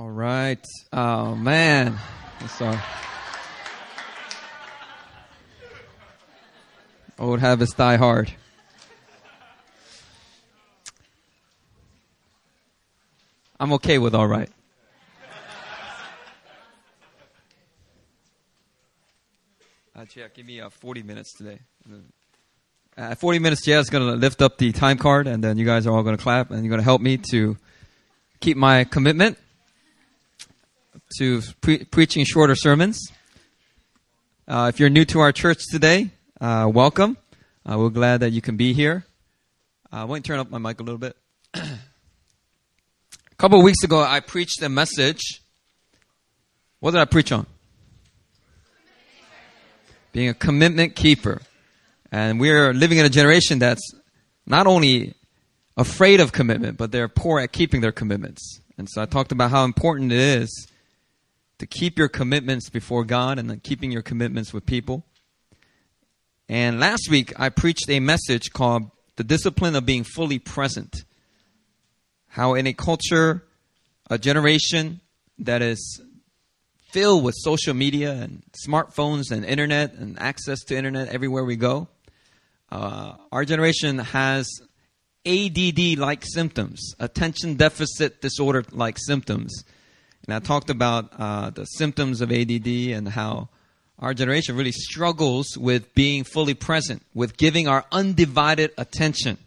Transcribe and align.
All 0.00 0.08
right. 0.08 0.64
Oh 0.94 1.34
man. 1.34 1.98
So 2.56 2.74
old 7.18 7.40
habits 7.40 7.74
die 7.74 7.96
hard. 7.96 8.32
I'm 13.60 13.74
okay 13.74 13.98
with 13.98 14.14
all 14.14 14.26
right. 14.26 14.48
Uh, 19.94 20.06
give 20.34 20.46
me 20.46 20.62
uh, 20.62 20.70
40 20.70 21.02
minutes 21.02 21.34
today. 21.34 21.58
Uh, 22.96 23.14
40 23.16 23.38
minutes, 23.38 23.66
Jeff's 23.66 23.90
going 23.90 24.08
to 24.08 24.16
lift 24.16 24.40
up 24.40 24.56
the 24.56 24.72
time 24.72 24.96
card, 24.96 25.26
and 25.26 25.44
then 25.44 25.58
you 25.58 25.66
guys 25.66 25.86
are 25.86 25.94
all 25.94 26.02
going 26.02 26.16
to 26.16 26.22
clap, 26.22 26.50
and 26.50 26.64
you're 26.64 26.70
going 26.70 26.80
to 26.80 26.84
help 26.84 27.02
me 27.02 27.18
to 27.32 27.58
keep 28.40 28.56
my 28.56 28.84
commitment 28.84 29.36
to 31.18 31.42
pre- 31.60 31.84
preaching 31.84 32.24
shorter 32.24 32.54
sermons. 32.54 33.10
Uh, 34.46 34.70
if 34.72 34.78
you're 34.78 34.90
new 34.90 35.04
to 35.04 35.20
our 35.20 35.32
church 35.32 35.62
today, 35.70 36.10
uh, 36.40 36.70
welcome. 36.72 37.16
Uh, 37.64 37.76
we're 37.78 37.90
glad 37.90 38.20
that 38.20 38.30
you 38.30 38.40
can 38.40 38.56
be 38.56 38.72
here. 38.72 39.04
I 39.92 40.04
want 40.04 40.24
to 40.24 40.28
turn 40.28 40.38
up 40.38 40.50
my 40.50 40.58
mic 40.58 40.80
a 40.80 40.82
little 40.82 40.98
bit. 40.98 41.16
a 41.54 41.64
couple 43.38 43.58
of 43.58 43.64
weeks 43.64 43.82
ago, 43.82 44.00
I 44.00 44.20
preached 44.20 44.62
a 44.62 44.68
message. 44.68 45.20
What 46.78 46.92
did 46.92 47.00
I 47.00 47.04
preach 47.06 47.32
on? 47.32 47.46
Being 50.12 50.28
a 50.28 50.34
commitment 50.34 50.94
keeper. 50.94 51.42
And 52.12 52.40
we're 52.40 52.72
living 52.72 52.98
in 52.98 53.04
a 53.04 53.10
generation 53.10 53.58
that's 53.58 53.82
not 54.46 54.66
only 54.66 55.14
afraid 55.76 56.20
of 56.20 56.32
commitment, 56.32 56.76
but 56.76 56.92
they're 56.92 57.08
poor 57.08 57.40
at 57.40 57.52
keeping 57.52 57.80
their 57.80 57.92
commitments. 57.92 58.60
And 58.78 58.88
so 58.88 59.02
I 59.02 59.06
talked 59.06 59.32
about 59.32 59.50
how 59.50 59.64
important 59.64 60.12
it 60.12 60.18
is 60.18 60.69
to 61.60 61.66
keep 61.66 61.98
your 61.98 62.08
commitments 62.08 62.70
before 62.70 63.04
God 63.04 63.38
and 63.38 63.62
keeping 63.62 63.92
your 63.92 64.00
commitments 64.00 64.52
with 64.52 64.64
people. 64.64 65.04
And 66.48 66.80
last 66.80 67.08
week, 67.10 67.38
I 67.38 67.50
preached 67.50 67.88
a 67.90 68.00
message 68.00 68.50
called 68.52 68.90
The 69.16 69.24
Discipline 69.24 69.76
of 69.76 69.84
Being 69.84 70.02
Fully 70.02 70.38
Present. 70.38 71.04
How, 72.28 72.54
in 72.54 72.66
a 72.66 72.72
culture, 72.72 73.44
a 74.08 74.16
generation 74.18 75.02
that 75.38 75.60
is 75.60 76.00
filled 76.92 77.24
with 77.24 77.34
social 77.36 77.74
media 77.74 78.12
and 78.12 78.42
smartphones 78.66 79.30
and 79.30 79.44
internet 79.44 79.92
and 79.92 80.18
access 80.18 80.60
to 80.64 80.76
internet 80.76 81.08
everywhere 81.08 81.44
we 81.44 81.56
go, 81.56 81.88
uh, 82.72 83.16
our 83.30 83.44
generation 83.44 83.98
has 83.98 84.48
ADD 85.26 85.98
like 85.98 86.24
symptoms, 86.24 86.94
attention 86.98 87.56
deficit 87.56 88.22
disorder 88.22 88.64
like 88.72 88.96
symptoms 88.98 89.62
and 90.26 90.34
I 90.34 90.38
talked 90.38 90.70
about 90.70 91.12
uh, 91.18 91.50
the 91.50 91.64
symptoms 91.64 92.20
of 92.20 92.30
ADD 92.30 92.66
and 92.66 93.08
how 93.08 93.48
our 93.98 94.14
generation 94.14 94.56
really 94.56 94.72
struggles 94.72 95.56
with 95.56 95.94
being 95.94 96.24
fully 96.24 96.54
present, 96.54 97.02
with 97.14 97.36
giving 97.36 97.68
our 97.68 97.84
undivided 97.92 98.72
attention. 98.78 99.38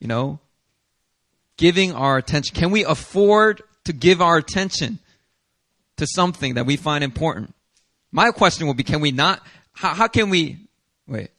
You 0.00 0.08
know, 0.08 0.40
giving 1.56 1.92
our 1.92 2.16
attention. 2.18 2.54
Can 2.54 2.70
we 2.70 2.84
afford 2.84 3.62
to 3.84 3.92
give 3.92 4.20
our 4.20 4.36
attention 4.36 4.98
to 5.96 6.06
something 6.06 6.54
that 6.54 6.66
we 6.66 6.76
find 6.76 7.02
important? 7.02 7.54
My 8.12 8.30
question 8.30 8.66
will 8.66 8.74
be 8.74 8.84
can 8.84 9.00
we 9.00 9.10
not? 9.10 9.40
How, 9.72 9.94
how 9.94 10.08
can 10.08 10.30
we? 10.30 10.58
Wait. 11.06 11.30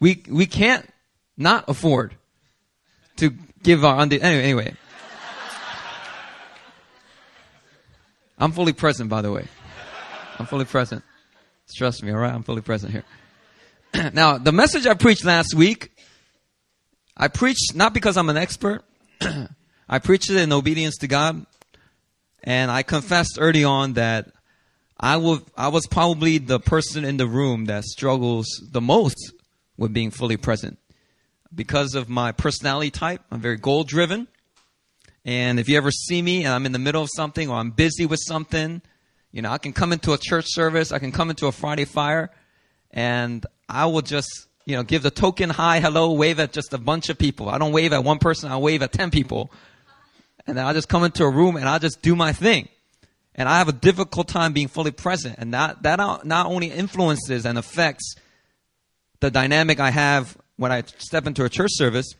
We, 0.00 0.22
we 0.28 0.46
can't 0.46 0.86
not 1.36 1.64
afford 1.68 2.16
to 3.16 3.32
give 3.62 3.84
our 3.84 3.98
undi- 3.98 4.20
anyway, 4.20 4.42
anyway. 4.42 4.74
I'm 8.38 8.52
fully 8.52 8.72
present, 8.72 9.08
by 9.08 9.22
the 9.22 9.30
way. 9.30 9.46
I'm 10.38 10.46
fully 10.46 10.64
present. 10.64 11.04
Trust 11.74 12.02
me, 12.02 12.10
all 12.10 12.18
right? 12.18 12.34
I'm 12.34 12.42
fully 12.42 12.62
present 12.62 12.92
here. 12.92 13.04
now, 14.12 14.38
the 14.38 14.52
message 14.52 14.86
I 14.86 14.94
preached 14.94 15.24
last 15.24 15.54
week, 15.54 15.90
I 17.16 17.28
preached 17.28 17.74
not 17.74 17.94
because 17.94 18.16
I'm 18.16 18.28
an 18.28 18.36
expert. 18.36 18.82
I 19.88 19.98
preached 20.00 20.30
it 20.30 20.36
in 20.36 20.52
obedience 20.52 20.96
to 20.98 21.08
God. 21.08 21.46
And 22.42 22.70
I 22.70 22.82
confessed 22.82 23.38
early 23.38 23.62
on 23.62 23.92
that 23.92 24.32
I, 24.98 25.18
will, 25.18 25.40
I 25.56 25.68
was 25.68 25.86
probably 25.86 26.38
the 26.38 26.58
person 26.58 27.04
in 27.04 27.16
the 27.16 27.26
room 27.26 27.66
that 27.66 27.84
struggles 27.84 28.46
the 28.72 28.80
most 28.80 29.32
with 29.76 29.92
being 29.92 30.10
fully 30.10 30.36
present 30.36 30.78
because 31.54 31.94
of 31.94 32.08
my 32.08 32.32
personality 32.32 32.90
type. 32.90 33.22
I'm 33.30 33.40
very 33.40 33.56
goal 33.56 33.84
driven. 33.84 34.28
And 35.24 35.60
if 35.60 35.68
you 35.68 35.76
ever 35.76 35.90
see 35.90 36.20
me 36.20 36.44
and 36.44 36.52
I'm 36.52 36.66
in 36.66 36.72
the 36.72 36.78
middle 36.78 37.02
of 37.02 37.10
something 37.14 37.48
or 37.48 37.56
I'm 37.56 37.70
busy 37.70 38.06
with 38.06 38.20
something, 38.20 38.82
you 39.30 39.42
know, 39.42 39.50
I 39.50 39.58
can 39.58 39.72
come 39.72 39.92
into 39.92 40.12
a 40.12 40.18
church 40.18 40.46
service, 40.48 40.92
I 40.92 40.98
can 40.98 41.12
come 41.12 41.30
into 41.30 41.46
a 41.46 41.52
Friday 41.52 41.84
fire, 41.84 42.30
and 42.90 43.46
I 43.68 43.86
will 43.86 44.02
just, 44.02 44.28
you 44.66 44.76
know, 44.76 44.82
give 44.82 45.02
the 45.02 45.10
token 45.10 45.48
hi, 45.48 45.80
hello, 45.80 46.12
wave 46.12 46.38
at 46.38 46.52
just 46.52 46.72
a 46.74 46.78
bunch 46.78 47.08
of 47.08 47.18
people. 47.18 47.48
I 47.48 47.58
don't 47.58 47.72
wave 47.72 47.92
at 47.92 48.04
one 48.04 48.18
person, 48.18 48.50
I 48.50 48.58
wave 48.58 48.82
at 48.82 48.92
10 48.92 49.10
people. 49.10 49.50
And 50.46 50.56
then 50.56 50.66
I 50.66 50.72
just 50.72 50.88
come 50.88 51.04
into 51.04 51.24
a 51.24 51.30
room 51.30 51.56
and 51.56 51.68
I 51.68 51.78
just 51.78 52.02
do 52.02 52.16
my 52.16 52.32
thing. 52.32 52.68
And 53.34 53.48
I 53.48 53.58
have 53.58 53.68
a 53.68 53.72
difficult 53.72 54.28
time 54.28 54.52
being 54.52 54.68
fully 54.68 54.90
present. 54.90 55.36
And 55.38 55.54
that, 55.54 55.82
that 55.84 55.98
not 56.24 56.46
only 56.46 56.66
influences 56.66 57.46
and 57.46 57.56
affects 57.56 58.16
the 59.20 59.30
dynamic 59.30 59.78
I 59.78 59.90
have 59.90 60.36
when 60.62 60.70
I 60.70 60.84
step 60.98 61.26
into 61.26 61.44
a 61.44 61.48
church 61.48 61.72
service 61.72 62.14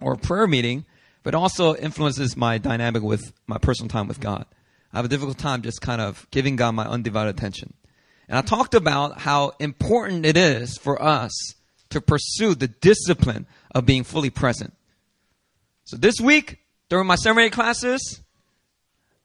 or 0.00 0.14
a 0.14 0.16
prayer 0.16 0.46
meeting, 0.46 0.86
but 1.22 1.34
also 1.34 1.76
influences 1.76 2.34
my 2.34 2.56
dynamic 2.56 3.02
with 3.02 3.34
my 3.46 3.58
personal 3.58 3.90
time 3.90 4.08
with 4.08 4.20
God. 4.20 4.46
I 4.90 4.96
have 4.96 5.04
a 5.04 5.08
difficult 5.08 5.36
time 5.36 5.60
just 5.60 5.82
kind 5.82 6.00
of 6.00 6.26
giving 6.30 6.56
God 6.56 6.72
my 6.72 6.86
undivided 6.86 7.36
attention. 7.36 7.74
And 8.26 8.38
I 8.38 8.40
talked 8.40 8.74
about 8.74 9.20
how 9.20 9.52
important 9.60 10.24
it 10.24 10.38
is 10.38 10.78
for 10.78 11.00
us 11.02 11.30
to 11.90 12.00
pursue 12.00 12.54
the 12.54 12.68
discipline 12.68 13.46
of 13.74 13.84
being 13.84 14.02
fully 14.02 14.30
present. 14.30 14.72
So 15.84 15.98
this 15.98 16.18
week, 16.22 16.60
during 16.88 17.06
my 17.06 17.16
seminary 17.16 17.50
classes, 17.50 18.22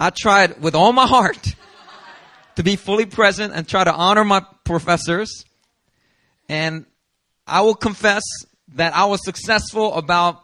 I 0.02 0.10
tried 0.10 0.62
with 0.62 0.76
all 0.76 0.92
my 0.92 1.08
heart 1.08 1.56
to 2.58 2.64
be 2.64 2.76
fully 2.76 3.06
present 3.06 3.54
and 3.54 3.66
try 3.66 3.86
to 3.86 3.94
honor 3.94 4.26
my 4.26 4.46
professors. 4.66 5.46
And 6.50 6.86
I 7.48 7.62
will 7.62 7.76
confess 7.76 8.24
that 8.76 8.96
I 8.96 9.06
was 9.06 9.24
successful 9.24 9.94
about 9.96 10.42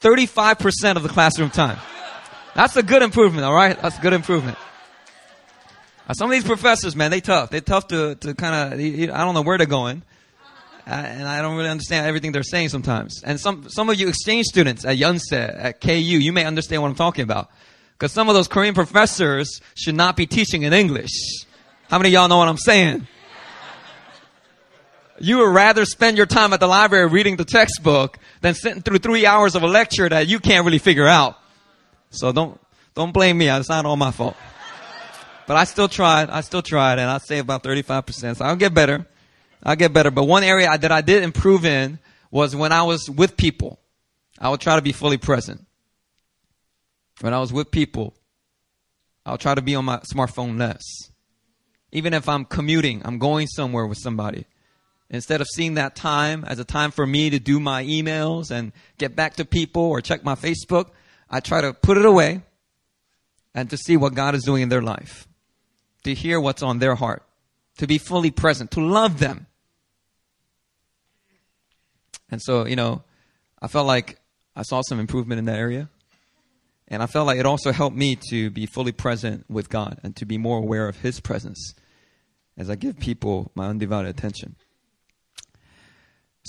35% 0.00 0.96
of 0.96 1.02
the 1.02 1.08
classroom 1.08 1.50
time. 1.50 1.78
That's 2.54 2.76
a 2.76 2.82
good 2.82 3.02
improvement, 3.02 3.44
all 3.44 3.54
right? 3.54 3.80
That's 3.80 3.98
a 3.98 4.00
good 4.00 4.12
improvement. 4.12 4.56
Now, 6.06 6.14
some 6.14 6.30
of 6.30 6.32
these 6.32 6.44
professors, 6.44 6.94
man, 6.94 7.10
they're 7.10 7.20
tough. 7.20 7.50
They're 7.50 7.60
tough 7.60 7.88
to, 7.88 8.14
to 8.14 8.34
kind 8.34 8.74
of, 8.74 8.80
I 8.80 9.24
don't 9.24 9.34
know 9.34 9.42
where 9.42 9.58
they're 9.58 9.66
going. 9.66 10.02
Uh, 10.86 10.90
and 10.90 11.26
I 11.26 11.42
don't 11.42 11.56
really 11.56 11.68
understand 11.68 12.06
everything 12.06 12.30
they're 12.30 12.44
saying 12.44 12.68
sometimes. 12.68 13.20
And 13.24 13.40
some, 13.40 13.68
some 13.68 13.90
of 13.90 13.98
you 13.98 14.08
exchange 14.08 14.46
students 14.46 14.84
at 14.84 14.96
Yonsei, 14.96 15.64
at 15.64 15.80
KU, 15.80 15.90
you 15.92 16.32
may 16.32 16.44
understand 16.44 16.80
what 16.80 16.88
I'm 16.88 16.94
talking 16.94 17.24
about. 17.24 17.50
Because 17.92 18.12
some 18.12 18.28
of 18.28 18.36
those 18.36 18.46
Korean 18.46 18.74
professors 18.74 19.60
should 19.74 19.96
not 19.96 20.16
be 20.16 20.26
teaching 20.26 20.62
in 20.62 20.72
English. 20.72 21.10
How 21.90 21.98
many 21.98 22.10
of 22.10 22.12
y'all 22.12 22.28
know 22.28 22.38
what 22.38 22.46
I'm 22.46 22.56
saying? 22.56 23.08
You 25.18 25.38
would 25.38 25.54
rather 25.54 25.84
spend 25.84 26.16
your 26.16 26.26
time 26.26 26.52
at 26.52 26.60
the 26.60 26.66
library 26.66 27.06
reading 27.06 27.36
the 27.36 27.44
textbook 27.44 28.18
than 28.40 28.54
sitting 28.54 28.82
through 28.82 28.98
three 28.98 29.26
hours 29.26 29.54
of 29.54 29.62
a 29.62 29.66
lecture 29.66 30.08
that 30.08 30.26
you 30.26 30.40
can't 30.40 30.64
really 30.64 30.78
figure 30.78 31.06
out. 31.06 31.36
So 32.10 32.32
don't, 32.32 32.60
don't 32.94 33.12
blame 33.12 33.38
me. 33.38 33.48
It's 33.48 33.68
not 33.68 33.86
all 33.86 33.96
my 33.96 34.10
fault. 34.10 34.36
But 35.46 35.56
I 35.56 35.64
still 35.64 35.88
tried. 35.88 36.28
I 36.28 36.40
still 36.40 36.62
tried 36.62 36.98
and 36.98 37.10
I 37.10 37.18
say 37.18 37.38
about 37.38 37.62
35%. 37.62 38.36
So 38.36 38.44
I'll 38.44 38.56
get 38.56 38.74
better. 38.74 39.06
I'll 39.62 39.76
get 39.76 39.92
better. 39.92 40.10
But 40.10 40.24
one 40.24 40.42
area 40.42 40.76
that 40.76 40.92
I 40.92 41.00
did 41.00 41.22
improve 41.22 41.64
in 41.64 41.98
was 42.30 42.54
when 42.54 42.72
I 42.72 42.82
was 42.82 43.08
with 43.08 43.36
people. 43.36 43.78
I 44.38 44.50
would 44.50 44.60
try 44.60 44.76
to 44.76 44.82
be 44.82 44.92
fully 44.92 45.18
present. 45.18 45.64
When 47.20 47.32
I 47.32 47.40
was 47.40 47.52
with 47.52 47.70
people, 47.70 48.14
I'll 49.24 49.38
try 49.38 49.54
to 49.54 49.62
be 49.62 49.74
on 49.74 49.84
my 49.84 49.98
smartphone 50.12 50.58
less. 50.58 50.82
Even 51.92 52.12
if 52.12 52.28
I'm 52.28 52.44
commuting, 52.44 53.00
I'm 53.04 53.18
going 53.18 53.46
somewhere 53.46 53.86
with 53.86 53.98
somebody. 53.98 54.44
Instead 55.08 55.40
of 55.40 55.46
seeing 55.54 55.74
that 55.74 55.94
time 55.94 56.44
as 56.44 56.58
a 56.58 56.64
time 56.64 56.90
for 56.90 57.06
me 57.06 57.30
to 57.30 57.38
do 57.38 57.60
my 57.60 57.84
emails 57.84 58.50
and 58.50 58.72
get 58.98 59.14
back 59.14 59.34
to 59.36 59.44
people 59.44 59.82
or 59.82 60.00
check 60.00 60.24
my 60.24 60.34
Facebook, 60.34 60.90
I 61.30 61.40
try 61.40 61.60
to 61.60 61.72
put 61.72 61.96
it 61.96 62.04
away 62.04 62.42
and 63.54 63.70
to 63.70 63.76
see 63.76 63.96
what 63.96 64.14
God 64.14 64.34
is 64.34 64.42
doing 64.42 64.62
in 64.62 64.68
their 64.68 64.82
life, 64.82 65.28
to 66.04 66.12
hear 66.12 66.40
what's 66.40 66.62
on 66.62 66.80
their 66.80 66.96
heart, 66.96 67.22
to 67.78 67.86
be 67.86 67.98
fully 67.98 68.30
present, 68.30 68.72
to 68.72 68.80
love 68.80 69.18
them. 69.18 69.46
And 72.30 72.42
so, 72.42 72.66
you 72.66 72.76
know, 72.76 73.02
I 73.62 73.68
felt 73.68 73.86
like 73.86 74.18
I 74.56 74.62
saw 74.62 74.82
some 74.82 74.98
improvement 74.98 75.38
in 75.38 75.44
that 75.44 75.58
area. 75.58 75.88
And 76.88 77.02
I 77.02 77.06
felt 77.06 77.26
like 77.26 77.38
it 77.38 77.46
also 77.46 77.72
helped 77.72 77.96
me 77.96 78.16
to 78.30 78.50
be 78.50 78.66
fully 78.66 78.92
present 78.92 79.44
with 79.50 79.68
God 79.68 79.98
and 80.02 80.14
to 80.16 80.24
be 80.24 80.38
more 80.38 80.58
aware 80.58 80.88
of 80.88 81.00
His 81.00 81.20
presence 81.20 81.74
as 82.56 82.70
I 82.70 82.76
give 82.76 82.98
people 82.98 83.50
my 83.54 83.66
undivided 83.66 84.08
attention. 84.08 84.56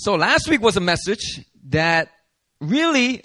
So 0.00 0.14
last 0.14 0.48
week 0.48 0.62
was 0.62 0.76
a 0.76 0.80
message 0.80 1.44
that 1.70 2.12
really 2.60 3.24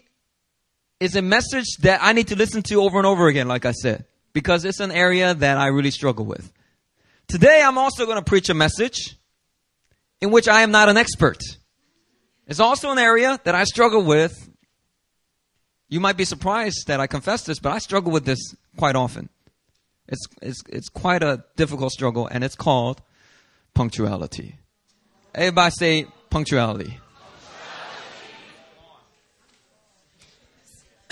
is 0.99 1.15
a 1.15 1.21
message 1.21 1.67
that 1.81 1.99
I 2.01 2.13
need 2.13 2.29
to 2.29 2.35
listen 2.35 2.63
to 2.63 2.81
over 2.81 2.97
and 2.97 3.05
over 3.05 3.27
again, 3.27 3.47
like 3.47 3.65
I 3.65 3.73
said, 3.73 4.05
because 4.33 4.65
it's 4.65 4.79
an 4.79 4.89
area 4.89 5.35
that 5.35 5.57
I 5.59 5.67
really 5.67 5.91
struggle 5.91 6.25
with. 6.25 6.51
Today, 7.27 7.61
I'm 7.63 7.77
also 7.77 8.07
going 8.07 8.17
to 8.17 8.23
preach 8.23 8.49
a 8.49 8.55
message 8.55 9.15
in 10.19 10.31
which 10.31 10.47
I 10.47 10.63
am 10.63 10.71
not 10.71 10.89
an 10.89 10.97
expert. 10.97 11.37
It's 12.47 12.59
also 12.59 12.89
an 12.89 12.97
area 12.97 13.39
that 13.43 13.53
I 13.53 13.65
struggle 13.65 14.01
with. 14.03 14.49
You 15.89 15.99
might 15.99 16.17
be 16.17 16.25
surprised 16.25 16.87
that 16.87 16.99
I 16.99 17.05
confess 17.05 17.43
this, 17.43 17.59
but 17.59 17.71
I 17.71 17.77
struggle 17.77 18.11
with 18.11 18.25
this 18.25 18.39
quite 18.77 18.95
often. 18.95 19.29
It's, 20.07 20.25
it's, 20.41 20.63
it's 20.67 20.89
quite 20.89 21.21
a 21.21 21.45
difficult 21.55 21.91
struggle, 21.91 22.25
and 22.25 22.43
it's 22.43 22.55
called 22.55 22.99
punctuality. 23.75 24.57
Everybody 25.35 25.71
say 25.77 26.07
punctuality. 26.33 26.97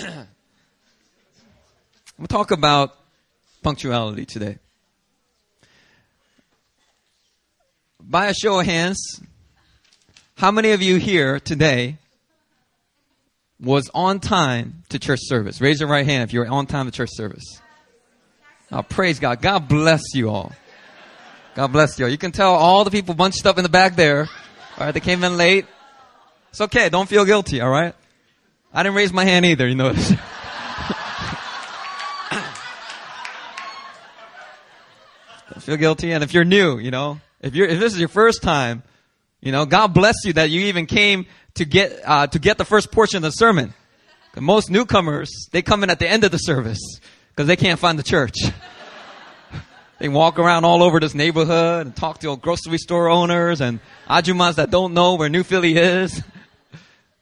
we'll 2.18 2.26
talk 2.26 2.50
about 2.50 2.96
punctuality 3.62 4.26
today. 4.26 4.58
By 8.00 8.26
a 8.26 8.34
show 8.34 8.58
of 8.58 8.66
hands, 8.66 9.20
how 10.34 10.50
many 10.50 10.72
of 10.72 10.82
you 10.82 10.96
here 10.96 11.38
today 11.38 11.98
was 13.60 13.88
on 13.94 14.18
time 14.18 14.82
to 14.88 14.98
church 14.98 15.20
service? 15.22 15.60
Raise 15.60 15.78
your 15.78 15.88
right 15.88 16.04
hand 16.04 16.24
if 16.24 16.32
you 16.32 16.40
were 16.40 16.48
on 16.48 16.66
time 16.66 16.86
to 16.86 16.90
church 16.90 17.10
service. 17.12 17.44
Oh, 18.72 18.82
praise 18.82 19.20
God. 19.20 19.40
God 19.40 19.68
bless 19.68 20.02
you 20.14 20.30
all. 20.30 20.50
God 21.54 21.68
bless 21.68 21.96
you 21.96 22.06
all. 22.06 22.10
You 22.10 22.18
can 22.18 22.32
tell 22.32 22.54
all 22.54 22.82
the 22.82 22.90
people 22.90 23.14
bunched 23.14 23.46
up 23.46 23.56
in 23.56 23.62
the 23.62 23.68
back 23.68 23.94
there. 23.94 24.28
All 24.78 24.86
right, 24.86 24.92
they 24.92 25.00
came 25.00 25.22
in 25.22 25.36
late. 25.36 25.66
It's 26.50 26.60
okay. 26.60 26.88
Don't 26.88 27.08
feel 27.08 27.24
guilty. 27.24 27.60
All 27.60 27.70
right. 27.70 27.94
I 28.72 28.82
didn't 28.82 28.96
raise 28.96 29.12
my 29.12 29.24
hand 29.24 29.44
either. 29.44 29.68
You 29.68 29.74
notice. 29.74 30.08
Don't 35.50 35.62
feel 35.62 35.76
guilty. 35.76 36.12
And 36.12 36.24
if 36.24 36.32
you're 36.32 36.44
new, 36.44 36.78
you 36.78 36.90
know, 36.90 37.20
if 37.40 37.54
you're 37.54 37.66
if 37.66 37.78
this 37.78 37.92
is 37.92 37.98
your 37.98 38.08
first 38.08 38.42
time, 38.42 38.82
you 39.40 39.52
know, 39.52 39.66
God 39.66 39.88
bless 39.88 40.16
you 40.24 40.32
that 40.34 40.48
you 40.50 40.62
even 40.62 40.86
came 40.86 41.26
to 41.54 41.66
get 41.66 42.00
uh, 42.06 42.26
to 42.28 42.38
get 42.38 42.56
the 42.56 42.64
first 42.64 42.90
portion 42.90 43.18
of 43.18 43.22
the 43.22 43.30
sermon. 43.30 43.74
Most 44.34 44.70
newcomers 44.70 45.30
they 45.52 45.60
come 45.60 45.82
in 45.82 45.90
at 45.90 45.98
the 45.98 46.08
end 46.08 46.24
of 46.24 46.30
the 46.30 46.38
service 46.38 46.80
because 47.28 47.46
they 47.46 47.56
can't 47.56 47.78
find 47.78 47.98
the 47.98 48.02
church. 48.02 48.36
they 49.98 50.08
walk 50.08 50.38
around 50.38 50.64
all 50.64 50.82
over 50.82 50.98
this 50.98 51.14
neighborhood 51.14 51.86
and 51.86 51.94
talk 51.94 52.20
to 52.20 52.34
grocery 52.38 52.78
store 52.78 53.10
owners 53.10 53.60
and 53.60 53.80
ajumas 54.08 54.56
that 54.56 54.70
don't 54.70 54.94
know 54.94 55.14
where 55.14 55.28
New 55.28 55.42
Philly 55.42 55.76
is. 55.76 56.22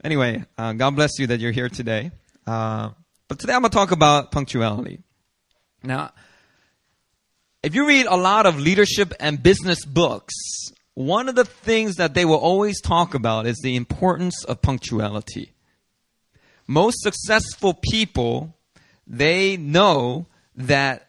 anyway, 0.05 0.45
uh, 0.59 0.73
God 0.73 0.97
bless 0.97 1.19
you 1.19 1.27
that 1.29 1.41
you're 1.41 1.53
here 1.53 1.69
today. 1.69 2.11
Uh, 2.47 2.91
but 3.29 3.39
today 3.39 3.53
I'm 3.53 3.63
going 3.63 3.71
to 3.71 3.77
talk 3.77 3.93
about 3.93 4.33
punctuality. 4.33 5.01
Now, 5.83 6.13
if 7.63 7.75
you 7.75 7.87
read 7.87 8.07
a 8.07 8.17
lot 8.17 8.47
of 8.47 8.59
leadership 8.59 9.13
and 9.21 9.43
business 9.43 9.85
books, 9.85 10.35
one 10.95 11.29
of 11.29 11.35
the 11.35 11.45
things 11.45 11.97
that 11.97 12.15
they 12.15 12.25
will 12.25 12.39
always 12.39 12.81
talk 12.81 13.15
about 13.15 13.47
is 13.47 13.61
the 13.63 13.77
importance 13.77 14.45
of 14.45 14.63
punctuality. 14.63 15.53
Most 16.67 17.03
successful 17.03 17.75
people 17.75 18.57
they 19.11 19.57
know 19.57 20.27
that 20.55 21.09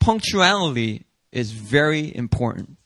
punctuality 0.00 1.06
is 1.32 1.52
very 1.52 2.14
important. 2.14 2.76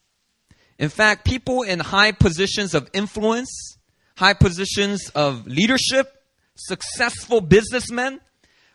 In 0.79 0.88
fact, 0.88 1.25
people 1.25 1.62
in 1.62 1.79
high 1.79 2.12
positions 2.12 2.75
of 2.75 2.88
influence, 2.93 3.79
high 4.17 4.35
positions 4.35 5.09
of 5.11 5.47
leadership, 5.47 6.23
successful 6.56 7.41
businessmen, 7.41 8.21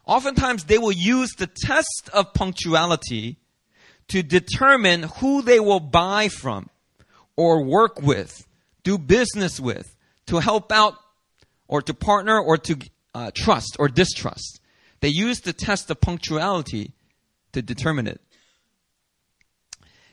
oftentimes 0.06 0.66
they 0.66 0.78
will 0.78 0.92
use 0.92 1.32
the 1.38 1.48
test 1.48 2.10
of 2.14 2.34
punctuality 2.34 3.38
to 4.08 4.24
determine 4.24 5.04
who 5.04 5.42
they 5.42 5.60
will 5.60 5.80
buy 5.80 6.30
from 6.30 6.70
or 7.36 7.64
work 7.64 8.02
with, 8.02 8.48
do 8.84 8.98
business 8.98 9.60
with, 9.60 9.96
to 10.26 10.40
help 10.40 10.72
out 10.72 10.96
or 11.68 11.82
to 11.82 11.94
partner 11.94 12.40
or 12.40 12.58
to 12.58 12.78
uh, 13.14 13.32
trust 13.34 13.78
or 13.80 13.88
distrust. 13.88 14.60
They 15.02 15.10
use 15.10 15.42
the 15.42 15.54
test 15.54 15.90
of 15.90 16.02
punctuality 16.02 16.92
to 17.54 17.62
determine 17.62 18.08
it. 18.08 18.20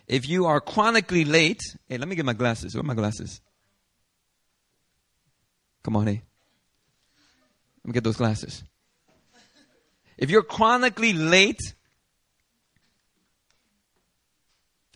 If 0.07 0.29
you 0.29 0.47
are 0.47 0.61
chronically 0.61 1.25
late, 1.25 1.61
hey, 1.89 1.99
let 1.99 2.07
me 2.07 2.15
get 2.15 2.25
my 2.25 2.33
glasses. 2.33 2.75
Where 2.75 2.81
are 2.81 2.85
my 2.85 2.95
glasses? 2.95 3.41
Come 5.83 5.97
on, 5.97 6.07
hey. 6.07 6.23
Let 7.83 7.87
me 7.87 7.93
get 7.93 8.05
those 8.05 8.17
glasses. 8.17 8.63
If 10.17 10.31
you're 10.31 10.43
chronically 10.43 11.13
late, 11.13 11.61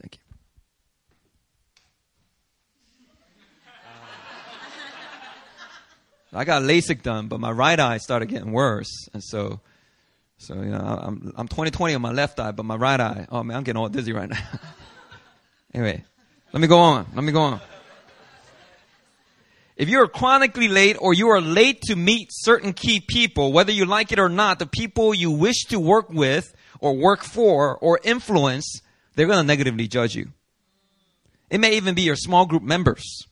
thank 0.00 0.16
you. 0.16 0.22
I 6.32 6.44
got 6.44 6.62
LASIK 6.62 7.02
done, 7.02 7.26
but 7.26 7.40
my 7.40 7.50
right 7.50 7.78
eye 7.78 7.98
started 7.98 8.26
getting 8.26 8.52
worse, 8.52 9.08
and 9.12 9.22
so 9.22 9.60
so, 10.40 10.54
you 10.54 10.70
know, 10.70 10.78
I'm, 10.78 11.34
I'm 11.36 11.48
2020 11.48 11.94
on 11.94 12.00
my 12.00 12.12
left 12.12 12.40
eye, 12.40 12.52
but 12.52 12.64
my 12.64 12.76
right 12.76 12.98
eye, 12.98 13.26
oh 13.30 13.42
man, 13.42 13.58
I'm 13.58 13.62
getting 13.62 13.78
all 13.78 13.90
dizzy 13.90 14.14
right 14.14 14.30
now. 14.30 14.38
anyway, 15.74 16.04
let 16.52 16.60
me 16.60 16.66
go 16.66 16.78
on. 16.78 17.06
Let 17.14 17.24
me 17.24 17.32
go 17.32 17.40
on. 17.40 17.60
If 19.76 19.88
you 19.88 20.00
are 20.00 20.08
chronically 20.08 20.68
late 20.68 20.96
or 21.00 21.14
you 21.14 21.28
are 21.28 21.40
late 21.40 21.80
to 21.82 21.96
meet 21.96 22.28
certain 22.30 22.74
key 22.74 23.00
people, 23.00 23.52
whether 23.52 23.72
you 23.72 23.86
like 23.86 24.12
it 24.12 24.18
or 24.18 24.28
not, 24.28 24.58
the 24.58 24.66
people 24.66 25.14
you 25.14 25.30
wish 25.30 25.64
to 25.68 25.80
work 25.80 26.10
with 26.10 26.54
or 26.80 26.94
work 26.94 27.22
for 27.22 27.78
or 27.78 27.98
influence, 28.04 28.82
they're 29.14 29.26
going 29.26 29.38
to 29.38 29.46
negatively 29.46 29.88
judge 29.88 30.14
you. 30.14 30.28
It 31.48 31.58
may 31.58 31.76
even 31.76 31.94
be 31.94 32.02
your 32.02 32.16
small 32.16 32.44
group 32.44 32.62
members. 32.62 33.26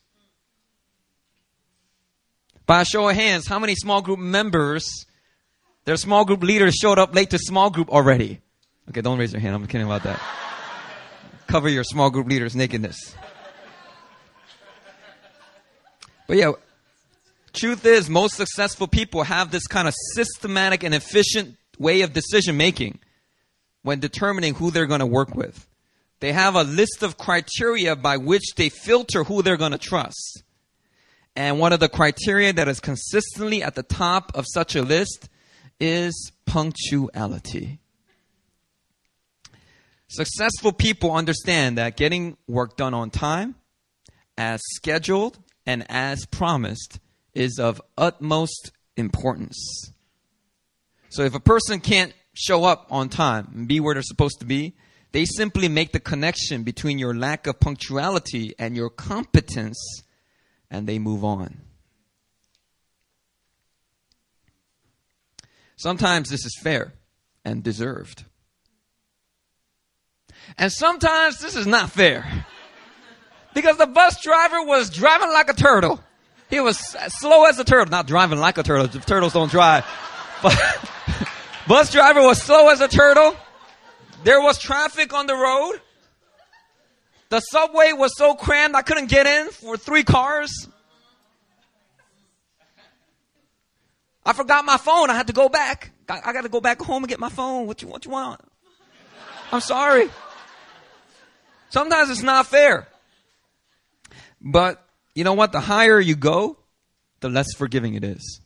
By 2.65 2.81
a 2.81 2.85
show 2.85 3.07
of 3.07 3.15
hands, 3.15 3.47
how 3.47 3.59
many 3.59 3.75
small 3.75 4.01
group 4.01 4.19
members 4.19 5.05
their 5.89 5.97
small 5.97 6.23
group 6.23 6.43
leaders 6.43 6.75
showed 6.75 6.99
up 6.99 7.15
late 7.15 7.31
to 7.31 7.39
small 7.39 7.71
group 7.71 7.89
already. 7.89 8.41
Okay, 8.89 9.01
don't 9.01 9.17
raise 9.17 9.33
your 9.33 9.41
hand. 9.41 9.55
I'm 9.55 9.65
kidding 9.65 9.87
about 9.87 10.03
that. 10.03 10.21
Cover 11.49 11.67
your 11.67 11.83
small 11.83 12.11
group 12.11 12.27
leaders' 12.27 12.55
nakedness. 12.55 13.15
But 16.27 16.37
yeah, 16.37 16.51
truth 17.53 17.83
is, 17.87 18.07
most 18.07 18.35
successful 18.35 18.87
people 18.87 19.23
have 19.23 19.49
this 19.49 19.65
kind 19.65 19.87
of 19.87 19.95
systematic 20.13 20.83
and 20.83 20.93
efficient 20.93 21.57
way 21.79 22.01
of 22.01 22.13
decision 22.13 22.55
making 22.55 22.99
when 23.81 23.99
determining 23.99 24.53
who 24.53 24.69
they're 24.69 24.85
going 24.85 24.99
to 24.99 25.07
work 25.07 25.33
with. 25.33 25.67
They 26.19 26.33
have 26.33 26.53
a 26.53 26.61
list 26.61 27.01
of 27.01 27.17
criteria 27.17 27.95
by 27.95 28.17
which 28.17 28.53
they 28.55 28.69
filter 28.69 29.23
who 29.23 29.41
they're 29.41 29.57
going 29.57 29.71
to 29.71 29.79
trust. 29.79 30.43
And 31.35 31.57
one 31.57 31.73
of 31.73 31.79
the 31.79 31.89
criteria 31.89 32.53
that 32.53 32.67
is 32.67 32.79
consistently 32.79 33.63
at 33.63 33.73
the 33.73 33.81
top 33.81 34.31
of 34.35 34.45
such 34.47 34.75
a 34.75 34.83
list 34.83 35.29
is 35.79 36.31
punctuality. 36.45 37.78
Successful 40.09 40.73
people 40.73 41.13
understand 41.13 41.77
that 41.77 41.95
getting 41.95 42.35
work 42.47 42.75
done 42.75 42.95
on 42.95 43.11
time, 43.11 43.53
as 44.37 44.59
scheduled, 44.73 45.37
and 45.67 45.85
as 45.87 46.25
promised 46.25 46.99
is 47.35 47.59
of 47.59 47.79
utmost 47.95 48.71
importance. 48.97 49.91
So 51.09 51.21
if 51.21 51.35
a 51.35 51.39
person 51.39 51.79
can't 51.79 52.11
show 52.33 52.63
up 52.63 52.87
on 52.89 53.09
time 53.09 53.51
and 53.53 53.67
be 53.67 53.79
where 53.79 53.93
they're 53.93 54.01
supposed 54.01 54.39
to 54.39 54.47
be, 54.47 54.75
they 55.11 55.25
simply 55.25 55.67
make 55.67 55.91
the 55.91 55.99
connection 55.99 56.63
between 56.63 56.97
your 56.97 57.15
lack 57.15 57.45
of 57.45 57.59
punctuality 57.59 58.55
and 58.57 58.75
your 58.75 58.89
competence 58.89 60.01
and 60.71 60.87
they 60.87 60.97
move 60.97 61.23
on. 61.23 61.61
Sometimes 65.75 66.29
this 66.29 66.45
is 66.45 66.59
fair 66.61 66.93
and 67.45 67.63
deserved. 67.63 68.25
And 70.57 70.71
sometimes 70.71 71.39
this 71.39 71.55
is 71.55 71.67
not 71.67 71.91
fair. 71.91 72.45
Because 73.53 73.77
the 73.77 73.87
bus 73.87 74.21
driver 74.21 74.63
was 74.63 74.89
driving 74.89 75.29
like 75.29 75.49
a 75.49 75.53
turtle. 75.53 76.01
He 76.49 76.59
was 76.59 76.77
slow 76.77 77.45
as 77.45 77.59
a 77.59 77.63
turtle. 77.63 77.91
Not 77.91 78.07
driving 78.07 78.39
like 78.39 78.57
a 78.57 78.63
turtle. 78.63 78.87
Turtles 78.87 79.33
don't 79.33 79.51
drive. 79.51 79.85
But 80.41 80.57
bus 81.67 81.91
driver 81.91 82.21
was 82.21 82.41
slow 82.41 82.69
as 82.69 82.81
a 82.81 82.87
turtle. 82.87 83.35
There 84.23 84.41
was 84.41 84.59
traffic 84.59 85.13
on 85.13 85.27
the 85.27 85.35
road. 85.35 85.79
The 87.29 87.39
subway 87.39 87.93
was 87.93 88.17
so 88.17 88.33
crammed 88.33 88.75
I 88.75 88.81
couldn't 88.81 89.09
get 89.09 89.27
in 89.27 89.49
for 89.49 89.77
three 89.77 90.03
cars. 90.03 90.67
I 94.25 94.33
forgot 94.33 94.65
my 94.65 94.77
phone. 94.77 95.09
I 95.09 95.15
had 95.15 95.27
to 95.27 95.33
go 95.33 95.47
back. 95.47 95.91
I, 96.07 96.21
I 96.25 96.33
got 96.33 96.41
to 96.41 96.49
go 96.49 96.59
back 96.59 96.81
home 96.81 97.03
and 97.03 97.09
get 97.09 97.19
my 97.19 97.29
phone. 97.29 97.67
What 97.67 97.81
you, 97.81 97.87
what 97.87 98.05
you 98.05 98.11
want? 98.11 98.41
I'm 99.51 99.61
sorry. 99.61 100.09
Sometimes 101.69 102.09
it's 102.09 102.23
not 102.23 102.47
fair. 102.47 102.87
But 104.41 104.83
you 105.15 105.23
know 105.23 105.33
what? 105.33 105.51
The 105.51 105.59
higher 105.59 105.99
you 105.99 106.15
go, 106.15 106.57
the 107.19 107.29
less 107.29 107.53
forgiving 107.55 107.95
it 107.95 108.03
is. 108.03 108.41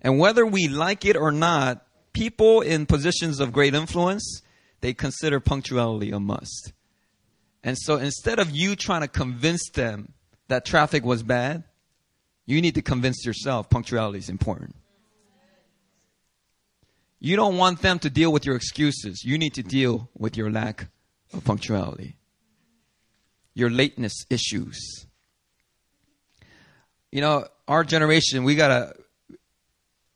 And 0.00 0.18
whether 0.18 0.44
we 0.46 0.68
like 0.68 1.04
it 1.04 1.16
or 1.16 1.32
not, 1.32 1.84
people 2.12 2.60
in 2.60 2.86
positions 2.86 3.40
of 3.40 3.52
great 3.52 3.74
influence, 3.74 4.42
they 4.80 4.94
consider 4.94 5.40
punctuality 5.40 6.10
a 6.10 6.20
must. 6.20 6.72
And 7.64 7.76
so 7.78 7.96
instead 7.96 8.38
of 8.38 8.50
you 8.50 8.76
trying 8.76 9.00
to 9.00 9.08
convince 9.08 9.70
them 9.70 10.12
that 10.48 10.64
traffic 10.64 11.04
was 11.04 11.22
bad, 11.22 11.64
you 12.44 12.60
need 12.60 12.76
to 12.76 12.82
convince 12.82 13.24
yourself 13.26 13.68
punctuality 13.68 14.18
is 14.18 14.28
important. 14.28 14.76
You 17.18 17.34
don't 17.34 17.56
want 17.56 17.82
them 17.82 17.98
to 18.00 18.10
deal 18.10 18.30
with 18.30 18.44
your 18.44 18.54
excuses. 18.54 19.24
You 19.24 19.38
need 19.38 19.54
to 19.54 19.62
deal 19.62 20.08
with 20.16 20.36
your 20.36 20.50
lack 20.50 20.88
punctuality, 21.44 22.16
your 23.54 23.70
lateness 23.70 24.26
issues. 24.30 25.06
You 27.12 27.20
know, 27.20 27.46
our 27.68 27.84
generation, 27.84 28.44
we 28.44 28.54
gotta, 28.54 28.94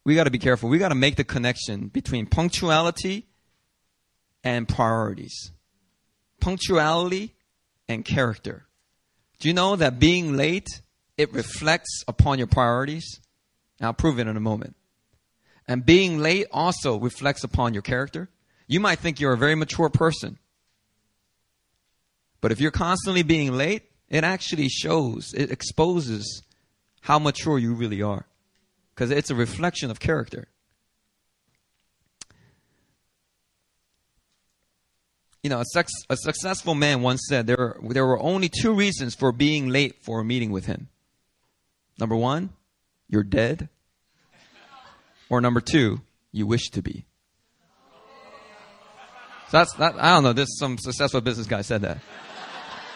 we 0.05 0.14
gotta 0.14 0.31
be 0.31 0.38
careful. 0.38 0.69
We 0.69 0.79
gotta 0.79 0.95
make 0.95 1.17
the 1.17 1.25
connection 1.25 1.88
between 1.88 2.26
punctuality 2.26 3.26
and 4.45 4.69
priorities. 4.69 5.52
Punctuality 6.40 7.35
and 7.88 8.05
character. 8.05 8.67
Do 9.38 9.49
you 9.49 9.55
know 9.55 9.76
that 9.76 9.99
being 9.99 10.37
late, 10.37 10.69
it 11.17 11.33
reflects 11.33 12.05
upon 12.07 12.38
your 12.38 12.47
priorities? 12.47 13.21
I'll 13.81 13.95
prove 13.95 14.19
it 14.19 14.26
in 14.26 14.37
a 14.37 14.40
moment. 14.40 14.76
And 15.67 15.87
being 15.87 16.19
late 16.19 16.47
also 16.50 16.99
reflects 16.99 17.45
upon 17.45 17.73
your 17.73 17.83
character. 17.83 18.29
You 18.67 18.81
might 18.81 18.99
think 18.99 19.21
you're 19.21 19.33
a 19.33 19.38
very 19.38 19.55
mature 19.55 19.88
person. 19.88 20.38
But 22.40 22.52
if 22.52 22.61
you're 22.61 22.70
constantly 22.70 23.23
being 23.23 23.52
late, 23.52 23.82
it 24.09 24.25
actually 24.25 24.68
shows, 24.68 25.32
it 25.35 25.50
exposes 25.50 26.42
how 27.02 27.18
mature 27.18 27.59
you 27.59 27.75
really 27.75 28.02
are. 28.02 28.26
Because 28.94 29.11
it's 29.11 29.30
a 29.30 29.35
reflection 29.35 29.90
of 29.90 30.00
character. 30.00 30.49
You 35.42 35.49
know, 35.49 35.61
a, 35.61 35.64
sex, 35.64 35.90
a 36.11 36.16
successful 36.16 36.75
man 36.75 37.00
once 37.00 37.23
said 37.26 37.47
there, 37.47 37.76
there 37.82 38.04
were 38.04 38.20
only 38.20 38.50
two 38.50 38.75
reasons 38.75 39.14
for 39.14 39.32
being 39.32 39.68
late 39.68 40.02
for 40.02 40.20
a 40.20 40.25
meeting 40.25 40.50
with 40.50 40.66
him. 40.66 40.88
Number 41.99 42.16
one, 42.16 42.50
you're 43.09 43.23
dead. 43.23 43.68
Or 45.30 45.40
number 45.40 45.61
two, 45.61 46.02
you 46.32 46.47
wish 46.47 46.68
to 46.70 46.82
be. 46.82 47.06
So 49.50 49.57
that's 49.59 49.73
that. 49.75 49.97
I 49.99 50.14
don't 50.14 50.23
know. 50.23 50.33
This 50.33 50.49
some 50.59 50.78
successful 50.78 51.21
business 51.21 51.49
guy 51.49 51.62
said 51.62 51.83
that. 51.83 51.99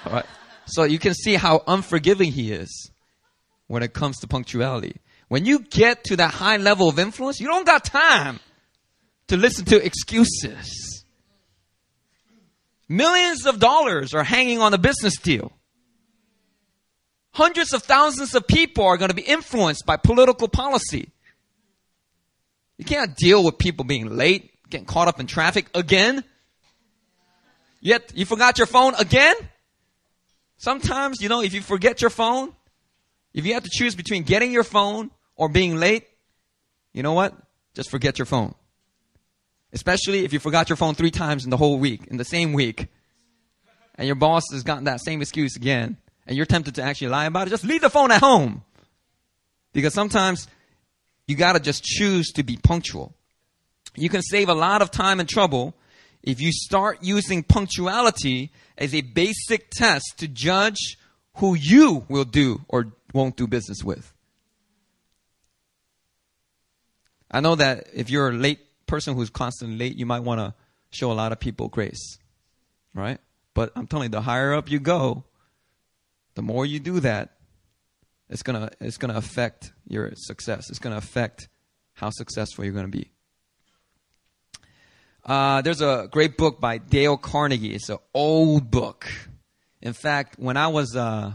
All 0.07 0.13
right. 0.13 0.27
So 0.67 0.85
you 0.85 1.01
can 1.01 1.13
see 1.13 1.35
how 1.35 1.63
unforgiving 1.67 2.31
he 2.31 2.53
is 2.53 2.91
when 3.67 3.83
it 3.83 3.93
comes 3.93 4.19
to 4.19 4.29
punctuality. 4.29 4.97
When 5.29 5.45
you 5.45 5.61
get 5.61 6.05
to 6.05 6.17
that 6.17 6.33
high 6.33 6.59
level 6.59 6.89
of 6.89 6.99
influence, 6.99 7.41
you 7.41 7.49
don't 7.49 7.67
got 7.67 7.85
time 7.85 8.39
to 9.29 9.37
listen 9.37 9.65
to 9.67 9.85
excuses. 9.85 11.05
Millions 12.89 13.47
of 13.47 13.59
dollars 13.59 14.15
are 14.15 14.23
hanging 14.23 14.61
on 14.61 14.75
a 14.75 14.79
business 14.79 15.19
deal. 15.19 15.51
Hundreds 17.33 17.73
of 17.73 17.83
thousands 17.83 18.35
of 18.37 18.47
people 18.47 18.85
are 18.85 18.97
going 18.97 19.09
to 19.09 19.17
be 19.17 19.23
influenced 19.23 19.85
by 19.85 19.97
political 19.97 20.47
policy. 20.47 21.09
You 22.79 22.85
can't 22.85 23.17
deal 23.17 23.43
with 23.43 23.59
people 23.59 23.85
being 23.85 24.07
late, 24.07 24.53
getting 24.71 24.87
caught 24.87 25.09
up 25.09 25.19
in 25.19 25.27
traffic 25.27 25.69
again. 25.75 26.23
Yet 27.85 28.13
you 28.15 28.25
forgot 28.25 28.57
your 28.57 28.67
phone 28.67 28.95
again? 28.95 29.37
Sometimes, 30.57 31.21
you 31.21 31.29
know, 31.29 31.43
if 31.43 31.53
you 31.53 31.61
forget 31.61 32.01
your 32.01 32.09
phone, 32.09 32.55
if 33.35 33.45
you 33.45 33.53
have 33.53 33.65
to 33.65 33.71
choose 33.71 33.95
between 33.95 34.23
getting 34.23 34.53
your 34.53 34.65
phone 34.65 35.11
or 35.37 35.51
being 35.51 35.77
late, 35.77 36.07
you 36.95 37.03
know 37.03 37.13
what? 37.13 37.35
Just 37.75 37.91
forget 37.91 38.19
your 38.19 38.25
phone. 38.25 38.55
Especially 39.71 40.25
if 40.25 40.33
you 40.33 40.39
forgot 40.39 40.71
your 40.71 40.77
phone 40.77 40.95
three 40.95 41.11
times 41.11 41.45
in 41.45 41.51
the 41.51 41.59
whole 41.59 41.79
week, 41.79 42.07
in 42.07 42.17
the 42.17 42.25
same 42.25 42.55
week, 42.55 42.89
and 43.97 44.07
your 44.07 44.17
boss 44.17 44.45
has 44.51 44.63
gotten 44.63 44.85
that 44.85 45.03
same 45.03 45.21
excuse 45.21 45.55
again, 45.55 45.99
and 46.27 46.39
you're 46.39 46.47
tempted 46.47 46.77
to 46.77 46.83
actually 46.83 47.09
lie 47.09 47.27
about 47.27 47.49
it, 47.49 47.51
just 47.51 47.65
leave 47.65 47.83
the 47.83 47.91
phone 47.91 48.11
at 48.11 48.23
home. 48.23 48.63
Because 49.75 49.93
sometimes 49.93 50.49
you 51.27 51.37
gotta 51.37 51.61
just 51.61 51.85
choose 51.85 52.33
to 52.33 52.43
be 52.45 52.57
punctual. 52.57 53.15
You 53.95 54.09
can 54.09 54.23
save 54.23 54.49
a 54.49 54.55
lot 54.55 54.81
of 54.81 54.91
time 54.91 55.21
and 55.21 55.29
trouble 55.29 55.75
if 56.25 56.41
you 56.41 56.51
start 56.53 56.99
using 57.03 57.43
punctuality 57.43 58.51
as 58.79 58.95
a 58.95 59.03
basic 59.03 59.71
test 59.71 60.15
to 60.17 60.27
judge 60.27 60.97
who 61.35 61.55
you 61.55 62.07
will 62.09 62.25
do 62.25 62.63
or 62.67 62.93
won't 63.13 63.37
do 63.37 63.47
business 63.47 63.85
with. 63.85 64.13
I 67.31 67.41
know 67.41 67.57
that 67.57 67.89
if 67.93 68.11
you're 68.11 68.31
a 68.31 68.33
late 68.33 68.61
person 68.87 69.15
who's 69.15 69.29
constantly 69.29 69.77
late, 69.77 69.97
you 69.97 70.07
might 70.07 70.21
want 70.21 70.41
to 70.41 70.55
show 70.91 71.13
a 71.13 71.15
lot 71.15 71.33
of 71.33 71.41
people 71.41 71.69
grace, 71.69 72.19
right? 72.95 73.19
But 73.53 73.73
I'm 73.77 73.87
telling 73.87 74.07
you, 74.07 74.13
the 74.13 74.23
higher 74.23 74.55
up 74.55 74.71
you 74.71 74.81
go, 74.81 75.25
the 76.35 76.43
more 76.43 76.65
you 76.65 76.81
do 76.81 77.01
that, 77.01 77.37
it's 78.31 78.43
gonna 78.43 78.71
it's 78.81 78.97
gonna 78.97 79.17
affect 79.17 79.73
your 79.87 80.13
success. 80.17 80.71
It's 80.71 80.79
gonna 80.79 80.97
affect 80.97 81.49
how 81.93 82.11
successful 82.11 82.65
you're 82.65 82.73
gonna 82.73 82.89
be. 82.89 83.11
Uh, 85.25 85.63
there's 85.63 85.81
a 85.81 86.07
great 86.11 86.37
book 86.37 86.61
by 86.61 86.77
Dale 86.77 87.17
Carnegie. 87.17 87.75
It's 87.75 87.89
an 87.89 87.97
old 88.13 88.71
book. 88.71 89.11
In 89.81 89.95
fact, 89.95 90.39
when 90.39 90.59
I 90.59 90.69
was 90.69 90.95
uh, 90.95 91.33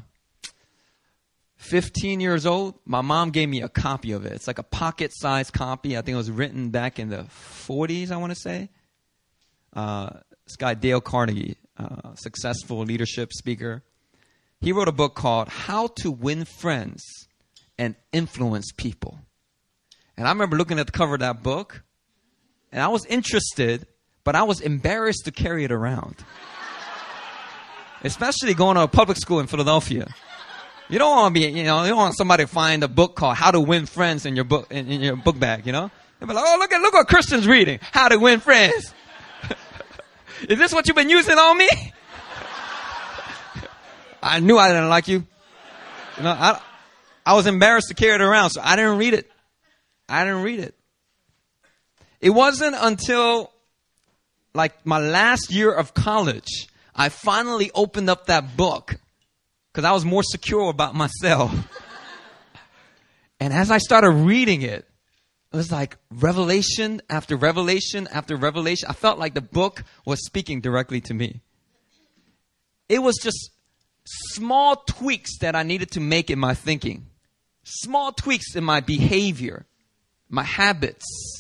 15 1.58 2.20
years 2.20 2.46
old, 2.46 2.76
my 2.86 3.02
mom 3.02 3.32
gave 3.32 3.50
me 3.50 3.64
a 3.64 3.70
copy 3.70 4.12
of 4.12 4.28
it. 4.28 4.34
It's 4.34 4.46
like 4.46 4.60
a 4.60 4.64
pocket 4.64 5.12
sized 5.14 5.54
copy. 5.54 5.98
I 5.98 6.02
think 6.02 6.14
it 6.14 6.18
was 6.18 6.30
written 6.30 6.70
back 6.70 7.00
in 7.00 7.10
the 7.10 7.26
40s, 7.68 8.12
I 8.12 8.18
want 8.18 8.32
to 8.32 8.40
say. 8.40 8.70
Uh, 9.74 10.10
this 10.46 10.56
guy, 10.56 10.76
Dale 10.76 11.02
Carnegie, 11.02 11.58
uh, 11.78 12.14
successful 12.14 12.80
leadership 12.80 13.34
speaker, 13.34 13.84
he 14.62 14.72
wrote 14.72 14.88
a 14.88 14.92
book 14.92 15.16
called 15.16 15.48
How 15.48 15.88
to 16.02 16.12
Win 16.12 16.46
Friends 16.46 17.04
and 17.78 17.96
Influence 18.12 18.72
People. 18.72 19.20
And 20.16 20.28
I 20.28 20.32
remember 20.32 20.58
looking 20.58 20.78
at 20.78 20.86
the 20.86 20.92
cover 20.92 21.16
of 21.16 21.22
that 21.22 21.42
book, 21.42 21.84
and 22.72 22.82
I 22.82 22.88
was 22.88 23.06
interested, 23.06 23.88
but 24.24 24.36
I 24.36 24.44
was 24.44 24.62
embarrassed 24.62 25.26
to 25.26 25.32
carry 25.32 25.64
it 25.64 25.72
around. 25.72 26.16
Especially 28.04 28.54
going 28.54 28.76
to 28.76 28.84
a 28.84 28.88
public 28.88 29.18
school 29.18 29.40
in 29.40 29.48
Philadelphia. 29.48 30.08
You 30.88 30.98
don't 30.98 31.16
want 31.16 31.36
to 31.36 31.40
be, 31.40 31.48
you 31.48 31.64
know, 31.64 31.84
you 31.84 31.90
don't 31.90 31.98
want 31.98 32.18
somebody 32.18 32.44
to 32.44 32.48
find 32.48 32.84
a 32.84 32.88
book 32.88 33.16
called 33.16 33.36
How 33.36 33.52
to 33.52 33.60
Win 33.60 33.86
Friends 33.86 34.26
in 34.26 34.36
your 34.36 34.46
book, 34.46 34.68
in, 34.72 34.88
in 34.88 35.02
your 35.02 35.16
book 35.16 35.38
bag, 35.38 35.66
you 35.66 35.72
know? 35.72 35.92
They'll 36.20 36.28
be 36.28 36.34
like, 36.34 36.46
oh, 36.48 36.58
look 36.60 36.72
at, 36.72 36.82
look 36.82 36.94
what 36.94 37.08
Christian's 37.08 37.48
reading. 37.48 37.80
How 37.82 38.08
to 38.08 38.18
Win 38.18 38.40
Friends. 38.40 38.94
Is 40.50 40.58
this 40.58 40.74
what 40.74 40.88
you've 40.88 40.96
been 40.96 41.10
using 41.10 41.38
on 41.38 41.58
me? 41.58 41.70
I 44.24 44.40
knew 44.40 44.58
I 44.58 44.70
didn't 44.70 44.90
like 44.90 45.08
you. 45.08 45.26
You 46.18 46.24
know, 46.24 46.32
I, 46.32 46.60
I 47.26 47.36
was 47.36 47.46
embarrassed 47.46 47.90
to 47.90 47.94
carry 47.94 48.16
it 48.16 48.22
around, 48.22 48.50
so 48.50 48.62
I 48.64 48.76
didn't 48.76 48.98
read 48.98 49.14
it. 49.14 49.30
I 50.08 50.26
didn't 50.26 50.44
read 50.44 50.60
it. 50.60 50.79
It 52.22 52.32
wasn't 52.32 52.76
until 52.78 53.52
like 54.54 54.86
my 54.86 55.00
last 55.00 55.52
year 55.52 55.72
of 55.72 55.94
college, 55.94 56.68
I 56.96 57.10
finally 57.10 57.72
opened 57.74 58.10
up 58.10 58.26
that 58.26 58.58
book 58.58 58.96
because 59.72 59.86
I 59.86 59.92
was 59.92 60.04
more 60.04 60.24
secure 60.24 60.70
about 60.70 60.96
myself. 60.96 61.54
and 63.40 63.54
as 63.54 63.72
I 63.72 63.78
started 63.78 64.10
reading 64.10 64.62
it, 64.62 64.86
it 65.52 65.56
was 65.56 65.72
like 65.72 65.98
revelation 66.12 67.02
after 67.10 67.36
revelation 67.36 68.08
after 68.12 68.36
revelation. 68.36 68.90
I 68.90 68.94
felt 68.94 69.18
like 69.18 69.34
the 69.34 69.42
book 69.42 69.84
was 70.06 70.24
speaking 70.26 70.62
directly 70.62 71.02
to 71.02 71.14
me. 71.14 71.42
It 72.88 73.00
was 73.00 73.18
just 73.18 73.52
small 74.06 74.76
tweaks 74.76 75.38
that 75.40 75.56
I 75.56 75.64
needed 75.64 75.92
to 75.92 76.00
make 76.00 76.30
in 76.30 76.40
my 76.40 76.54
thinking, 76.54 77.08
small 77.64 78.12
tweaks 78.12 78.56
in 78.56 78.64
my 78.64 78.80
behavior, 78.80 79.66
my 80.28 80.44
habits, 80.44 81.39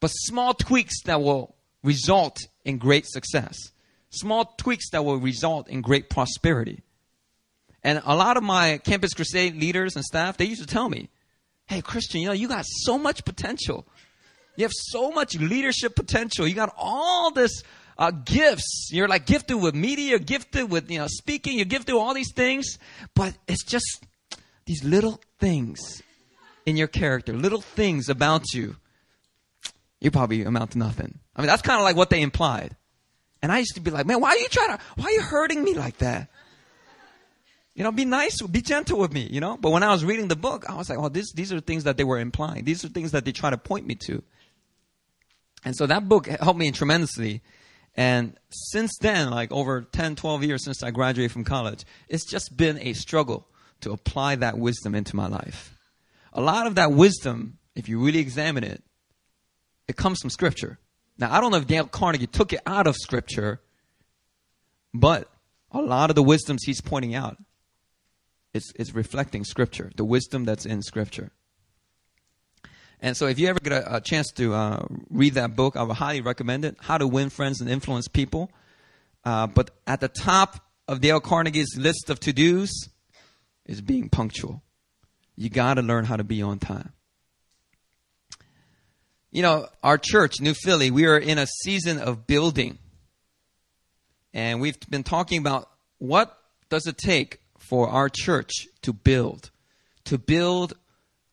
but 0.00 0.08
small 0.08 0.54
tweaks 0.54 1.02
that 1.04 1.20
will 1.20 1.54
result 1.82 2.38
in 2.64 2.78
great 2.78 3.06
success, 3.06 3.56
small 4.10 4.54
tweaks 4.56 4.90
that 4.90 5.04
will 5.04 5.18
result 5.18 5.68
in 5.68 5.80
great 5.80 6.08
prosperity. 6.10 6.82
And 7.82 8.02
a 8.04 8.16
lot 8.16 8.36
of 8.36 8.42
my 8.42 8.78
Campus 8.78 9.14
Crusade 9.14 9.56
leaders 9.56 9.96
and 9.96 10.04
staff, 10.04 10.36
they 10.36 10.44
used 10.44 10.60
to 10.60 10.66
tell 10.66 10.88
me, 10.88 11.08
hey, 11.66 11.80
Christian, 11.80 12.20
you 12.20 12.26
know, 12.26 12.32
you 12.32 12.48
got 12.48 12.64
so 12.66 12.98
much 12.98 13.24
potential. 13.24 13.86
You 14.56 14.64
have 14.64 14.72
so 14.74 15.12
much 15.12 15.38
leadership 15.38 15.94
potential. 15.94 16.46
You 16.48 16.54
got 16.54 16.74
all 16.76 17.30
this 17.30 17.62
uh, 17.98 18.10
gifts. 18.10 18.90
You're 18.92 19.08
like 19.08 19.26
gifted 19.26 19.60
with 19.60 19.74
media, 19.74 20.18
gifted 20.18 20.70
with 20.70 20.90
you 20.90 20.98
know 20.98 21.06
speaking, 21.08 21.56
you're 21.56 21.64
gifted 21.64 21.94
with 21.94 22.02
all 22.02 22.14
these 22.14 22.32
things, 22.32 22.78
but 23.14 23.34
it's 23.46 23.64
just 23.64 24.04
these 24.66 24.84
little 24.84 25.20
things 25.38 26.02
in 26.66 26.76
your 26.76 26.88
character, 26.88 27.32
little 27.32 27.60
things 27.60 28.08
about 28.08 28.52
you. 28.52 28.76
You 30.00 30.10
probably 30.10 30.42
amount 30.42 30.72
to 30.72 30.78
nothing. 30.78 31.18
I 31.34 31.40
mean, 31.40 31.48
that's 31.48 31.62
kind 31.62 31.78
of 31.78 31.84
like 31.84 31.96
what 31.96 32.10
they 32.10 32.22
implied. 32.22 32.76
And 33.42 33.52
I 33.52 33.58
used 33.58 33.74
to 33.74 33.80
be 33.80 33.90
like, 33.90 34.06
man, 34.06 34.20
why 34.20 34.30
are 34.30 34.38
you 34.38 34.48
trying 34.48 34.76
to, 34.76 34.82
why 34.96 35.06
are 35.06 35.12
you 35.12 35.22
hurting 35.22 35.62
me 35.62 35.74
like 35.74 35.98
that? 35.98 36.28
You 37.74 37.84
know, 37.84 37.92
be 37.92 38.04
nice, 38.04 38.42
be 38.42 38.60
gentle 38.60 38.98
with 38.98 39.12
me, 39.12 39.28
you 39.30 39.40
know? 39.40 39.56
But 39.56 39.70
when 39.70 39.84
I 39.84 39.92
was 39.92 40.04
reading 40.04 40.26
the 40.26 40.36
book, 40.36 40.68
I 40.68 40.74
was 40.74 40.90
like, 40.90 40.98
oh, 40.98 41.08
this, 41.08 41.32
these 41.32 41.52
are 41.52 41.60
things 41.60 41.84
that 41.84 41.96
they 41.96 42.02
were 42.02 42.18
implying. 42.18 42.64
These 42.64 42.84
are 42.84 42.88
things 42.88 43.12
that 43.12 43.24
they 43.24 43.30
try 43.30 43.50
to 43.50 43.58
point 43.58 43.86
me 43.86 43.94
to. 44.06 44.22
And 45.64 45.76
so 45.76 45.86
that 45.86 46.08
book 46.08 46.26
helped 46.26 46.58
me 46.58 46.72
tremendously. 46.72 47.42
And 47.96 48.36
since 48.50 48.96
then, 49.00 49.30
like 49.30 49.52
over 49.52 49.82
10, 49.82 50.16
12 50.16 50.44
years 50.44 50.64
since 50.64 50.82
I 50.82 50.90
graduated 50.90 51.32
from 51.32 51.44
college, 51.44 51.84
it's 52.08 52.24
just 52.24 52.56
been 52.56 52.78
a 52.80 52.94
struggle 52.94 53.46
to 53.80 53.92
apply 53.92 54.36
that 54.36 54.58
wisdom 54.58 54.94
into 54.94 55.14
my 55.14 55.28
life. 55.28 55.76
A 56.32 56.40
lot 56.40 56.66
of 56.66 56.74
that 56.76 56.92
wisdom, 56.92 57.58
if 57.76 57.88
you 57.88 58.00
really 58.00 58.18
examine 58.18 58.64
it, 58.64 58.82
it 59.88 59.96
comes 59.96 60.20
from 60.20 60.30
Scripture. 60.30 60.78
Now, 61.18 61.34
I 61.34 61.40
don't 61.40 61.50
know 61.50 61.56
if 61.56 61.66
Dale 61.66 61.86
Carnegie 61.86 62.26
took 62.26 62.52
it 62.52 62.60
out 62.66 62.86
of 62.86 62.94
Scripture, 62.94 63.60
but 64.94 65.28
a 65.72 65.80
lot 65.80 66.10
of 66.10 66.16
the 66.16 66.22
wisdoms 66.22 66.62
he's 66.64 66.80
pointing 66.80 67.14
out 67.14 67.36
is, 68.54 68.72
is 68.76 68.94
reflecting 68.94 69.44
Scripture, 69.44 69.90
the 69.96 70.04
wisdom 70.04 70.44
that's 70.44 70.66
in 70.66 70.82
Scripture. 70.82 71.32
And 73.00 73.16
so, 73.16 73.26
if 73.26 73.38
you 73.38 73.48
ever 73.48 73.60
get 73.60 73.72
a, 73.72 73.96
a 73.96 74.00
chance 74.00 74.32
to 74.32 74.54
uh, 74.54 74.86
read 75.08 75.34
that 75.34 75.54
book, 75.56 75.76
I 75.76 75.82
would 75.82 75.96
highly 75.96 76.20
recommend 76.20 76.64
it 76.64 76.76
How 76.80 76.98
to 76.98 77.06
Win 77.06 77.30
Friends 77.30 77.60
and 77.60 77.70
Influence 77.70 78.08
People. 78.08 78.50
Uh, 79.24 79.46
but 79.46 79.70
at 79.86 80.00
the 80.00 80.08
top 80.08 80.64
of 80.88 81.00
Dale 81.00 81.20
Carnegie's 81.20 81.76
list 81.76 82.10
of 82.10 82.18
to 82.20 82.32
dos 82.32 82.88
is 83.66 83.80
being 83.80 84.08
punctual. 84.08 84.62
You 85.36 85.50
got 85.50 85.74
to 85.74 85.82
learn 85.82 86.06
how 86.06 86.16
to 86.16 86.24
be 86.24 86.42
on 86.42 86.58
time. 86.58 86.92
You 89.30 89.42
know, 89.42 89.68
our 89.82 89.98
church, 89.98 90.40
New 90.40 90.54
Philly, 90.54 90.90
we 90.90 91.06
are 91.06 91.18
in 91.18 91.36
a 91.36 91.46
season 91.46 91.98
of 91.98 92.26
building. 92.26 92.78
And 94.32 94.60
we've 94.60 94.78
been 94.88 95.02
talking 95.02 95.38
about 95.38 95.68
what 95.98 96.38
does 96.70 96.86
it 96.86 96.96
take 96.96 97.40
for 97.58 97.88
our 97.88 98.08
church 98.08 98.50
to 98.82 98.92
build, 98.94 99.50
to 100.04 100.16
build 100.16 100.74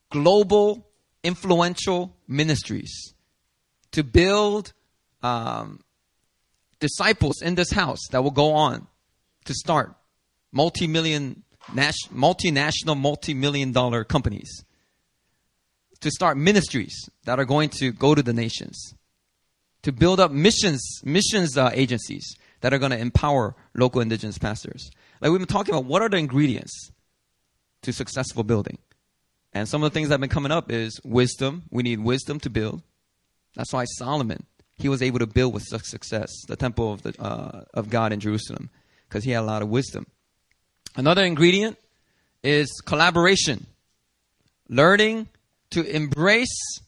global 0.10 0.88
influential 1.24 2.14
ministries, 2.28 3.14
to 3.92 4.04
build 4.04 4.74
um, 5.24 5.80
disciples 6.80 7.42
in 7.42 7.56
this 7.56 7.72
house 7.72 8.08
that 8.12 8.24
will 8.24 8.32
go 8.32 8.54
on 8.54 8.88
to 9.46 9.54
start 9.54 9.96
multi-million, 10.52 11.44
multinational, 11.70 13.00
multi-million 13.00 13.72
dollar 13.72 14.04
companies, 14.04 14.66
to 16.06 16.12
start 16.12 16.38
ministries 16.38 17.10
that 17.26 17.40
are 17.40 17.46
going 17.46 17.68
to 17.68 17.92
go 17.92 18.14
to 18.14 18.22
the 18.22 18.32
nations, 18.32 18.94
to 19.82 19.92
build 19.92 20.20
up 20.20 20.32
missions, 20.32 21.02
missions 21.04 21.58
uh, 21.58 21.72
agencies 21.74 22.36
that 22.62 22.74
are 22.76 22.78
going 22.78 22.92
to 22.92 22.98
empower 22.98 23.56
local 23.74 24.02
indigenous 24.02 24.38
pastors. 24.38 24.92
Like 25.20 25.32
we've 25.32 25.40
been 25.40 25.48
talking 25.48 25.74
about, 25.74 25.86
what 25.86 26.04
are 26.04 26.10
the 26.10 26.18
ingredients 26.18 26.92
to 27.82 27.92
successful 27.92 28.44
building? 28.44 28.78
And 29.52 29.68
some 29.68 29.82
of 29.82 29.92
the 29.92 29.96
things 29.96 30.10
that 30.10 30.14
have 30.14 30.22
been 30.22 30.30
coming 30.30 30.52
up 30.52 30.72
is 30.72 31.02
wisdom. 31.04 31.64
We 31.72 31.82
need 31.82 32.00
wisdom 32.02 32.40
to 32.42 32.52
build. 32.52 32.84
That's 33.56 33.74
why 33.74 33.86
Solomon, 33.86 34.46
he 34.78 34.88
was 34.88 35.02
able 35.02 35.20
to 35.20 35.28
build 35.28 35.56
with 35.56 35.64
such 35.64 35.86
success 35.86 36.30
the 36.48 36.56
temple 36.56 36.94
of, 36.94 37.02
the, 37.02 37.20
uh, 37.20 37.64
of 37.74 37.90
God 37.90 38.14
in 38.14 38.20
Jerusalem 38.20 38.70
because 39.10 39.24
he 39.24 39.32
had 39.32 39.40
a 39.40 39.48
lot 39.48 39.64
of 39.64 39.70
wisdom. 39.70 40.06
Another 40.96 41.24
ingredient 41.24 41.80
is 42.44 42.70
collaboration. 42.86 43.66
Learning 44.70 45.30
to 45.76 45.84
embrace 45.84 46.80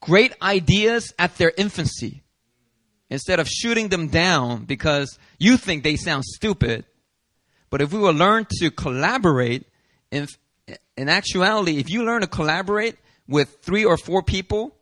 great 0.00 0.34
ideas 0.42 1.12
at 1.20 1.36
their 1.36 1.52
infancy 1.56 2.24
instead 3.08 3.38
of 3.38 3.48
shooting 3.48 3.88
them 3.88 4.08
down 4.08 4.64
because 4.64 5.18
you 5.38 5.56
think 5.56 5.84
they 5.84 5.94
sound 5.94 6.24
stupid. 6.24 6.84
But 7.70 7.80
if 7.80 7.92
we 7.92 8.00
will 8.00 8.12
learn 8.12 8.46
to 8.58 8.72
collaborate 8.72 9.68
in, 10.10 10.26
in 10.96 11.08
actuality, 11.08 11.78
if 11.78 11.88
you 11.88 12.04
learn 12.04 12.22
to 12.22 12.26
collaborate 12.26 12.96
with 13.28 13.58
three 13.62 13.84
or 13.84 13.96
four 13.96 14.24
people, 14.24 14.74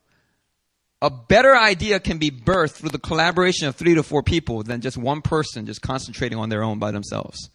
a 1.02 1.10
better 1.10 1.54
idea 1.54 2.00
can 2.00 2.16
be 2.16 2.30
birthed 2.30 2.76
through 2.76 2.88
the 2.88 2.98
collaboration 2.98 3.68
of 3.68 3.76
three 3.76 3.96
to 3.96 4.02
four 4.02 4.22
people 4.22 4.62
than 4.62 4.80
just 4.80 4.96
one 4.96 5.20
person 5.20 5.66
just 5.66 5.82
concentrating 5.82 6.38
on 6.38 6.48
their 6.48 6.62
own 6.62 6.78
by 6.78 6.90
themselves. 6.90 7.50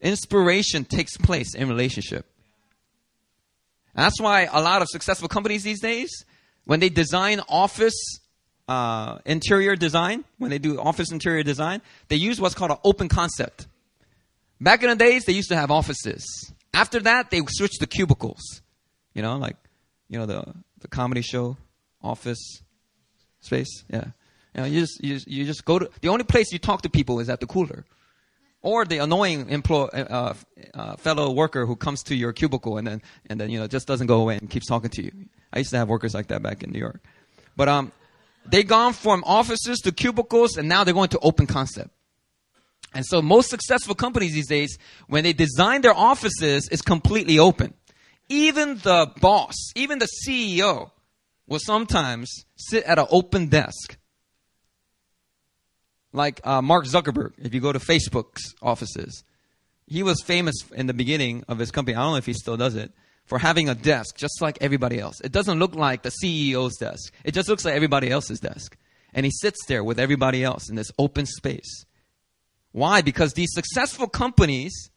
Inspiration 0.00 0.86
takes 0.86 1.18
place 1.18 1.54
in 1.54 1.68
relationship. 1.68 2.26
That's 3.96 4.20
why 4.20 4.48
a 4.52 4.60
lot 4.60 4.82
of 4.82 4.88
successful 4.88 5.28
companies 5.28 5.64
these 5.64 5.80
days, 5.80 6.10
when 6.64 6.80
they 6.80 6.90
design 6.90 7.40
office 7.48 8.20
uh, 8.68 9.18
interior 9.24 9.74
design, 9.74 10.24
when 10.38 10.50
they 10.50 10.58
do 10.58 10.78
office 10.78 11.10
interior 11.10 11.42
design, 11.42 11.80
they 12.08 12.16
use 12.16 12.40
what's 12.40 12.54
called 12.54 12.72
an 12.72 12.78
open 12.84 13.08
concept. 13.08 13.66
Back 14.60 14.82
in 14.82 14.90
the 14.90 14.96
days, 14.96 15.24
they 15.24 15.32
used 15.32 15.48
to 15.48 15.56
have 15.56 15.70
offices. 15.70 16.52
After 16.74 17.00
that, 17.00 17.30
they 17.30 17.40
switched 17.48 17.80
to 17.80 17.86
cubicles. 17.86 18.62
You 19.14 19.22
know, 19.22 19.36
like, 19.36 19.56
you 20.08 20.18
know, 20.18 20.26
the, 20.26 20.44
the 20.80 20.88
comedy 20.88 21.22
show, 21.22 21.56
office 22.02 22.62
space. 23.40 23.84
Yeah. 23.88 24.04
You 24.54 24.60
know, 24.60 24.64
you 24.66 24.80
just, 24.80 25.02
you 25.02 25.14
just, 25.14 25.28
you 25.28 25.44
just 25.44 25.64
go 25.64 25.78
to, 25.78 25.90
the 26.00 26.08
only 26.08 26.24
place 26.24 26.52
you 26.52 26.58
talk 26.58 26.82
to 26.82 26.90
people 26.90 27.20
is 27.20 27.30
at 27.30 27.40
the 27.40 27.46
cooler. 27.46 27.84
Or 28.66 28.84
the 28.84 28.98
annoying 28.98 29.48
employee, 29.48 29.90
uh, 29.92 30.34
uh, 30.74 30.96
fellow 30.96 31.30
worker 31.30 31.66
who 31.66 31.76
comes 31.76 32.02
to 32.02 32.16
your 32.16 32.32
cubicle 32.32 32.78
and 32.78 32.84
then, 32.84 33.02
and 33.30 33.40
then, 33.40 33.48
you 33.48 33.60
know, 33.60 33.68
just 33.68 33.86
doesn't 33.86 34.08
go 34.08 34.20
away 34.20 34.38
and 34.38 34.50
keeps 34.50 34.66
talking 34.66 34.90
to 34.90 35.04
you. 35.04 35.12
I 35.52 35.58
used 35.58 35.70
to 35.70 35.76
have 35.76 35.88
workers 35.88 36.14
like 36.14 36.26
that 36.26 36.42
back 36.42 36.64
in 36.64 36.72
New 36.72 36.80
York. 36.80 37.00
But, 37.56 37.68
um, 37.68 37.92
they 38.44 38.64
gone 38.64 38.92
from 38.92 39.22
offices 39.24 39.78
to 39.84 39.92
cubicles 39.92 40.56
and 40.56 40.68
now 40.68 40.82
they're 40.82 40.94
going 40.94 41.10
to 41.10 41.20
open 41.20 41.46
concept. 41.46 41.90
And 42.92 43.06
so 43.06 43.22
most 43.22 43.50
successful 43.50 43.94
companies 43.94 44.32
these 44.32 44.48
days, 44.48 44.78
when 45.06 45.22
they 45.22 45.32
design 45.32 45.82
their 45.82 45.94
offices, 45.94 46.68
is 46.68 46.82
completely 46.82 47.38
open. 47.38 47.72
Even 48.28 48.78
the 48.78 49.12
boss, 49.20 49.54
even 49.76 50.00
the 50.00 50.08
CEO 50.26 50.90
will 51.46 51.60
sometimes 51.60 52.44
sit 52.56 52.82
at 52.82 52.98
an 52.98 53.06
open 53.10 53.46
desk. 53.46 53.96
Like 56.16 56.40
uh, 56.44 56.62
Mark 56.62 56.86
Zuckerberg, 56.86 57.32
if 57.42 57.52
you 57.52 57.60
go 57.60 57.72
to 57.72 57.78
Facebook's 57.78 58.54
offices, 58.62 59.22
he 59.86 60.02
was 60.02 60.22
famous 60.22 60.54
in 60.74 60.86
the 60.86 60.94
beginning 60.94 61.44
of 61.46 61.58
his 61.58 61.70
company. 61.70 61.94
I 61.94 62.00
don't 62.00 62.12
know 62.12 62.16
if 62.16 62.24
he 62.24 62.32
still 62.32 62.56
does 62.56 62.74
it 62.74 62.90
for 63.26 63.38
having 63.38 63.68
a 63.68 63.74
desk 63.74 64.16
just 64.16 64.40
like 64.40 64.56
everybody 64.62 64.98
else. 64.98 65.20
It 65.20 65.30
doesn't 65.30 65.58
look 65.58 65.74
like 65.74 66.02
the 66.02 66.12
CEO's 66.24 66.78
desk. 66.78 67.12
It 67.22 67.32
just 67.32 67.50
looks 67.50 67.66
like 67.66 67.74
everybody 67.74 68.10
else's 68.10 68.40
desk. 68.40 68.78
And 69.12 69.26
he 69.26 69.30
sits 69.30 69.58
there 69.66 69.84
with 69.84 70.00
everybody 70.00 70.42
else 70.42 70.70
in 70.70 70.76
this 70.76 70.90
open 70.98 71.26
space. 71.26 71.84
Why? 72.72 73.02
Because 73.02 73.34
these 73.34 73.52
successful 73.52 74.06
companies, 74.06 74.90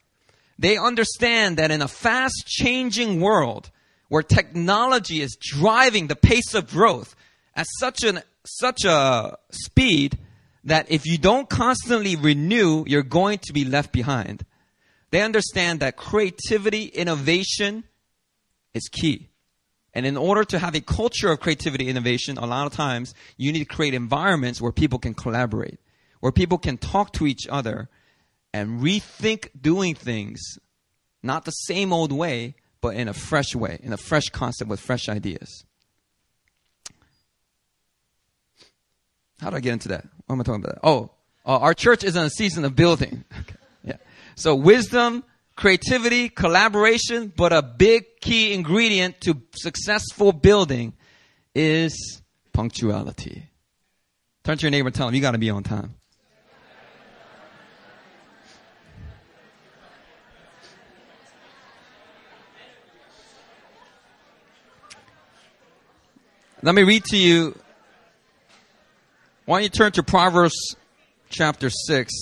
they 0.57 0.77
understand 0.77 1.57
that 1.57 1.69
in 1.69 1.81
a 1.81 1.89
fast 1.89 2.45
changing 2.47 3.19
world 3.19 3.71
where 4.07 4.23
technology 4.23 5.21
is 5.21 5.35
driving 5.35 6.07
the 6.07 6.15
pace 6.15 6.53
of 6.53 6.69
growth 6.69 7.13
at 7.55 7.67
such 7.77 8.05
an 8.05 8.21
such 8.45 8.85
a 8.85 9.37
speed 9.51 10.17
that 10.63 10.91
if 10.91 11.05
you 11.05 11.17
don't 11.17 11.49
constantly 11.49 12.15
renew, 12.15 12.83
you're 12.87 13.03
going 13.03 13.39
to 13.39 13.53
be 13.53 13.65
left 13.65 13.91
behind. 13.91 14.45
They 15.11 15.21
understand 15.21 15.79
that 15.79 15.97
creativity, 15.97 16.85
innovation 16.85 17.83
is 18.73 18.87
key. 18.91 19.29
And 19.93 20.05
in 20.05 20.17
order 20.17 20.43
to 20.45 20.59
have 20.59 20.75
a 20.75 20.81
culture 20.81 21.31
of 21.31 21.39
creativity, 21.39 21.89
innovation, 21.89 22.37
a 22.37 22.45
lot 22.45 22.67
of 22.67 22.73
times 22.73 23.13
you 23.37 23.51
need 23.51 23.59
to 23.59 23.65
create 23.65 23.93
environments 23.93 24.61
where 24.61 24.71
people 24.71 24.99
can 24.99 25.13
collaborate 25.13 25.79
where 26.19 26.31
people 26.31 26.57
can 26.57 26.77
talk 26.77 27.13
to 27.13 27.27
each 27.27 27.47
other 27.49 27.89
and 28.53 28.81
rethink 28.81 29.49
doing 29.59 29.95
things 29.95 30.39
not 31.21 31.45
the 31.45 31.51
same 31.51 31.91
old 31.91 32.11
way, 32.11 32.55
but 32.81 32.95
in 32.95 33.09
a 33.09 33.13
fresh 33.13 33.53
way, 33.53 33.77
in 33.83 33.91
a 33.91 33.97
fresh 33.97 34.29
concept 34.29 34.69
with 34.69 34.79
fresh 34.79 35.09
ideas. 35.09 35.65
How 39.41 39.49
do 39.49 39.55
I 39.55 39.59
get 39.59 39.73
into 39.73 39.89
that? 39.89 40.05
What 40.25 40.35
am 40.35 40.41
I 40.41 40.43
talking 40.43 40.63
about? 40.63 40.79
Oh, 40.83 41.11
uh, 41.45 41.59
our 41.59 41.73
church 41.73 42.03
is 42.03 42.15
in 42.15 42.23
a 42.23 42.29
season 42.29 42.65
of 42.65 42.75
building. 42.75 43.23
Okay. 43.39 43.55
Yeah. 43.83 43.97
So 44.35 44.55
wisdom, 44.55 45.23
creativity, 45.55 46.27
collaboration, 46.27 47.31
but 47.35 47.53
a 47.53 47.61
big 47.61 48.19
key 48.19 48.53
ingredient 48.53 49.21
to 49.21 49.41
successful 49.55 50.33
building 50.33 50.93
is 51.55 52.21
punctuality. 52.51 53.49
Turn 54.43 54.57
to 54.57 54.63
your 54.63 54.71
neighbor 54.71 54.87
and 54.87 54.95
tell 54.95 55.07
him 55.07 55.15
you 55.15 55.21
got 55.21 55.31
to 55.31 55.37
be 55.37 55.49
on 55.49 55.63
time. 55.63 55.95
Let 66.61 66.75
me 66.75 66.83
read 66.83 67.05
to 67.05 67.17
you. 67.17 67.57
Why 69.49 69.55
don't 69.55 69.63
you 69.63 69.69
turn 69.69 69.91
to 69.93 70.03
Proverbs 70.03 70.75
chapter 71.29 71.71
6? 71.71 72.13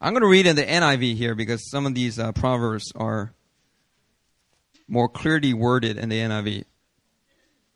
I'm 0.00 0.14
going 0.14 0.22
to 0.22 0.26
read 0.26 0.46
in 0.46 0.56
the 0.56 0.64
NIV 0.64 1.16
here 1.16 1.34
because 1.34 1.70
some 1.70 1.84
of 1.84 1.94
these 1.94 2.18
uh, 2.18 2.32
proverbs 2.32 2.90
are 2.96 3.34
more 4.88 5.06
clearly 5.06 5.52
worded 5.52 5.98
in 5.98 6.08
the 6.08 6.18
NIV. 6.18 6.64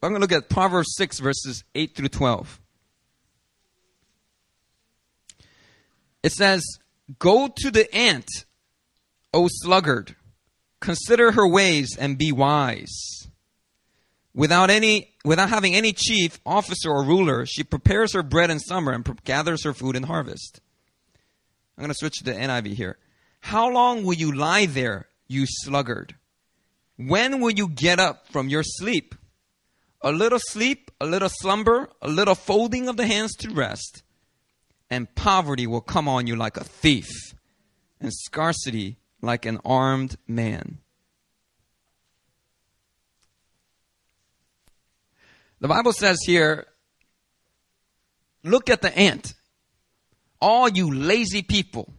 I'm 0.02 0.12
going 0.12 0.14
to 0.14 0.20
look 0.20 0.32
at 0.32 0.48
Proverbs 0.48 0.94
6, 0.96 1.20
verses 1.20 1.62
8 1.74 1.94
through 1.94 2.08
12. 2.08 2.58
It 6.22 6.32
says, 6.32 6.64
Go 7.18 7.52
to 7.54 7.70
the 7.70 7.94
ant, 7.94 8.46
O 9.34 9.46
sluggard, 9.50 10.16
consider 10.80 11.32
her 11.32 11.46
ways 11.46 11.98
and 12.00 12.16
be 12.16 12.32
wise. 12.32 13.19
Without 14.40 14.70
any, 14.70 15.12
without 15.22 15.50
having 15.50 15.74
any 15.74 15.92
chief, 15.92 16.40
officer, 16.46 16.90
or 16.90 17.04
ruler, 17.04 17.44
she 17.44 17.62
prepares 17.62 18.14
her 18.14 18.22
bread 18.22 18.48
in 18.48 18.58
summer 18.58 18.90
and 18.90 19.22
gathers 19.22 19.64
her 19.64 19.74
food 19.74 19.96
in 19.96 20.04
harvest. 20.04 20.62
I'm 21.76 21.82
going 21.82 21.90
to 21.90 21.94
switch 21.94 22.20
to 22.20 22.24
the 22.24 22.32
NIV 22.32 22.72
here. 22.72 22.96
How 23.40 23.70
long 23.70 24.02
will 24.02 24.14
you 24.14 24.32
lie 24.32 24.64
there, 24.64 25.08
you 25.28 25.44
sluggard? 25.46 26.14
When 26.96 27.42
will 27.42 27.50
you 27.50 27.68
get 27.68 28.00
up 28.00 28.28
from 28.28 28.48
your 28.48 28.62
sleep? 28.62 29.14
A 30.00 30.10
little 30.10 30.40
sleep, 30.40 30.90
a 30.98 31.04
little 31.04 31.28
slumber, 31.28 31.90
a 32.00 32.08
little 32.08 32.34
folding 32.34 32.88
of 32.88 32.96
the 32.96 33.06
hands 33.06 33.34
to 33.40 33.50
rest, 33.50 34.02
and 34.88 35.14
poverty 35.14 35.66
will 35.66 35.82
come 35.82 36.08
on 36.08 36.26
you 36.26 36.34
like 36.34 36.56
a 36.56 36.64
thief, 36.64 37.10
and 38.00 38.10
scarcity 38.10 38.96
like 39.20 39.44
an 39.44 39.58
armed 39.66 40.16
man. 40.26 40.78
The 45.60 45.68
Bible 45.68 45.92
says 45.92 46.18
here, 46.24 46.66
look 48.42 48.70
at 48.70 48.82
the 48.82 48.96
ant. 48.96 49.34
All 50.40 50.68
you 50.68 50.92
lazy 50.92 51.42
people, 51.42 51.92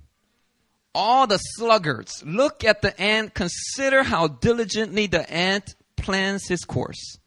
all 0.96 1.28
the 1.28 1.38
sluggards, 1.38 2.24
look 2.26 2.64
at 2.64 2.82
the 2.82 3.00
ant, 3.00 3.36
consider 3.36 4.02
how 4.02 4.28
diligently 4.28 5.06
the 5.06 5.32
ant 5.32 5.76
plans 5.96 6.48
his 6.48 6.66
course, 6.66 7.20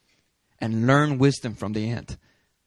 and 0.61 0.89
learn 0.89 1.19
wisdom 1.19 1.55
from 1.55 1.73
the 1.73 1.89
ant. 1.89 2.17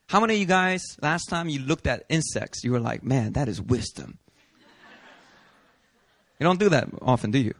How 0.07 0.21
many 0.21 0.35
of 0.35 0.39
you 0.39 0.45
guys, 0.45 0.81
last 1.01 1.25
time 1.25 1.49
you 1.49 1.59
looked 1.59 1.87
at 1.87 2.05
insects, 2.07 2.63
you 2.63 2.71
were 2.71 2.79
like, 2.79 3.03
man, 3.03 3.33
that 3.33 3.49
is 3.49 3.61
wisdom? 3.61 4.17
You 6.39 6.45
don't 6.45 6.59
do 6.59 6.69
that 6.69 6.87
often, 7.01 7.31
do 7.31 7.39
you? 7.39 7.55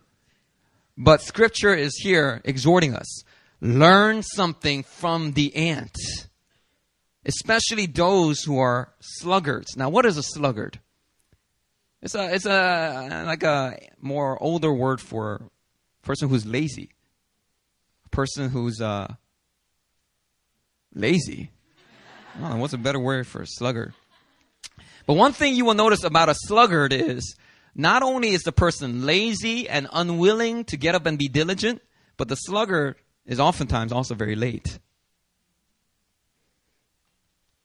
But 0.97 1.21
scripture 1.21 1.73
is 1.73 1.97
here 1.97 2.41
exhorting 2.45 2.95
us 2.95 3.23
learn 3.61 4.23
something 4.23 4.83
from 4.83 5.33
the 5.33 5.55
ant, 5.55 5.95
especially 7.25 7.85
those 7.85 8.41
who 8.43 8.59
are 8.59 8.93
sluggards. 8.99 9.75
Now, 9.75 9.89
what 9.89 10.05
is 10.05 10.17
a 10.17 10.23
sluggard? 10.23 10.79
It's 12.01 12.15
a 12.15 12.33
it's 12.33 12.45
a 12.45 13.23
like 13.25 13.43
a 13.43 13.79
more 13.99 14.41
older 14.41 14.71
word 14.73 15.01
for 15.01 15.49
a 16.03 16.05
person 16.05 16.29
who's 16.29 16.45
lazy, 16.45 16.91
a 18.05 18.09
person 18.09 18.49
who's 18.49 18.79
uh, 18.79 19.15
lazy. 20.93 21.51
What's 22.39 22.73
a 22.73 22.77
better 22.77 22.99
word 22.99 23.25
for 23.25 23.41
a 23.41 23.47
sluggard? 23.47 23.93
But 25.07 25.13
one 25.13 25.33
thing 25.33 25.55
you 25.55 25.65
will 25.65 25.73
notice 25.73 26.03
about 26.03 26.29
a 26.29 26.35
sluggard 26.35 26.93
is 26.93 27.35
not 27.73 28.03
only 28.03 28.29
is 28.29 28.43
the 28.43 28.51
person 28.51 29.05
lazy 29.05 29.67
and 29.67 29.87
unwilling 29.91 30.65
to 30.65 30.77
get 30.77 30.93
up 30.93 31.07
and 31.07 31.17
be 31.17 31.29
diligent, 31.29 31.81
but 32.15 32.27
the 32.27 32.35
sluggard 32.35 32.97
is 33.27 33.39
oftentimes 33.39 33.91
also 33.91 34.15
very 34.15 34.35
late. 34.35 34.79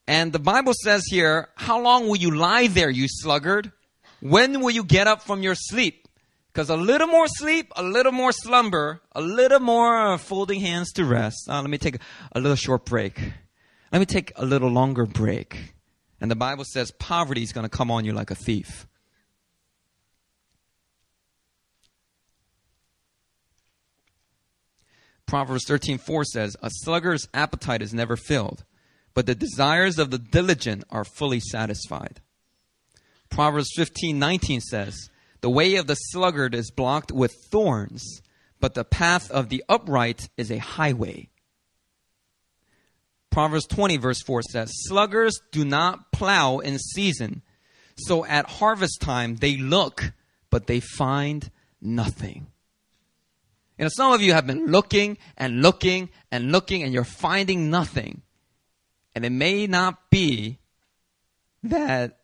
And 0.05 0.33
the 0.33 0.39
Bible 0.39 0.73
says 0.83 1.05
here, 1.09 1.49
How 1.55 1.81
long 1.81 2.07
will 2.07 2.17
you 2.17 2.31
lie 2.31 2.67
there, 2.67 2.89
you 2.89 3.07
sluggard? 3.07 3.71
When 4.19 4.61
will 4.61 4.71
you 4.71 4.83
get 4.83 5.07
up 5.07 5.21
from 5.21 5.41
your 5.41 5.55
sleep? 5.55 6.07
Because 6.51 6.69
a 6.69 6.77
little 6.77 7.07
more 7.07 7.27
sleep, 7.27 7.71
a 7.75 7.83
little 7.83 8.11
more 8.11 8.31
slumber, 8.31 9.01
a 9.13 9.21
little 9.21 9.59
more 9.59 10.17
folding 10.17 10.59
hands 10.59 10.91
to 10.93 11.05
rest. 11.05 11.49
Uh, 11.49 11.61
let 11.61 11.69
me 11.69 11.79
take 11.79 11.97
a 12.33 12.39
little 12.39 12.55
short 12.55 12.85
break. 12.85 13.19
Let 13.91 13.99
me 13.99 14.05
take 14.05 14.33
a 14.35 14.45
little 14.45 14.69
longer 14.69 15.05
break. 15.05 15.73
And 16.21 16.29
the 16.29 16.35
Bible 16.35 16.63
says 16.63 16.91
poverty 16.91 17.41
is 17.41 17.53
going 17.53 17.65
to 17.65 17.75
come 17.75 17.89
on 17.89 18.05
you 18.05 18.13
like 18.13 18.29
a 18.29 18.35
thief. 18.35 18.85
Proverbs 25.33 25.65
13:4 25.65 26.25
says, 26.25 26.55
"A 26.61 26.69
sluggard's 26.69 27.27
appetite 27.33 27.81
is 27.81 27.91
never 27.91 28.15
filled, 28.15 28.65
but 29.15 29.25
the 29.25 29.33
desires 29.33 29.97
of 29.97 30.11
the 30.11 30.19
diligent 30.19 30.83
are 30.91 31.03
fully 31.03 31.39
satisfied." 31.39 32.21
Proverbs 33.31 33.71
15:19 33.75 34.61
says, 34.61 35.09
"The 35.41 35.49
way 35.49 35.73
of 35.73 35.87
the 35.87 35.95
sluggard 35.95 36.53
is 36.53 36.69
blocked 36.69 37.11
with 37.11 37.33
thorns, 37.49 38.21
but 38.59 38.75
the 38.75 38.85
path 38.85 39.31
of 39.31 39.49
the 39.49 39.63
upright 39.67 40.29
is 40.37 40.51
a 40.51 40.59
highway." 40.59 41.29
Proverbs 43.31 43.65
20, 43.65 43.97
verse 43.97 44.21
4 44.21 44.43
says, 44.43 44.71
Sluggards 44.87 45.41
do 45.51 45.65
not 45.65 46.11
plow 46.11 46.59
in 46.59 46.77
season, 46.77 47.41
so 47.97 48.23
at 48.25 48.47
harvest 48.61 49.01
time 49.01 49.37
they 49.37 49.57
look, 49.57 50.13
but 50.51 50.67
they 50.67 50.79
find 50.79 51.49
nothing. 51.81 52.52
You 53.77 53.85
know, 53.85 53.89
some 53.89 54.13
of 54.13 54.21
you 54.21 54.33
have 54.33 54.45
been 54.45 54.67
looking 54.67 55.17
and 55.37 55.61
looking 55.61 56.09
and 56.31 56.51
looking, 56.51 56.83
and 56.83 56.93
you're 56.93 57.03
finding 57.03 57.69
nothing. 57.69 58.21
And 59.15 59.25
it 59.25 59.31
may 59.31 59.67
not 59.67 60.09
be 60.09 60.59
that 61.63 62.19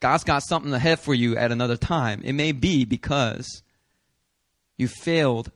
God's 0.00 0.24
got 0.24 0.42
something 0.42 0.72
ahead 0.72 1.00
for 1.00 1.14
you 1.14 1.36
at 1.36 1.52
another 1.52 1.76
time. 1.76 2.22
It 2.24 2.32
may 2.32 2.52
be 2.52 2.84
because 2.84 3.62
you 4.76 4.88
failed 4.88 5.50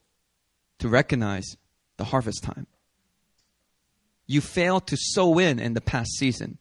to 0.78 0.88
recognize 0.88 1.56
the 1.96 2.04
harvest 2.04 2.42
time 2.42 2.66
you 4.28 4.40
failed 4.40 4.86
to 4.86 4.96
sow 4.96 5.38
in 5.40 5.58
in 5.58 5.74
the 5.74 5.80
past 5.80 6.10
season. 6.12 6.58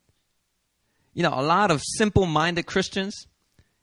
You 1.13 1.21
know, 1.21 1.33
a 1.33 1.43
lot 1.43 1.69
of 1.69 1.81
simple 1.83 2.25
minded 2.25 2.65
Christians, 2.65 3.27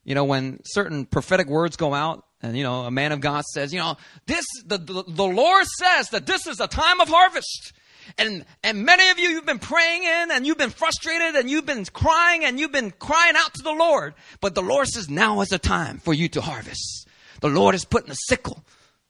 you 0.03 0.15
know, 0.15 0.25
when 0.25 0.61
certain 0.65 1.05
prophetic 1.05 1.49
words 1.49 1.77
go 1.77 1.95
out, 1.95 2.25
and, 2.45 2.59
you 2.59 2.63
know, 2.63 2.83
a 2.83 2.91
man 2.91 3.11
of 3.13 3.21
God 3.21 3.43
says, 3.45 3.73
you 3.73 3.79
know, 3.79 3.97
this, 4.27 4.45
the, 4.67 4.77
the, 4.77 5.05
the 5.09 5.25
Lord 5.25 5.65
says 5.79 6.11
that 6.11 6.27
this 6.27 6.47
is 6.47 6.61
a 6.61 6.69
time 6.69 7.01
of 7.01 7.09
harvest. 7.09 7.73
And, 8.19 8.45
and 8.63 8.85
many 8.85 9.09
of 9.09 9.19
you, 9.19 9.31
you've 9.31 9.47
been 9.47 9.59
praying 9.59 10.03
in 10.03 10.31
and 10.31 10.47
you've 10.47 10.59
been 10.59 10.69
frustrated 10.69 11.37
and 11.37 11.49
you've 11.49 11.65
been 11.65 11.87
crying 11.87 12.45
and 12.45 12.61
you've 12.61 12.71
been 12.71 12.91
crying 12.91 13.33
out 13.35 13.55
to 13.55 13.63
the 13.63 13.73
Lord. 13.73 14.13
But 14.43 14.55
the 14.55 14.61
Lord 14.61 14.89
says 14.89 15.09
now 15.09 15.41
is 15.41 15.49
the 15.49 15.59
time 15.59 16.01
for 16.01 16.13
you 16.13 16.29
to 16.29 16.43
harvest. 16.43 17.09
The 17.41 17.49
Lord 17.49 17.75
is 17.75 17.87
putting 17.87 18.11
a 18.11 18.17
sickle 18.29 18.63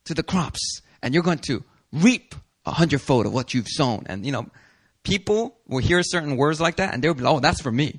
to 0.04 0.14
the 0.14 0.22
crops 0.22 0.80
and 1.02 1.12
you're 1.12 1.24
going 1.24 1.38
to 1.38 1.64
reap 1.92 2.36
a 2.64 2.70
hundredfold 2.70 3.26
of 3.26 3.34
what 3.34 3.52
you've 3.52 3.68
sown. 3.68 4.04
And, 4.06 4.24
you 4.24 4.30
know, 4.30 4.46
people 5.02 5.56
will 5.66 5.78
hear 5.78 6.04
certain 6.04 6.36
words 6.36 6.60
like 6.60 6.76
that 6.76 6.94
and 6.94 7.02
they'll 7.02 7.14
be 7.14 7.22
like, 7.22 7.34
oh, 7.34 7.40
that's 7.40 7.60
for 7.60 7.72
me. 7.72 7.98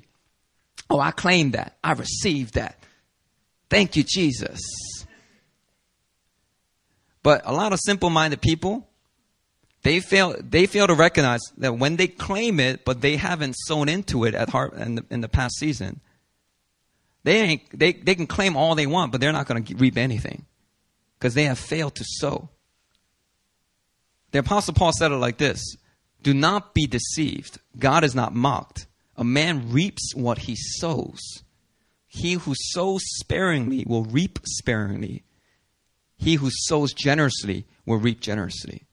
Oh, 0.88 0.98
I 0.98 1.10
claim 1.10 1.50
that. 1.50 1.76
I 1.84 1.92
received 1.92 2.54
that. 2.54 2.78
Thank 3.68 3.96
you, 3.96 4.02
Jesus. 4.02 4.62
But 7.26 7.42
a 7.44 7.52
lot 7.52 7.72
of 7.72 7.80
simple 7.82 8.08
minded 8.08 8.40
people, 8.40 8.88
they 9.82 9.98
fail, 9.98 10.36
they 10.38 10.66
fail 10.66 10.86
to 10.86 10.94
recognize 10.94 11.40
that 11.58 11.76
when 11.76 11.96
they 11.96 12.06
claim 12.06 12.60
it, 12.60 12.84
but 12.84 13.00
they 13.00 13.16
haven't 13.16 13.54
sown 13.54 13.88
into 13.88 14.22
it 14.22 14.36
at 14.36 14.50
heart 14.50 14.74
in 14.74 14.94
the, 14.94 15.04
in 15.10 15.22
the 15.22 15.28
past 15.28 15.56
season, 15.58 16.00
they, 17.24 17.40
ain't, 17.40 17.62
they, 17.76 17.94
they 17.94 18.14
can 18.14 18.28
claim 18.28 18.56
all 18.56 18.76
they 18.76 18.86
want, 18.86 19.10
but 19.10 19.20
they're 19.20 19.32
not 19.32 19.48
going 19.48 19.64
to 19.64 19.74
reap 19.74 19.96
anything 19.96 20.44
because 21.18 21.34
they 21.34 21.46
have 21.46 21.58
failed 21.58 21.96
to 21.96 22.04
sow. 22.06 22.48
The 24.30 24.38
Apostle 24.38 24.74
Paul 24.74 24.92
said 24.92 25.10
it 25.10 25.16
like 25.16 25.38
this 25.38 25.60
do 26.22 26.32
not 26.32 26.74
be 26.74 26.86
deceived. 26.86 27.58
God 27.76 28.04
is 28.04 28.14
not 28.14 28.36
mocked. 28.36 28.86
A 29.16 29.24
man 29.24 29.72
reaps 29.72 30.14
what 30.14 30.38
he 30.38 30.54
sows. 30.54 31.42
He 32.06 32.34
who 32.34 32.54
sows 32.54 33.02
sparingly 33.18 33.84
will 33.84 34.04
reap 34.04 34.38
sparingly. 34.44 35.24
He 36.16 36.34
who 36.34 36.50
sows 36.50 36.92
generously 36.92 37.66
will 37.84 37.98
reap 37.98 38.20
generously. 38.20 38.86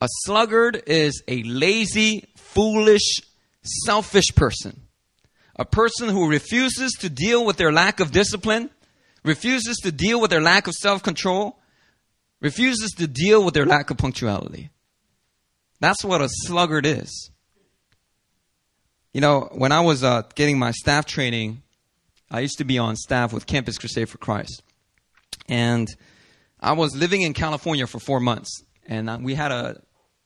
A 0.00 0.08
sluggard 0.24 0.82
is 0.86 1.22
a 1.28 1.42
lazy, 1.42 2.28
foolish, 2.36 3.20
selfish 3.62 4.34
person. 4.34 4.82
A 5.56 5.64
person 5.66 6.08
who 6.08 6.30
refuses 6.30 6.92
to 7.00 7.10
deal 7.10 7.44
with 7.44 7.58
their 7.58 7.70
lack 7.70 8.00
of 8.00 8.10
discipline, 8.10 8.70
refuses 9.22 9.76
to 9.82 9.92
deal 9.92 10.18
with 10.18 10.30
their 10.30 10.40
lack 10.40 10.66
of 10.66 10.74
self 10.74 11.02
control, 11.02 11.58
refuses 12.40 12.92
to 12.92 13.06
deal 13.06 13.44
with 13.44 13.52
their 13.52 13.66
lack 13.66 13.90
of 13.90 13.98
punctuality. 13.98 14.70
That's 15.80 16.02
what 16.02 16.22
a 16.22 16.28
sluggard 16.30 16.86
is. 16.86 17.30
You 19.12 19.20
know, 19.20 19.50
when 19.52 19.72
I 19.72 19.80
was 19.80 20.02
uh, 20.02 20.22
getting 20.34 20.58
my 20.58 20.70
staff 20.70 21.04
training, 21.04 21.62
I 22.30 22.40
used 22.40 22.58
to 22.58 22.64
be 22.64 22.78
on 22.78 22.96
staff 22.96 23.32
with 23.32 23.46
Campus 23.46 23.76
Crusade 23.76 24.08
for 24.08 24.18
Christ. 24.18 24.62
And 25.48 25.88
I 26.60 26.72
was 26.72 26.94
living 26.94 27.22
in 27.22 27.32
California 27.32 27.86
for 27.86 27.98
four 27.98 28.20
months, 28.20 28.62
and 28.86 29.24
we 29.24 29.34
had 29.34 29.50
a 29.50 29.82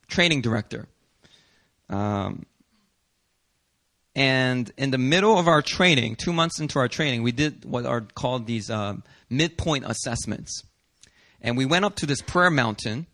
training 0.07 0.41
director. 0.41 0.87
Um, 1.89 2.45
and 4.15 4.71
in 4.77 4.91
the 4.91 4.97
middle 4.97 5.37
of 5.37 5.47
our 5.47 5.61
training, 5.61 6.15
two 6.15 6.31
months 6.31 6.59
into 6.59 6.79
our 6.79 6.87
training, 6.87 7.23
we 7.23 7.31
did 7.31 7.65
what 7.65 7.85
are 7.85 8.01
called 8.01 8.45
these 8.45 8.69
uh, 8.69 8.95
midpoint 9.29 9.85
assessments. 9.85 10.63
And 11.41 11.57
we 11.57 11.65
went 11.65 11.85
up 11.85 11.95
to 11.97 12.05
this 12.05 12.21
prayer 12.21 12.49
mountain, 12.49 13.07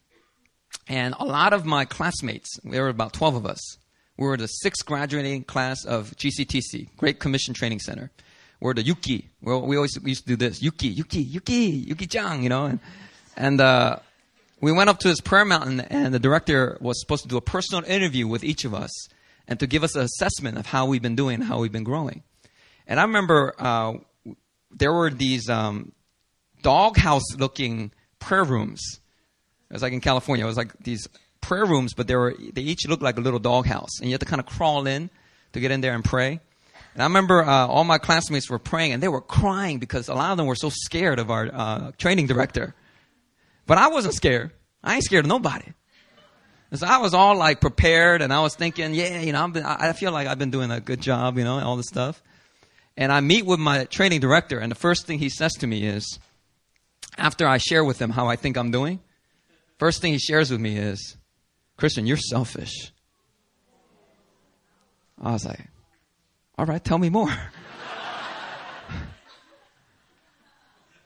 and 0.88 1.16
a 1.18 1.26
lot 1.26 1.54
of 1.54 1.66
my 1.66 1.86
classmates, 1.86 2.60
there 2.64 2.84
were 2.84 2.90
about 2.90 3.14
12 3.14 3.36
of 3.36 3.46
us, 3.46 3.78
We 4.18 4.28
were 4.28 4.38
the 4.38 4.48
sixth 4.48 4.86
graduating 4.86 5.46
class 5.46 5.86
of 5.86 6.12
GCTC, 6.18 6.96
Great 6.98 7.20
Commission 7.20 7.54
Training 7.54 7.80
Center. 7.80 8.12
We're 8.62 8.76
the 8.76 8.84
Yuki. 8.84 9.28
We're, 9.42 9.58
we 9.58 9.76
always 9.76 9.98
we 10.02 10.12
used 10.12 10.28
to 10.28 10.28
do 10.28 10.36
this. 10.38 10.62
Yuki, 10.62 10.88
Yuki, 10.88 11.22
Yuki, 11.22 11.54
Yuki 11.54 12.06
Chang, 12.06 12.44
you 12.44 12.50
know. 12.50 12.66
And, 12.66 12.80
and 13.36 13.60
uh, 13.60 13.98
we 14.62 14.72
went 14.72 14.90
up 14.90 15.00
to 15.00 15.08
this 15.08 15.20
prayer 15.20 15.46
mountain, 15.46 15.82
and 15.82 16.14
the 16.14 16.20
director 16.20 16.78
was 16.80 17.02
supposed 17.02 17.24
to 17.24 17.28
do 17.28 17.38
a 17.38 17.42
personal 17.42 17.84
interview 17.84 18.28
with 18.28 18.44
each 18.44 18.64
of 18.64 18.76
us 18.76 18.92
and 19.48 19.60
to 19.60 19.66
give 19.66 19.84
us 19.84 19.96
an 19.96 20.04
assessment 20.04 20.60
of 20.60 20.68
how 20.68 20.86
we've 20.86 21.02
been 21.02 21.16
doing 21.16 21.42
how 21.42 21.60
we've 21.60 21.72
been 21.72 21.84
growing. 21.84 22.22
And 22.86 23.00
I 23.00 23.04
remember 23.04 23.56
uh, 23.58 23.94
there 24.70 24.94
were 24.94 25.10
these 25.10 25.50
um, 25.50 25.92
doghouse 26.62 27.36
looking 27.38 27.92
prayer 28.20 28.44
rooms. 28.44 28.82
It 29.72 29.74
was 29.74 29.82
like 29.82 29.94
in 29.94 30.02
California. 30.02 30.46
It 30.46 30.48
was 30.48 30.58
like 30.58 30.78
these 30.84 31.08
prayer 31.42 31.66
rooms, 31.66 31.96
but 31.96 32.08
they 32.08 32.16
were 32.16 32.36
they 32.54 32.62
each 32.62 32.88
looked 32.88 33.02
like 33.02 33.18
a 33.18 33.22
little 33.22 33.40
doghouse, 33.40 34.00
and 34.00 34.10
you 34.10 34.14
had 34.14 34.20
to 34.20 34.28
kind 34.28 34.40
of 34.40 34.46
crawl 34.46 34.86
in 34.86 35.10
to 35.54 35.60
get 35.60 35.72
in 35.72 35.82
there 35.82 35.96
and 35.96 36.06
pray. 36.06 36.40
And 36.94 37.02
I 37.02 37.06
remember 37.06 37.44
uh, 37.44 37.68
all 37.68 37.84
my 37.84 37.98
classmates 37.98 38.50
were 38.50 38.60
praying, 38.60 38.92
and 38.92 39.02
they 39.02 39.08
were 39.08 39.22
crying 39.22 39.80
because 39.80 40.10
a 40.10 40.14
lot 40.14 40.32
of 40.32 40.38
them 40.38 40.46
were 40.46 40.56
so 40.56 40.70
scared 40.70 41.20
of 41.20 41.32
our 41.32 41.50
uh, 41.54 41.92
training 41.98 42.28
director. 42.28 42.76
But 43.66 43.78
I 43.78 43.88
wasn't 43.88 44.14
scared. 44.14 44.52
I 44.84 44.96
ain't 44.96 45.04
scared 45.04 45.26
of 45.26 45.30
nobody. 45.30 45.72
And 46.72 46.80
so 46.80 46.88
I 46.88 46.98
was 46.98 47.14
all 47.14 47.36
like 47.36 47.62
prepared, 47.62 48.22
and 48.22 48.34
I 48.34 48.42
was 48.42 48.56
thinking, 48.56 48.94
yeah, 48.94 49.22
you 49.22 49.32
know, 49.34 49.48
been, 49.50 49.66
i 49.66 49.94
feel 49.94 50.12
like 50.12 50.28
I've 50.28 50.40
been 50.40 50.52
doing 50.52 50.72
a 50.72 50.80
good 50.80 51.02
job, 51.02 51.38
you 51.38 51.44
know, 51.44 51.60
all 51.60 51.76
this 51.76 51.88
stuff. 51.88 52.22
And 52.98 53.12
I 53.12 53.20
meet 53.22 53.46
with 53.46 53.60
my 53.60 53.86
training 53.86 54.20
director, 54.20 54.60
and 54.60 54.72
the 54.72 54.76
first 54.76 55.06
thing 55.06 55.20
he 55.20 55.30
says 55.30 55.54
to 55.60 55.68
me 55.68 55.86
is, 55.86 56.20
after 57.18 57.46
I 57.48 57.58
share 57.58 57.84
with 57.84 58.00
him 58.00 58.10
how 58.10 58.28
I 58.28 58.36
think 58.36 58.58
I'm 58.58 58.72
doing, 58.72 59.00
first 59.80 60.02
thing 60.02 60.14
he 60.14 60.20
shares 60.20 60.50
with 60.52 60.62
me 60.62 60.78
is, 60.78 61.18
Christian, 61.78 62.06
you're 62.06 62.18
selfish. 62.18 62.92
I 65.22 65.32
was 65.34 65.46
like, 65.46 65.68
all 66.62 66.68
right, 66.68 66.84
tell 66.84 67.00
me 67.00 67.10
more. 67.10 67.36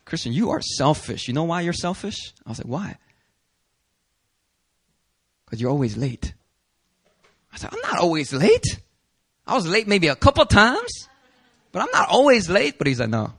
Christian, 0.04 0.34
you 0.34 0.50
are 0.50 0.60
selfish. 0.60 1.30
You 1.30 1.34
know 1.34 1.46
why 1.46 1.62
you're 1.62 1.72
selfish? 1.72 2.34
I 2.46 2.50
was 2.50 2.60
like, 2.60 2.68
why? 2.68 2.98
Because 5.46 5.62
you're 5.62 5.72
always 5.72 5.96
late. 5.96 6.34
I 7.54 7.58
said, 7.58 7.70
I'm 7.72 7.80
not 7.90 8.00
always 8.02 8.34
late. 8.34 8.82
I 9.48 9.56
was 9.56 9.66
late 9.66 9.88
maybe 9.88 10.10
a 10.10 10.16
couple 10.18 10.46
times, 10.46 11.08
but 11.72 11.82
I'm 11.82 11.92
not 11.94 12.10
always 12.10 12.50
late. 12.50 12.78
But 12.78 12.88
he's 12.88 13.00
like, 13.00 13.08
no, 13.08 13.32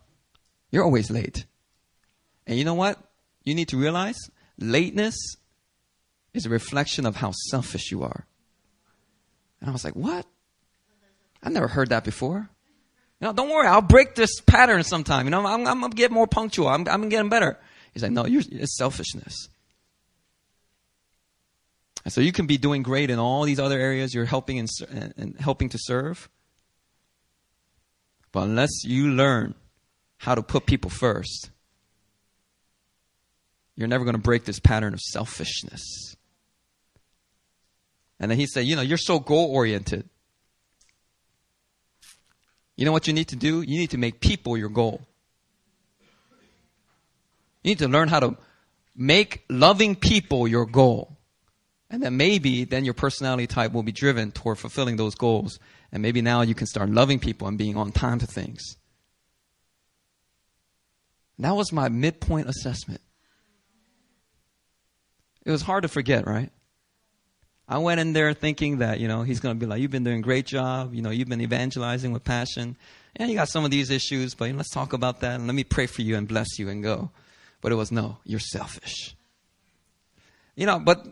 you're 0.71 0.85
always 0.85 1.11
late. 1.11 1.45
And 2.47 2.59
you 2.59 2.65
know 2.65 2.73
what? 2.73 2.99
You 3.45 3.55
need 3.55 3.69
to 3.69 3.77
realize 3.77 4.17
lateness 4.59 5.37
is 6.33 6.47
a 6.47 6.49
reflection 6.49 7.05
of 7.05 7.17
how 7.17 7.33
selfish 7.51 7.91
you 7.91 8.05
are. 8.05 8.25
And 9.61 9.69
I 9.69 9.73
was 9.75 9.85
like, 9.85 9.97
what? 9.97 10.25
I've 11.47 11.53
never 11.53 11.69
heard 11.69 11.91
that 11.91 12.03
before. 12.03 12.51
You 13.21 13.29
know, 13.29 13.33
don't 13.33 13.49
worry, 13.49 13.69
I'll 13.69 13.81
break 13.81 14.17
this 14.17 14.41
pattern 14.41 14.83
sometime. 14.83 15.27
You 15.27 15.31
know, 15.31 15.47
I'm, 15.47 15.65
I'm 15.65 15.81
gonna 15.81 15.95
get 15.95 16.11
more 16.11 16.27
punctual. 16.27 16.67
I'm, 16.67 16.89
I'm 16.89 17.09
getting 17.09 17.31
better. 17.31 17.57
He's 17.95 18.03
like, 18.03 18.11
no, 18.11 18.27
it's 18.27 18.77
selfishness. 18.77 19.49
And 22.05 22.13
so 22.13 22.21
you 22.21 22.33
can 22.33 22.47
be 22.47 22.59
doing 22.59 22.83
great 22.83 23.11
in 23.11 23.21
all 23.21 23.45
these 23.45 23.61
other 23.61 23.79
areas 23.79 24.13
you're 24.13 24.25
helping 24.25 24.59
and, 24.59 24.69
and 25.17 25.37
helping 25.39 25.69
to 25.69 25.79
serve. 25.81 26.29
But 28.33 28.43
unless 28.43 28.85
you 28.85 29.11
learn 29.13 29.55
how 30.19 30.35
to 30.35 30.43
put 30.43 30.67
people 30.67 30.91
first, 30.91 31.51
you're 33.77 33.89
never 33.89 34.05
going 34.05 34.17
to 34.17 34.23
break 34.23 34.45
this 34.45 34.59
pattern 34.59 34.95
of 34.95 35.01
selfishness. 35.01 36.17
And 38.19 38.31
then 38.31 38.39
he 38.39 38.47
said, 38.47 38.67
You 38.67 38.75
know, 38.75 38.83
you're 38.83 38.99
so 38.99 39.21
goal 39.21 39.51
oriented. 39.53 40.09
You 42.77 42.85
know 42.85 42.93
what 42.93 43.07
you 43.07 43.13
need 43.13 43.29
to 43.29 43.37
do? 43.37 43.63
You 43.63 43.79
need 43.79 43.91
to 43.91 43.99
make 43.99 44.21
people 44.21 44.57
your 44.57 44.69
goal. 44.69 45.01
You 47.63 47.71
need 47.71 47.79
to 47.79 47.89
learn 47.89 48.09
how 48.09 48.21
to 48.21 48.37
make 48.95 49.45
loving 49.49 49.97
people 49.97 50.47
your 50.47 50.67
goal. 50.67 51.17
And 51.89 52.03
then 52.03 52.17
maybe 52.17 52.65
then 52.65 52.85
your 52.85 52.95
personality 52.95 53.47
type 53.47 53.73
will 53.73 53.83
be 53.83 53.93
driven 53.93 54.31
toward 54.33 54.59
fulfilling 54.59 54.97
those 54.97 55.15
goals. 55.15 55.59
And 55.91 56.03
maybe 56.03 56.21
now 56.21 56.43
you 56.43 56.55
can 56.55 56.67
start 56.67 56.91
loving 56.91 57.19
people 57.19 57.49
and 57.49 57.57
being 57.57 57.77
on 57.77 57.93
time 57.93 58.19
to 58.19 58.27
things. 58.27 58.77
That 61.39 61.55
was 61.55 61.73
my 61.73 61.89
midpoint 61.89 62.49
assessment. 62.49 63.01
It 65.45 65.51
was 65.51 65.63
hard 65.63 65.83
to 65.83 65.89
forget, 65.89 66.27
right? 66.27 66.51
I 67.69 67.79
went 67.79 68.01
in 68.01 68.13
there 68.13 68.33
thinking 68.33 68.79
that, 68.79 69.01
you 69.01 69.09
know, 69.09 69.23
he's 69.23 69.41
going 69.41 69.57
to 69.57 69.59
be 69.59 69.67
like, 69.67 69.81
you've 69.81 69.91
been 69.91 70.05
doing 70.05 70.21
a 70.21 70.23
great 70.23 70.47
job. 70.47 70.95
You 70.95 71.03
know, 71.03 71.11
you've 71.11 71.29
been 71.29 71.41
evangelizing 71.41 72.13
with 72.13 72.23
passion. 72.23 72.77
And 73.17 73.29
you 73.29 73.37
got 73.37 73.49
some 73.49 73.65
of 73.65 73.71
these 73.71 73.91
issues, 73.91 74.35
but 74.35 74.53
let's 74.55 74.71
talk 74.71 74.93
about 74.93 75.21
that 75.21 75.35
and 75.35 75.47
let 75.47 75.55
me 75.55 75.65
pray 75.65 75.87
for 75.87 76.03
you 76.03 76.17
and 76.17 76.29
bless 76.29 76.59
you 76.59 76.69
and 76.69 76.83
go. 76.83 77.11
But 77.61 77.73
it 77.73 77.75
was, 77.75 77.91
no, 77.91 78.19
you're 78.25 78.39
selfish. 78.39 79.17
You 80.55 80.67
know, 80.67 80.79
but 80.79 81.05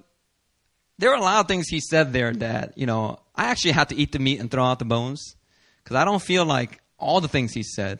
there 0.98 1.10
are 1.10 1.16
a 1.16 1.20
lot 1.20 1.40
of 1.40 1.48
things 1.48 1.66
he 1.68 1.80
said 1.80 2.12
there 2.12 2.32
that, 2.32 2.78
you 2.78 2.86
know, 2.86 3.18
I 3.34 3.46
actually 3.46 3.72
had 3.72 3.88
to 3.88 3.96
eat 3.96 4.12
the 4.12 4.20
meat 4.20 4.38
and 4.38 4.50
throw 4.50 4.64
out 4.64 4.78
the 4.78 4.84
bones 4.84 5.34
because 5.82 5.96
I 5.96 6.04
don't 6.04 6.22
feel 6.22 6.44
like 6.44 6.80
all 6.98 7.20
the 7.20 7.28
things 7.28 7.52
he 7.52 7.64
said 7.64 7.98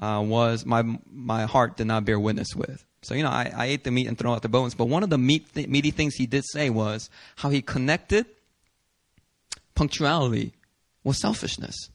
uh, 0.00 0.22
was 0.24 0.64
my, 0.64 0.82
my 1.10 1.44
heart 1.44 1.76
did 1.76 1.88
not 1.88 2.06
bear 2.06 2.18
witness 2.18 2.54
with. 2.56 2.84
So, 3.02 3.14
you 3.14 3.22
know, 3.22 3.30
I, 3.30 3.52
I 3.56 3.66
ate 3.66 3.84
the 3.84 3.90
meat 3.90 4.06
and 4.06 4.18
throw 4.18 4.32
out 4.32 4.42
the 4.42 4.48
bones. 4.48 4.74
But 4.74 4.86
one 4.86 5.02
of 5.02 5.10
the 5.10 5.18
meat 5.18 5.52
th- 5.54 5.68
meaty 5.68 5.90
things 5.90 6.14
he 6.14 6.26
did 6.26 6.44
say 6.44 6.68
was 6.68 7.08
how 7.36 7.48
he 7.48 7.62
connected 7.62 8.26
punctuality 9.74 10.52
with 11.02 11.16
selfishness. 11.16 11.88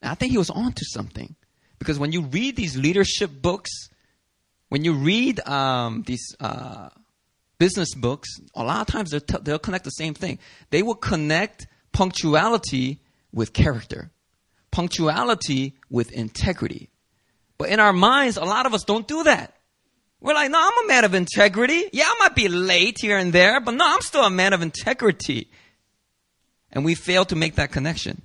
And 0.00 0.10
I 0.10 0.14
think 0.14 0.30
he 0.32 0.38
was 0.38 0.50
onto 0.50 0.84
something. 0.84 1.34
Because 1.78 1.98
when 1.98 2.12
you 2.12 2.22
read 2.22 2.54
these 2.54 2.76
leadership 2.76 3.30
books, 3.42 3.70
when 4.68 4.84
you 4.84 4.94
read 4.94 5.40
um, 5.48 6.04
these 6.06 6.24
uh, 6.38 6.90
business 7.58 7.94
books, 7.94 8.28
a 8.54 8.62
lot 8.62 8.80
of 8.82 8.86
times 8.86 9.10
t- 9.10 9.36
they'll 9.42 9.58
connect 9.58 9.84
the 9.84 9.90
same 9.90 10.14
thing. 10.14 10.38
They 10.70 10.84
will 10.84 10.94
connect 10.94 11.66
punctuality 11.90 13.00
with 13.32 13.52
character, 13.52 14.12
punctuality 14.70 15.74
with 15.90 16.12
integrity. 16.12 16.91
But 17.62 17.70
in 17.70 17.78
our 17.78 17.92
minds, 17.92 18.38
a 18.38 18.44
lot 18.44 18.66
of 18.66 18.74
us 18.74 18.82
don't 18.82 19.06
do 19.06 19.22
that. 19.22 19.54
We're 20.20 20.34
like, 20.34 20.50
no, 20.50 20.58
I'm 20.60 20.84
a 20.84 20.88
man 20.88 21.04
of 21.04 21.14
integrity. 21.14 21.84
Yeah, 21.92 22.06
I 22.08 22.16
might 22.18 22.34
be 22.34 22.48
late 22.48 22.96
here 23.00 23.16
and 23.16 23.32
there, 23.32 23.60
but 23.60 23.74
no, 23.74 23.84
I'm 23.86 24.00
still 24.00 24.24
a 24.24 24.30
man 24.30 24.52
of 24.52 24.62
integrity. 24.62 25.48
And 26.72 26.84
we 26.84 26.96
fail 26.96 27.24
to 27.26 27.36
make 27.36 27.54
that 27.54 27.70
connection. 27.70 28.22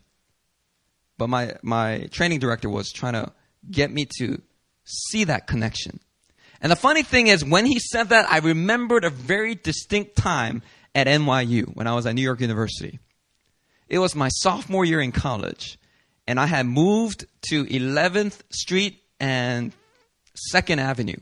But 1.20 1.30
my, 1.30 1.54
my 1.62 2.08
training 2.10 2.40
director 2.40 2.68
was 2.68 2.92
trying 2.92 3.14
to 3.14 3.32
get 3.70 3.92
me 3.92 4.08
to 4.18 4.42
see 4.86 5.26
that 5.26 5.46
connection. 5.46 6.00
And 6.60 6.72
the 6.72 6.76
funny 6.76 7.04
thing 7.04 7.28
is, 7.28 7.46
when 7.46 7.68
he 7.68 7.78
said 7.78 8.10
that, 8.10 8.28
I 8.32 8.40
remembered 8.40 9.04
a 9.04 9.12
very 9.12 9.54
distinct 9.54 10.16
time 10.16 10.64
at 10.96 11.06
NYU 11.06 11.76
when 11.76 11.86
I 11.86 11.94
was 11.94 12.08
at 12.08 12.16
New 12.16 12.24
York 12.24 12.42
University. 12.42 12.98
It 13.88 14.00
was 14.00 14.16
my 14.16 14.30
sophomore 14.30 14.84
year 14.84 15.00
in 15.00 15.12
college, 15.12 15.78
and 16.26 16.40
I 16.40 16.48
had 16.48 16.66
moved 16.66 17.28
to 17.50 17.66
11th 17.66 18.42
Street 18.50 19.04
and 19.20 19.74
Second 20.36 20.80
Avenue. 20.80 21.18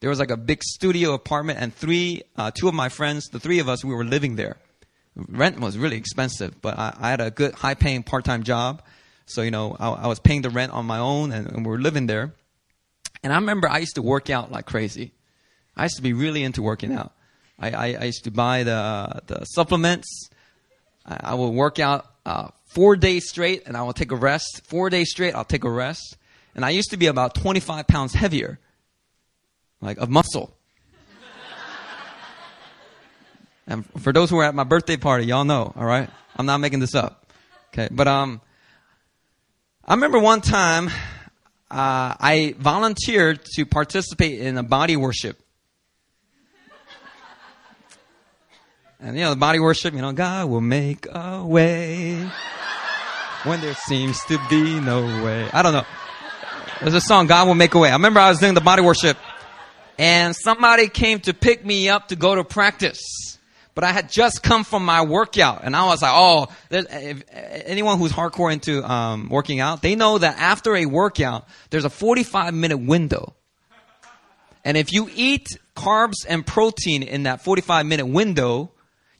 There 0.00 0.10
was 0.10 0.18
like 0.18 0.30
a 0.30 0.36
big 0.36 0.62
studio 0.62 1.14
apartment, 1.14 1.58
and 1.60 1.74
three, 1.74 2.22
uh, 2.36 2.50
two 2.50 2.68
of 2.68 2.74
my 2.74 2.88
friends, 2.88 3.28
the 3.28 3.40
three 3.40 3.58
of 3.58 3.68
us, 3.68 3.84
we 3.84 3.94
were 3.94 4.04
living 4.04 4.36
there. 4.36 4.56
Rent 5.16 5.60
was 5.60 5.78
really 5.78 5.96
expensive, 5.96 6.60
but 6.60 6.78
I, 6.78 6.94
I 6.98 7.10
had 7.10 7.20
a 7.20 7.30
good, 7.30 7.54
high-paying 7.54 8.02
part-time 8.02 8.42
job, 8.42 8.82
so 9.26 9.42
you 9.42 9.50
know 9.50 9.76
I, 9.78 9.88
I, 9.90 10.06
was 10.06 10.18
paying 10.18 10.42
the 10.42 10.50
rent 10.50 10.72
on 10.72 10.84
my 10.86 10.98
own, 10.98 11.32
and, 11.32 11.46
and 11.50 11.64
we 11.64 11.70
were 11.70 11.78
living 11.78 12.06
there. 12.06 12.34
And 13.22 13.32
I 13.32 13.36
remember 13.36 13.68
I 13.68 13.78
used 13.78 13.94
to 13.94 14.02
work 14.02 14.28
out 14.28 14.50
like 14.52 14.66
crazy. 14.66 15.12
I 15.76 15.84
used 15.84 15.96
to 15.96 16.02
be 16.02 16.12
really 16.12 16.42
into 16.42 16.60
working 16.60 16.92
out. 16.92 17.12
I, 17.58 17.70
I, 17.70 17.86
I 18.00 18.04
used 18.04 18.24
to 18.24 18.30
buy 18.30 18.64
the 18.64 19.22
the 19.26 19.44
supplements. 19.44 20.28
I, 21.06 21.20
I 21.30 21.34
would 21.34 21.50
work 21.50 21.78
out 21.78 22.04
uh, 22.26 22.48
four 22.66 22.96
days 22.96 23.28
straight, 23.28 23.62
and 23.66 23.76
I 23.76 23.82
will 23.82 23.94
take 23.94 24.12
a 24.12 24.16
rest. 24.16 24.62
Four 24.64 24.90
days 24.90 25.10
straight, 25.10 25.34
I'll 25.34 25.44
take 25.44 25.64
a 25.64 25.70
rest 25.70 26.18
and 26.54 26.64
I 26.64 26.70
used 26.70 26.90
to 26.90 26.96
be 26.96 27.06
about 27.06 27.34
25 27.34 27.86
pounds 27.86 28.14
heavier, 28.14 28.58
like 29.80 29.98
of 29.98 30.08
muscle. 30.08 30.56
and 33.66 33.84
for 34.00 34.12
those 34.12 34.30
who 34.30 34.36
were 34.36 34.44
at 34.44 34.54
my 34.54 34.64
birthday 34.64 34.96
party, 34.96 35.26
y'all 35.26 35.44
know, 35.44 35.72
all 35.76 35.84
right? 35.84 36.08
I'm 36.36 36.46
not 36.46 36.58
making 36.58 36.80
this 36.80 36.94
up. 36.94 37.26
Okay, 37.72 37.88
but 37.90 38.06
um, 38.06 38.40
I 39.84 39.94
remember 39.94 40.18
one 40.18 40.40
time 40.40 40.88
uh, 41.70 42.14
I 42.20 42.54
volunteered 42.58 43.44
to 43.56 43.66
participate 43.66 44.40
in 44.40 44.58
a 44.58 44.62
body 44.62 44.96
worship. 44.96 45.40
And 49.00 49.18
you 49.18 49.24
know, 49.24 49.30
the 49.30 49.36
body 49.36 49.58
worship, 49.58 49.92
you 49.92 50.00
know, 50.00 50.12
God 50.12 50.48
will 50.48 50.62
make 50.62 51.06
a 51.10 51.44
way 51.44 52.16
when 53.42 53.60
there 53.60 53.74
seems 53.74 54.24
to 54.26 54.38
be 54.48 54.80
no 54.80 55.02
way. 55.24 55.50
I 55.52 55.62
don't 55.62 55.72
know. 55.72 55.84
There's 56.84 56.92
a 56.92 57.00
song, 57.00 57.28
God 57.28 57.46
will 57.46 57.54
make 57.54 57.72
a 57.72 57.78
way. 57.78 57.88
I 57.88 57.94
remember 57.94 58.20
I 58.20 58.28
was 58.28 58.40
doing 58.40 58.52
the 58.52 58.60
body 58.60 58.82
worship 58.82 59.16
and 59.98 60.36
somebody 60.36 60.88
came 60.88 61.18
to 61.20 61.32
pick 61.32 61.64
me 61.64 61.88
up 61.88 62.08
to 62.08 62.16
go 62.16 62.34
to 62.34 62.44
practice. 62.44 63.00
but 63.74 63.84
I 63.84 63.92
had 63.92 64.10
just 64.10 64.42
come 64.42 64.64
from 64.64 64.84
my 64.84 65.02
workout, 65.02 65.64
and 65.64 65.74
I 65.74 65.86
was 65.86 66.02
like, 66.02 66.12
"Oh, 66.14 66.48
if, 66.70 67.24
anyone 67.32 67.98
who's 67.98 68.12
hardcore 68.12 68.52
into 68.52 68.84
um, 68.84 69.30
working 69.30 69.60
out, 69.60 69.80
they 69.80 69.96
know 69.96 70.18
that 70.18 70.38
after 70.38 70.76
a 70.76 70.84
workout, 70.84 71.48
there's 71.70 71.86
a 71.86 71.90
45 71.90 72.52
minute 72.52 72.76
window, 72.76 73.32
and 74.62 74.76
if 74.76 74.92
you 74.92 75.08
eat 75.14 75.48
carbs 75.74 76.26
and 76.28 76.46
protein 76.46 77.02
in 77.02 77.22
that 77.22 77.42
45 77.42 77.86
minute 77.86 78.06
window, 78.06 78.70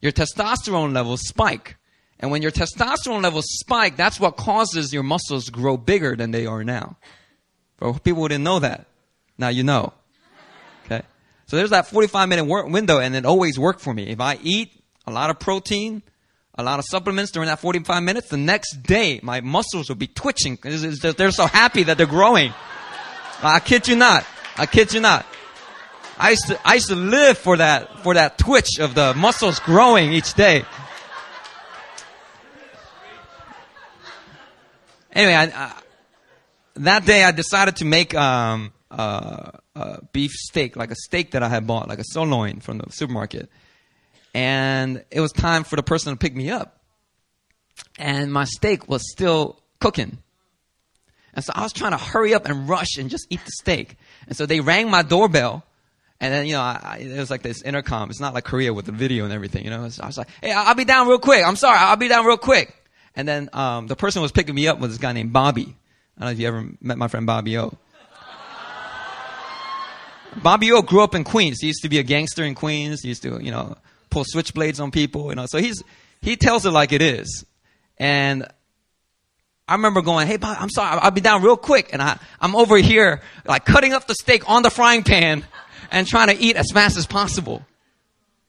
your 0.02 0.12
testosterone 0.12 0.92
levels 0.92 1.22
spike." 1.22 1.76
And 2.20 2.30
when 2.30 2.42
your 2.42 2.52
testosterone 2.52 3.22
levels 3.22 3.46
spike, 3.48 3.96
that's 3.96 4.20
what 4.20 4.36
causes 4.36 4.92
your 4.92 5.02
muscles 5.02 5.48
grow 5.48 5.76
bigger 5.78 6.14
than 6.14 6.30
they 6.30 6.44
are 6.46 6.62
now. 6.62 6.96
But 7.78 8.02
people 8.04 8.26
didn't 8.28 8.44
know 8.44 8.58
that. 8.60 8.86
Now 9.38 9.48
you 9.48 9.64
know. 9.64 9.92
Okay? 10.84 11.02
So 11.46 11.56
there's 11.56 11.70
that 11.70 11.86
45 11.88 12.28
minute 12.28 12.44
work 12.44 12.68
window 12.68 12.98
and 12.98 13.14
it 13.14 13.26
always 13.26 13.58
worked 13.58 13.80
for 13.80 13.92
me. 13.92 14.08
If 14.08 14.20
I 14.20 14.38
eat 14.42 14.72
a 15.06 15.10
lot 15.12 15.30
of 15.30 15.38
protein, 15.38 16.02
a 16.56 16.62
lot 16.62 16.78
of 16.78 16.84
supplements 16.84 17.32
during 17.32 17.48
that 17.48 17.58
45 17.58 18.02
minutes, 18.02 18.28
the 18.28 18.36
next 18.36 18.82
day 18.82 19.20
my 19.22 19.40
muscles 19.40 19.88
will 19.88 19.96
be 19.96 20.06
twitching. 20.06 20.58
They're 20.62 21.30
so 21.32 21.46
happy 21.46 21.82
that 21.84 21.98
they're 21.98 22.06
growing. 22.06 22.54
I 23.42 23.60
kid 23.60 23.88
you 23.88 23.96
not. 23.96 24.24
I 24.56 24.66
kid 24.66 24.92
you 24.92 25.00
not. 25.00 25.26
I 26.16 26.30
used 26.30 26.46
to, 26.46 26.60
I 26.64 26.74
used 26.74 26.88
to 26.88 26.94
live 26.94 27.38
for 27.38 27.56
that, 27.56 28.04
for 28.04 28.14
that 28.14 28.38
twitch 28.38 28.78
of 28.78 28.94
the 28.94 29.14
muscles 29.14 29.58
growing 29.58 30.12
each 30.12 30.34
day. 30.34 30.64
Anyway, 35.12 35.34
I, 35.34 35.44
I, 35.44 35.72
that 36.76 37.06
day 37.06 37.24
I 37.24 37.30
decided 37.30 37.76
to 37.76 37.84
make 37.84 38.14
um, 38.14 38.72
uh, 38.90 39.50
uh, 39.76 39.96
beef 40.12 40.32
steak, 40.32 40.76
like 40.76 40.90
a 40.90 40.96
steak 40.96 41.32
that 41.32 41.42
I 41.42 41.48
had 41.48 41.66
bought, 41.66 41.88
like 41.88 41.98
a 41.98 42.04
sirloin 42.04 42.60
from 42.60 42.78
the 42.78 42.90
supermarket. 42.90 43.48
And 44.34 45.04
it 45.10 45.20
was 45.20 45.32
time 45.32 45.64
for 45.64 45.76
the 45.76 45.82
person 45.82 46.12
to 46.12 46.18
pick 46.18 46.34
me 46.34 46.50
up. 46.50 46.80
And 47.98 48.32
my 48.32 48.44
steak 48.44 48.88
was 48.88 49.10
still 49.10 49.60
cooking. 49.80 50.18
And 51.34 51.44
so 51.44 51.52
I 51.54 51.62
was 51.62 51.72
trying 51.72 51.92
to 51.92 51.98
hurry 51.98 52.34
up 52.34 52.46
and 52.46 52.68
rush 52.68 52.96
and 52.98 53.10
just 53.10 53.26
eat 53.30 53.44
the 53.44 53.50
steak. 53.50 53.96
And 54.26 54.36
so 54.36 54.46
they 54.46 54.60
rang 54.60 54.90
my 54.90 55.02
doorbell. 55.02 55.64
And 56.20 56.32
then, 56.32 56.46
you 56.46 56.54
know, 56.54 56.60
I, 56.60 56.98
it 57.00 57.18
was 57.18 57.30
like 57.30 57.42
this 57.42 57.62
intercom. 57.62 58.10
It's 58.10 58.20
not 58.20 58.34
like 58.34 58.44
Korea 58.44 58.72
with 58.72 58.86
the 58.86 58.92
video 58.92 59.24
and 59.24 59.32
everything, 59.32 59.64
you 59.64 59.70
know. 59.70 59.88
So 59.88 60.02
I 60.02 60.06
was 60.06 60.16
like, 60.16 60.28
hey, 60.40 60.52
I'll 60.52 60.74
be 60.74 60.84
down 60.84 61.08
real 61.08 61.18
quick. 61.18 61.44
I'm 61.44 61.56
sorry. 61.56 61.76
I'll 61.78 61.96
be 61.96 62.08
down 62.08 62.24
real 62.24 62.38
quick. 62.38 62.74
And 63.16 63.26
then 63.26 63.50
um, 63.52 63.86
the 63.88 63.96
person 63.96 64.20
who 64.20 64.22
was 64.22 64.32
picking 64.32 64.54
me 64.54 64.68
up 64.68 64.78
was 64.78 64.90
this 64.92 64.98
guy 64.98 65.12
named 65.12 65.32
Bobby. 65.32 65.76
I 66.16 66.20
don't 66.20 66.28
know 66.28 66.32
if 66.32 66.38
you 66.38 66.48
ever 66.48 66.68
met 66.80 66.98
my 66.98 67.08
friend 67.08 67.26
Bobby 67.26 67.58
O. 67.58 67.76
Bobby 70.42 70.72
O 70.72 70.82
grew 70.82 71.02
up 71.02 71.14
in 71.14 71.24
Queens. 71.24 71.58
He 71.60 71.68
used 71.68 71.82
to 71.82 71.88
be 71.88 71.98
a 71.98 72.02
gangster 72.02 72.44
in 72.44 72.54
Queens. 72.54 73.02
He 73.02 73.08
used 73.08 73.22
to, 73.22 73.42
you 73.42 73.50
know, 73.50 73.76
pull 74.10 74.24
switchblades 74.24 74.80
on 74.80 74.90
people, 74.90 75.28
you 75.30 75.34
know. 75.34 75.46
So 75.46 75.58
he's 75.58 75.82
he 76.20 76.36
tells 76.36 76.66
it 76.66 76.70
like 76.70 76.92
it 76.92 77.02
is. 77.02 77.44
And 77.98 78.46
I 79.68 79.74
remember 79.74 80.02
going, 80.02 80.26
"Hey, 80.26 80.36
Bob, 80.36 80.56
I'm 80.60 80.70
sorry, 80.70 80.98
I'll 81.00 81.10
be 81.10 81.20
down 81.20 81.42
real 81.42 81.56
quick." 81.56 81.90
And 81.92 82.02
I 82.02 82.18
I'm 82.40 82.56
over 82.56 82.76
here 82.76 83.20
like 83.44 83.64
cutting 83.64 83.92
up 83.92 84.06
the 84.06 84.14
steak 84.14 84.48
on 84.48 84.62
the 84.62 84.70
frying 84.70 85.02
pan 85.02 85.44
and 85.90 86.06
trying 86.06 86.28
to 86.28 86.38
eat 86.42 86.56
as 86.56 86.70
fast 86.72 86.96
as 86.96 87.06
possible. 87.06 87.64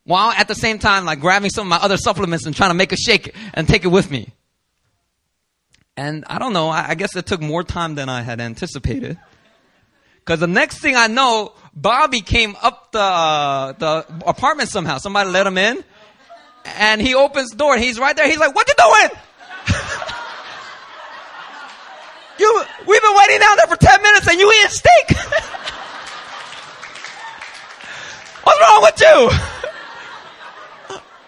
While 0.04 0.32
at 0.32 0.48
the 0.48 0.56
same 0.56 0.80
time 0.80 1.06
like 1.06 1.20
grabbing 1.20 1.50
some 1.50 1.68
of 1.68 1.70
my 1.70 1.84
other 1.84 1.98
supplements 1.98 2.46
and 2.46 2.56
trying 2.56 2.70
to 2.70 2.76
make 2.76 2.92
a 2.92 2.98
shake 2.98 3.36
and 3.54 3.68
take 3.68 3.86
it 3.86 3.90
with 3.90 4.10
me. 4.12 4.30
And 5.98 6.26
I 6.28 6.40
don't 6.40 6.52
know, 6.52 6.68
I, 6.68 6.94
guess 6.96 7.16
it 7.16 7.26
took 7.26 7.42
more 7.42 7.64
time 7.64 7.96
than 7.96 8.10
I 8.10 8.22
had 8.22 8.42
anticipated. 8.42 9.18
Cause 10.26 10.40
the 10.40 10.48
next 10.48 10.80
thing 10.80 10.96
I 10.96 11.08
know, 11.08 11.54
Bobby 11.74 12.20
came 12.20 12.58
up 12.62 12.92
the, 12.92 13.00
uh, 13.00 13.72
the 13.74 14.06
apartment 14.26 14.70
somehow. 14.70 14.98
Somebody 14.98 15.30
let 15.30 15.48
him 15.48 15.58
in. 15.58 15.84
And 16.66 17.02
he 17.02 17.16
opens 17.16 17.52
the 17.52 17.58
door 17.58 17.76
and 17.76 17.84
he's 17.84 18.00
right 18.00 18.16
there. 18.16 18.28
He's 18.28 18.40
like, 18.40 18.56
what 18.56 18.68
you 18.68 18.74
doing? 18.78 19.10
you, 22.40 22.64
we've 22.88 23.02
been 23.02 23.16
waiting 23.16 23.40
down 23.40 23.58
there 23.58 23.68
for 23.68 23.78
10 23.78 24.02
minutes 24.02 24.28
and 24.28 24.40
you 24.40 24.52
eating 24.52 24.72
steak. 24.72 25.08
What's 28.44 28.60
wrong 28.60 28.82
with 28.82 29.00
you? 29.02 29.30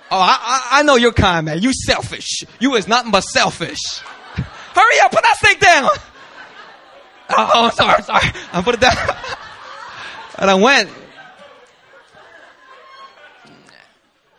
Oh, 0.09 0.17
I, 0.17 0.37
I, 0.39 0.79
I 0.79 0.83
know 0.83 0.95
your 0.95 1.11
kind, 1.11 1.47
man. 1.47 1.61
You 1.61 1.73
selfish. 1.73 2.45
You 2.61 2.75
is 2.75 2.87
nothing 2.87 3.11
but 3.11 3.25
selfish. 3.25 3.99
Hurry 4.77 4.99
up, 5.03 5.11
put 5.11 5.23
that 5.23 5.37
steak 5.37 5.59
down. 5.59 5.89
Oh, 7.29 7.51
oh 7.55 7.69
sorry, 7.71 8.03
sorry. 8.03 8.31
I 8.53 8.61
put 8.61 8.75
it 8.75 8.81
down. 8.81 8.95
and 10.37 10.51
I 10.51 10.53
went. 10.53 10.89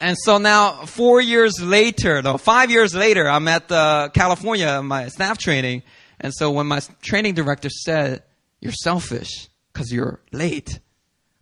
And 0.00 0.16
so 0.16 0.38
now, 0.38 0.84
four 0.84 1.20
years 1.20 1.60
later, 1.60 2.22
no, 2.22 2.38
five 2.38 2.70
years 2.70 2.94
later, 2.94 3.28
I'm 3.28 3.48
at 3.48 3.70
uh, 3.72 4.10
California, 4.14 4.80
my 4.80 5.08
staff 5.08 5.38
training. 5.38 5.82
And 6.20 6.32
so 6.32 6.52
when 6.52 6.68
my 6.68 6.80
training 7.02 7.34
director 7.34 7.68
said, 7.68 8.22
You're 8.60 8.70
selfish 8.72 9.48
because 9.72 9.92
you're 9.92 10.20
late, 10.30 10.78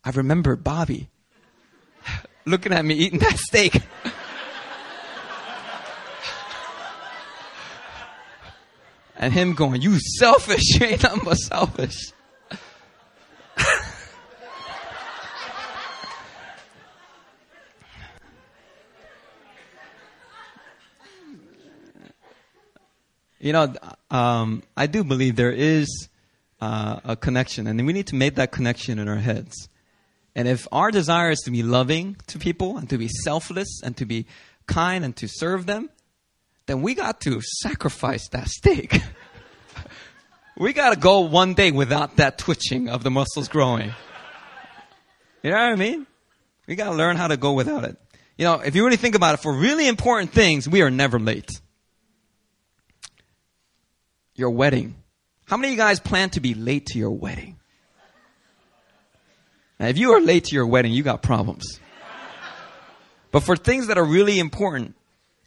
I 0.04 0.10
remembered 0.10 0.64
Bobby 0.64 1.10
looking 2.46 2.72
at 2.72 2.82
me 2.82 2.94
eating 2.94 3.18
that 3.18 3.36
steak. 3.36 3.82
and 9.18 9.32
him 9.32 9.54
going, 9.54 9.82
"You 9.82 9.98
selfish! 10.18 10.62
You 10.80 10.86
ain't 10.86 11.02
nothing 11.02 11.22
but 11.24 11.36
selfish." 11.36 12.12
you 23.40 23.52
know, 23.52 23.72
um, 24.10 24.62
I 24.76 24.86
do 24.86 25.04
believe 25.04 25.36
there 25.36 25.52
is 25.52 26.08
uh, 26.60 27.00
a 27.04 27.16
connection, 27.16 27.66
and 27.66 27.84
we 27.86 27.92
need 27.92 28.08
to 28.08 28.14
make 28.14 28.34
that 28.36 28.50
connection 28.50 28.98
in 28.98 29.08
our 29.08 29.16
heads. 29.16 29.68
And 30.34 30.46
if 30.48 30.66
our 30.70 30.90
desire 30.90 31.30
is 31.30 31.40
to 31.44 31.50
be 31.50 31.62
loving 31.62 32.16
to 32.26 32.38
people 32.38 32.76
and 32.76 32.90
to 32.90 32.98
be 32.98 33.08
selfless 33.08 33.80
and 33.82 33.96
to 33.96 34.04
be 34.04 34.26
kind 34.66 35.04
and 35.04 35.16
to 35.16 35.28
serve 35.28 35.66
them, 35.66 35.88
then 36.66 36.82
we 36.82 36.94
got 36.94 37.20
to 37.22 37.40
sacrifice 37.40 38.28
that 38.28 38.48
steak. 38.48 39.00
we 40.56 40.72
got 40.72 40.90
to 40.90 40.98
go 40.98 41.20
one 41.20 41.54
day 41.54 41.70
without 41.70 42.16
that 42.16 42.38
twitching 42.38 42.88
of 42.88 43.02
the 43.02 43.10
muscles 43.10 43.48
growing. 43.48 43.92
You 45.42 45.50
know 45.50 45.56
what 45.56 45.72
I 45.72 45.76
mean? 45.76 46.06
We 46.66 46.74
got 46.74 46.90
to 46.90 46.96
learn 46.96 47.16
how 47.16 47.28
to 47.28 47.36
go 47.36 47.52
without 47.52 47.84
it. 47.84 47.96
You 48.36 48.44
know, 48.44 48.54
if 48.54 48.74
you 48.74 48.84
really 48.84 48.96
think 48.96 49.14
about 49.14 49.34
it, 49.34 49.40
for 49.40 49.52
really 49.52 49.86
important 49.86 50.32
things, 50.32 50.68
we 50.68 50.82
are 50.82 50.90
never 50.90 51.18
late. 51.18 51.50
Your 54.34 54.50
wedding. 54.50 54.96
How 55.46 55.56
many 55.56 55.68
of 55.68 55.72
you 55.72 55.78
guys 55.78 56.00
plan 56.00 56.30
to 56.30 56.40
be 56.40 56.54
late 56.54 56.86
to 56.86 56.98
your 56.98 57.12
wedding? 57.12 57.56
Now, 59.78 59.86
if 59.86 59.98
you 59.98 60.12
are 60.12 60.20
late 60.20 60.44
to 60.46 60.54
your 60.54 60.66
wedding, 60.66 60.92
you 60.92 61.02
got 61.02 61.22
problems. 61.22 61.80
But 63.30 63.40
for 63.40 63.56
things 63.56 63.86
that 63.88 63.98
are 63.98 64.04
really 64.04 64.38
important, 64.38 64.94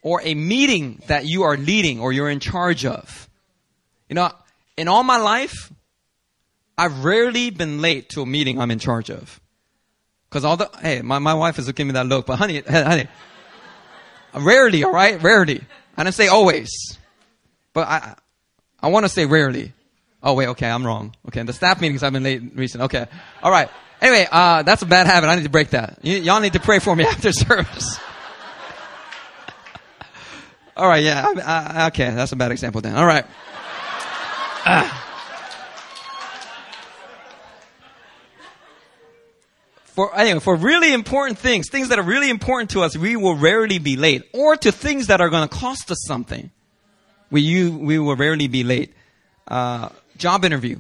or 0.02 0.22
a 0.24 0.34
meeting 0.34 1.02
that 1.08 1.26
you 1.26 1.44
are 1.44 1.58
leading 1.58 2.00
or 2.00 2.12
you're 2.14 2.30
in 2.30 2.40
charge 2.40 2.86
of. 2.86 3.30
You 4.08 4.16
know, 4.16 4.32
in 4.78 4.88
all 4.88 5.04
my 5.04 5.18
life, 5.18 5.72
I've 6.78 7.04
rarely 7.04 7.50
been 7.50 7.82
late 7.82 8.10
to 8.10 8.22
a 8.22 8.26
meeting 8.26 8.60
I'm 8.60 8.72
in 8.72 8.80
charge 8.80 9.10
of. 9.12 9.40
Cause 10.30 10.46
all 10.46 10.58
the, 10.58 10.70
hey, 10.82 11.02
my, 11.02 11.20
my 11.20 11.34
wife 11.34 11.58
is 11.60 11.66
giving 11.72 11.88
me 11.88 11.94
that 11.94 12.06
look, 12.06 12.28
but 12.28 12.38
honey, 12.38 12.60
honey, 12.68 13.08
rarely, 14.34 14.86
alright? 14.86 15.22
Rarely. 15.22 15.62
I 15.98 16.04
didn't 16.04 16.16
say 16.16 16.28
always. 16.28 16.70
But 17.74 17.88
I, 17.88 18.16
I 18.82 18.88
want 18.90 19.06
to 19.06 19.10
say 19.10 19.26
rarely. 19.26 19.74
Oh 20.22 20.34
wait, 20.34 20.48
okay, 20.50 20.70
I'm 20.70 20.86
wrong. 20.86 21.16
Okay, 21.28 21.42
the 21.44 21.54
staff 21.54 21.82
meetings 21.82 22.04
I've 22.04 22.14
been 22.14 22.24
late 22.24 22.42
recently. 22.56 22.86
Okay. 22.86 23.06
Alright. 23.44 23.70
Anyway, 24.02 24.28
uh, 24.32 24.64
that's 24.64 24.82
a 24.82 24.86
bad 24.86 25.08
habit. 25.08 25.28
I 25.28 25.36
need 25.36 25.44
to 25.44 25.50
break 25.50 25.72
that. 25.72 26.00
Y- 26.04 26.12
y'all 26.12 26.40
need 26.40 26.54
to 26.54 26.60
pray 26.60 26.80
for 26.80 26.96
me 26.96 27.04
after 27.08 27.32
service. 27.32 28.00
All 30.80 30.88
right, 30.88 31.04
yeah. 31.04 31.26
I, 31.46 31.82
I, 31.82 31.88
okay, 31.88 32.10
that's 32.12 32.32
a 32.32 32.38
bad 32.38 32.54
example 32.54 32.80
then. 32.80 32.96
All 32.96 33.06
right. 33.06 33.26
Uh. 34.66 34.90
For, 39.84 40.18
anyway, 40.18 40.40
for 40.40 40.56
really 40.56 40.94
important 40.94 41.38
things, 41.38 41.68
things 41.70 41.90
that 41.90 42.00
are 42.00 42.04
really 42.04 42.30
important 42.30 42.70
to 42.72 42.84
us, 42.84 42.96
we 42.96 43.18
will 43.18 43.36
rarely 43.36 43.78
be 43.78 43.98
late. 43.98 44.24
Or 44.34 44.56
to 44.56 44.72
things 44.72 45.08
that 45.08 45.20
are 45.20 45.30
going 45.30 45.50
to 45.50 45.54
cost 45.54 45.92
us 45.92 45.98
something, 46.08 46.50
we, 47.30 47.42
you, 47.42 47.78
we 47.78 48.00
will 48.00 48.16
rarely 48.16 48.48
be 48.48 48.64
late. 48.64 48.94
Uh, 49.46 49.90
job 50.16 50.46
interview. 50.46 50.80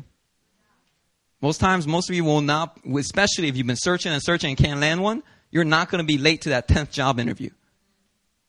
Most 1.41 1.59
times, 1.59 1.85
most 1.87 2.09
of 2.09 2.15
you 2.15 2.23
will 2.23 2.39
not, 2.39 2.79
especially 2.97 3.49
if 3.49 3.57
you've 3.57 3.67
been 3.67 3.75
searching 3.75 4.13
and 4.13 4.23
searching 4.23 4.51
and 4.51 4.57
can't 4.57 4.79
land 4.79 5.03
one, 5.03 5.23
you're 5.51 5.65
not 5.65 5.91
going 5.91 5.99
to 5.99 6.07
be 6.07 6.17
late 6.17 6.43
to 6.43 6.49
that 6.49 6.69
10th 6.69 6.91
job 6.91 7.19
interview 7.19 7.49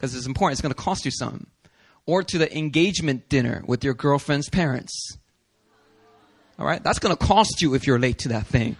because 0.01 0.15
it's 0.15 0.27
important. 0.27 0.55
It's 0.55 0.63
going 0.63 0.73
to 0.73 0.83
cost 0.83 1.05
you 1.05 1.11
something. 1.11 1.47
Or 2.07 2.23
to 2.23 2.39
the 2.39 2.57
engagement 2.57 3.29
dinner 3.29 3.63
with 3.67 3.85
your 3.85 3.93
girlfriend's 3.93 4.49
parents. 4.49 5.19
All 6.59 6.65
right? 6.65 6.83
That's 6.83 6.99
going 6.99 7.15
to 7.15 7.23
cost 7.23 7.61
you 7.61 7.75
if 7.75 7.87
you're 7.87 7.99
late 7.99 8.21
to 8.21 8.29
that 8.29 8.47
thing. 8.47 8.77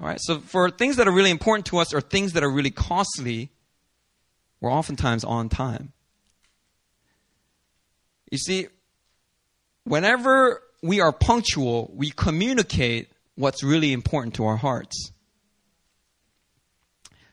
All 0.00 0.06
right? 0.06 0.18
So 0.18 0.38
for 0.38 0.70
things 0.70 0.96
that 0.96 1.06
are 1.06 1.12
really 1.12 1.30
important 1.30 1.66
to 1.66 1.78
us 1.78 1.92
or 1.92 2.00
things 2.00 2.32
that 2.32 2.42
are 2.42 2.50
really 2.50 2.70
costly, 2.70 3.50
we're 4.62 4.72
oftentimes 4.72 5.24
on 5.24 5.50
time. 5.50 5.92
You 8.30 8.38
see, 8.38 8.68
whenever 9.84 10.62
we 10.82 11.00
are 11.00 11.12
punctual, 11.12 11.92
we 11.94 12.10
communicate 12.10 13.10
what's 13.34 13.62
really 13.62 13.92
important 13.92 14.34
to 14.36 14.46
our 14.46 14.56
hearts. 14.56 15.12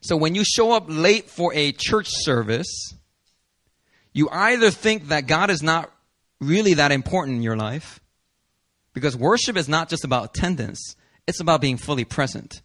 So 0.04 0.18
when 0.18 0.36
you 0.36 0.44
show 0.44 0.74
up 0.74 0.84
late 0.88 1.30
for 1.30 1.54
a 1.54 1.72
church 1.72 2.08
service, 2.10 2.94
you 4.12 4.28
either 4.30 4.70
think 4.70 5.08
that 5.08 5.28
God 5.28 5.50
is 5.50 5.64
not 5.64 5.90
really 6.42 6.74
that 6.74 6.92
important 6.92 7.38
in 7.38 7.42
your 7.42 7.56
life, 7.56 8.02
because 8.94 9.16
worship 9.16 9.56
is 9.56 9.70
not 9.70 9.88
just 9.88 10.04
about 10.04 10.36
attendance, 10.36 10.98
it's 11.26 11.40
about 11.40 11.62
being 11.62 11.78
fully 11.78 12.04
present. 12.04 12.62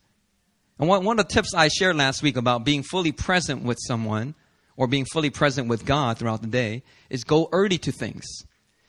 And 0.80 0.88
one, 0.88 1.04
one 1.04 1.20
of 1.20 1.28
the 1.28 1.32
tips 1.32 1.54
I 1.54 1.68
shared 1.68 1.94
last 1.94 2.24
week 2.24 2.36
about 2.36 2.64
being 2.64 2.82
fully 2.82 3.12
present 3.12 3.62
with 3.62 3.78
someone 3.86 4.34
or 4.76 4.88
being 4.88 5.04
fully 5.04 5.30
present 5.30 5.68
with 5.68 5.84
God 5.86 6.18
throughout 6.18 6.42
the 6.42 6.48
day 6.48 6.82
is 7.08 7.22
go 7.22 7.48
early 7.52 7.78
to 7.78 7.92
things. 7.92 8.24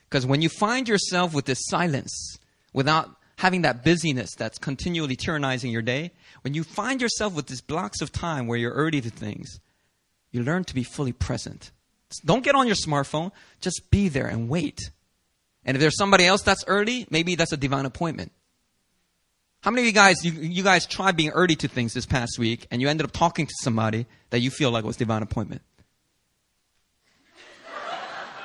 Because 0.09 0.25
when 0.25 0.41
you 0.41 0.49
find 0.49 0.89
yourself 0.89 1.35
with 1.35 1.45
this 1.45 1.67
silence, 1.67 2.39
without 2.73 3.15
having 3.39 3.61
that 3.61 3.85
busyness 3.85 4.31
that's 4.37 4.57
continually 4.57 5.15
tyrannizing 5.15 5.71
your 5.71 5.81
day, 5.81 6.11
when 6.41 6.53
you 6.53 6.61
find 6.61 7.01
yourself 7.01 7.33
with 7.33 7.47
these 7.47 7.61
blocks 7.61 8.01
of 8.01 8.11
time 8.11 8.47
where 8.47 8.57
you're 8.57 8.73
early 8.73 8.99
to 8.99 9.09
things, 9.09 9.61
you 10.29 10.43
learn 10.43 10.65
to 10.65 10.75
be 10.75 10.83
fully 10.83 11.13
present. 11.13 11.71
Don't 12.25 12.43
get 12.43 12.53
on 12.53 12.67
your 12.67 12.75
smartphone, 12.75 13.31
just 13.61 13.89
be 13.91 14.09
there 14.09 14.27
and 14.27 14.49
wait. 14.49 14.91
And 15.63 15.77
if 15.77 15.79
there's 15.79 15.97
somebody 15.97 16.25
else 16.25 16.41
that's 16.41 16.65
early, 16.67 17.07
maybe 17.09 17.35
that's 17.35 17.53
a 17.53 17.57
divine 17.57 17.85
appointment. 17.85 18.33
How 19.61 19.71
many 19.71 19.83
of 19.83 19.87
you 19.87 19.93
guys, 19.93 20.17
you, 20.25 20.33
you 20.33 20.63
guys 20.63 20.85
tried 20.85 21.15
being 21.15 21.29
early 21.29 21.55
to 21.57 21.69
things 21.69 21.93
this 21.93 22.05
past 22.05 22.37
week 22.39 22.67
and 22.71 22.81
you 22.81 22.89
ended 22.89 23.05
up 23.05 23.13
talking 23.13 23.45
to 23.45 23.53
somebody 23.61 24.05
that 24.31 24.39
you 24.39 24.51
feel 24.51 24.69
like 24.69 24.83
was 24.83 24.97
divine 24.97 25.23
appointment? 25.23 25.61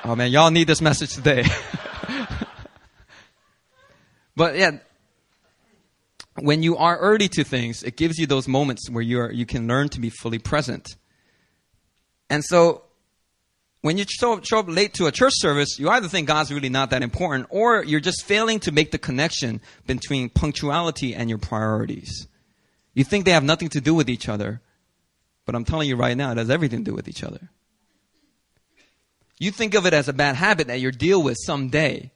Oh 0.07 0.15
man, 0.15 0.31
y'all 0.31 0.51
need 0.51 0.67
this 0.67 0.81
message 0.81 1.15
today. 1.15 1.43
but 4.35 4.57
yeah, 4.57 4.77
when 6.39 6.63
you 6.63 6.77
are 6.77 6.97
early 6.97 7.27
to 7.29 7.43
things, 7.43 7.83
it 7.83 7.95
gives 7.95 8.17
you 8.17 8.27
those 8.27 8.47
moments 8.47 8.89
where 8.89 9.03
you 9.03 9.19
are, 9.21 9.31
you 9.31 9.45
can 9.45 9.67
learn 9.67 9.89
to 9.89 9.99
be 9.99 10.09
fully 10.09 10.39
present. 10.39 10.95
And 12.29 12.43
so 12.43 12.83
when 13.81 13.97
you 13.97 14.05
show, 14.07 14.41
show 14.41 14.59
up 14.59 14.65
late 14.67 14.95
to 14.95 15.05
a 15.05 15.11
church 15.11 15.33
service, 15.35 15.77
you 15.79 15.89
either 15.89 16.07
think 16.07 16.27
God's 16.27 16.51
really 16.51 16.69
not 16.69 16.89
that 16.89 17.03
important, 17.03 17.47
or 17.51 17.83
you're 17.83 17.99
just 17.99 18.25
failing 18.25 18.59
to 18.61 18.71
make 18.71 18.91
the 18.91 18.97
connection 18.97 19.61
between 19.85 20.29
punctuality 20.29 21.13
and 21.13 21.29
your 21.29 21.37
priorities. 21.37 22.27
You 22.95 23.03
think 23.03 23.25
they 23.25 23.31
have 23.31 23.43
nothing 23.43 23.69
to 23.69 23.81
do 23.81 23.93
with 23.93 24.09
each 24.09 24.27
other, 24.27 24.61
but 25.45 25.53
I'm 25.53 25.65
telling 25.65 25.87
you 25.87 25.95
right 25.95 26.17
now, 26.17 26.31
it 26.31 26.37
has 26.37 26.49
everything 26.49 26.79
to 26.79 26.91
do 26.91 26.95
with 26.95 27.07
each 27.07 27.23
other. 27.23 27.49
You 29.37 29.51
think 29.51 29.75
of 29.75 29.85
it 29.85 29.93
as 29.93 30.07
a 30.07 30.13
bad 30.13 30.35
habit 30.35 30.67
that 30.67 30.79
you'll 30.79 30.91
deal 30.91 31.21
with 31.21 31.37
someday. 31.45 32.11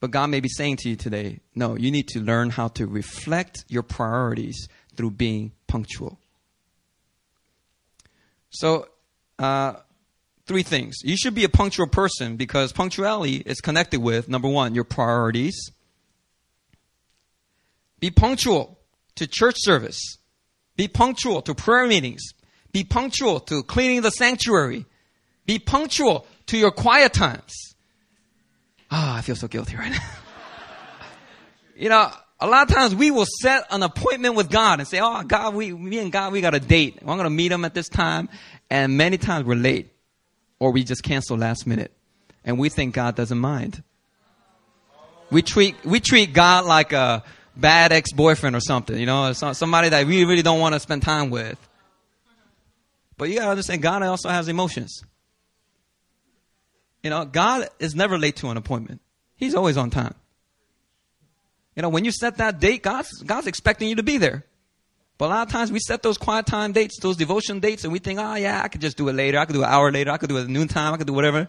But 0.00 0.10
God 0.10 0.26
may 0.26 0.40
be 0.40 0.48
saying 0.48 0.76
to 0.78 0.88
you 0.90 0.96
today, 0.96 1.40
no, 1.54 1.76
you 1.76 1.90
need 1.90 2.08
to 2.08 2.20
learn 2.20 2.50
how 2.50 2.68
to 2.68 2.86
reflect 2.86 3.64
your 3.68 3.82
priorities 3.82 4.68
through 4.94 5.12
being 5.12 5.52
punctual. 5.66 6.18
So, 8.50 8.88
uh, 9.38 9.74
three 10.46 10.62
things. 10.62 10.96
You 11.02 11.16
should 11.16 11.34
be 11.34 11.44
a 11.44 11.48
punctual 11.48 11.88
person 11.88 12.36
because 12.36 12.72
punctuality 12.72 13.36
is 13.36 13.60
connected 13.60 14.00
with 14.00 14.28
number 14.28 14.48
one, 14.48 14.74
your 14.74 14.84
priorities. 14.84 15.70
Be 18.00 18.10
punctual 18.10 18.78
to 19.16 19.26
church 19.26 19.56
service. 19.58 20.18
Be 20.76 20.88
punctual 20.88 21.42
to 21.42 21.54
prayer 21.54 21.86
meetings. 21.86 22.22
Be 22.72 22.84
punctual 22.84 23.40
to 23.40 23.62
cleaning 23.62 24.02
the 24.02 24.10
sanctuary. 24.10 24.84
Be 25.46 25.58
punctual 25.58 26.26
to 26.46 26.58
your 26.58 26.70
quiet 26.70 27.12
times. 27.12 27.54
Oh, 28.98 29.12
I 29.12 29.20
feel 29.20 29.36
so 29.36 29.46
guilty 29.46 29.76
right 29.76 29.90
now. 29.92 29.98
you 31.76 31.90
know, 31.90 32.10
a 32.40 32.46
lot 32.46 32.66
of 32.66 32.74
times 32.74 32.94
we 32.94 33.10
will 33.10 33.26
set 33.42 33.64
an 33.70 33.82
appointment 33.82 34.36
with 34.36 34.48
God 34.48 34.78
and 34.78 34.88
say, 34.88 35.00
"Oh, 35.02 35.22
God, 35.22 35.54
we, 35.54 35.70
me 35.70 35.98
and 35.98 36.10
God, 36.10 36.32
we 36.32 36.40
got 36.40 36.54
a 36.54 36.60
date. 36.60 36.96
I'm 37.02 37.06
going 37.06 37.24
to 37.24 37.30
meet 37.30 37.52
Him 37.52 37.66
at 37.66 37.74
this 37.74 37.90
time," 37.90 38.30
and 38.70 38.96
many 38.96 39.18
times 39.18 39.44
we're 39.44 39.54
late 39.54 39.92
or 40.58 40.70
we 40.72 40.82
just 40.82 41.02
cancel 41.02 41.36
last 41.36 41.66
minute. 41.66 41.92
And 42.42 42.58
we 42.58 42.70
think 42.70 42.94
God 42.94 43.16
doesn't 43.16 43.38
mind. 43.38 43.82
We 45.30 45.42
treat, 45.42 45.74
we 45.84 46.00
treat 46.00 46.32
God 46.32 46.64
like 46.64 46.94
a 46.94 47.22
bad 47.54 47.92
ex-boyfriend 47.92 48.56
or 48.56 48.60
something, 48.60 48.98
you 48.98 49.04
know, 49.04 49.34
somebody 49.34 49.90
that 49.90 50.06
we 50.06 50.24
really 50.24 50.42
don't 50.42 50.60
want 50.60 50.74
to 50.74 50.80
spend 50.80 51.02
time 51.02 51.28
with. 51.28 51.58
But 53.18 53.28
you 53.28 53.36
gotta 53.36 53.50
understand, 53.50 53.82
God 53.82 54.02
also 54.02 54.30
has 54.30 54.48
emotions. 54.48 55.02
You 57.06 57.10
know, 57.10 57.24
God 57.24 57.68
is 57.78 57.94
never 57.94 58.18
late 58.18 58.34
to 58.38 58.48
an 58.48 58.56
appointment. 58.56 59.00
He's 59.36 59.54
always 59.54 59.76
on 59.76 59.90
time. 59.90 60.16
You 61.76 61.82
know, 61.82 61.88
when 61.88 62.04
you 62.04 62.10
set 62.10 62.38
that 62.38 62.58
date, 62.58 62.82
God's, 62.82 63.22
God's 63.22 63.46
expecting 63.46 63.88
you 63.88 63.94
to 63.94 64.02
be 64.02 64.18
there. 64.18 64.44
But 65.16 65.26
a 65.26 65.28
lot 65.28 65.46
of 65.46 65.52
times 65.52 65.70
we 65.70 65.78
set 65.78 66.02
those 66.02 66.18
quiet 66.18 66.46
time 66.46 66.72
dates, 66.72 66.98
those 66.98 67.16
devotion 67.16 67.60
dates, 67.60 67.84
and 67.84 67.92
we 67.92 68.00
think, 68.00 68.18
oh 68.18 68.34
yeah, 68.34 68.60
I 68.60 68.66
could 68.66 68.80
just 68.80 68.96
do 68.96 69.08
it 69.08 69.12
later. 69.12 69.38
I 69.38 69.44
could 69.44 69.52
do 69.52 69.62
it 69.62 69.66
an 69.66 69.70
hour 69.70 69.92
later. 69.92 70.10
I 70.10 70.16
could 70.16 70.28
do 70.28 70.36
it 70.36 70.42
at 70.42 70.48
noon 70.48 70.66
time. 70.66 70.94
I 70.94 70.96
could 70.96 71.06
do 71.06 71.12
whatever. 71.12 71.38
And 71.38 71.48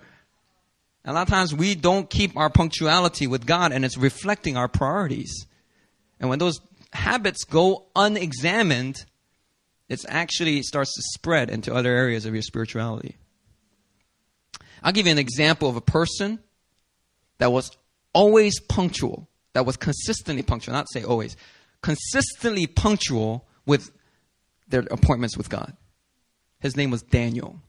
a 1.05 1.13
lot 1.13 1.23
of 1.23 1.29
times 1.29 1.55
we 1.55 1.73
don't 1.73 2.07
keep 2.07 2.37
our 2.37 2.51
punctuality 2.51 3.25
with 3.25 3.47
God 3.47 3.71
and 3.71 3.83
it's 3.83 3.97
reflecting 3.97 4.57
our 4.57 4.67
priorities. 4.67 5.47
And 6.19 6.29
when 6.29 6.37
those 6.37 6.61
habits 6.93 7.45
go 7.45 7.87
unexamined, 7.95 9.05
it 9.89 10.05
actually 10.07 10.61
starts 10.61 10.93
to 10.93 11.01
spread 11.15 11.49
into 11.49 11.73
other 11.73 11.89
areas 11.89 12.27
of 12.27 12.35
your 12.35 12.43
spirituality. 12.43 13.17
I'll 14.83 14.91
give 14.91 15.05
you 15.05 15.11
an 15.11 15.17
example 15.17 15.69
of 15.69 15.75
a 15.75 15.81
person 15.81 16.39
that 17.37 17.51
was 17.51 17.71
always 18.13 18.59
punctual, 18.59 19.27
that 19.53 19.65
was 19.65 19.77
consistently 19.77 20.43
punctual, 20.43 20.73
not 20.73 20.87
say 20.91 21.03
always, 21.03 21.35
consistently 21.81 22.67
punctual 22.67 23.47
with 23.65 23.91
their 24.67 24.85
appointments 24.91 25.37
with 25.37 25.49
God. 25.49 25.75
His 26.59 26.75
name 26.75 26.91
was 26.91 27.01
Daniel. 27.03 27.61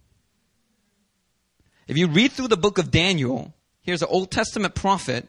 If 1.87 1.97
you 1.97 2.09
read 2.09 2.33
through 2.33 2.49
the 2.49 2.57
book 2.57 2.79
of 2.79 2.91
Daniel, 2.91 3.55
here's 3.83 4.03
an 4.03 4.09
Old 4.11 4.31
Testament 4.31 4.75
prophet. 4.75 5.29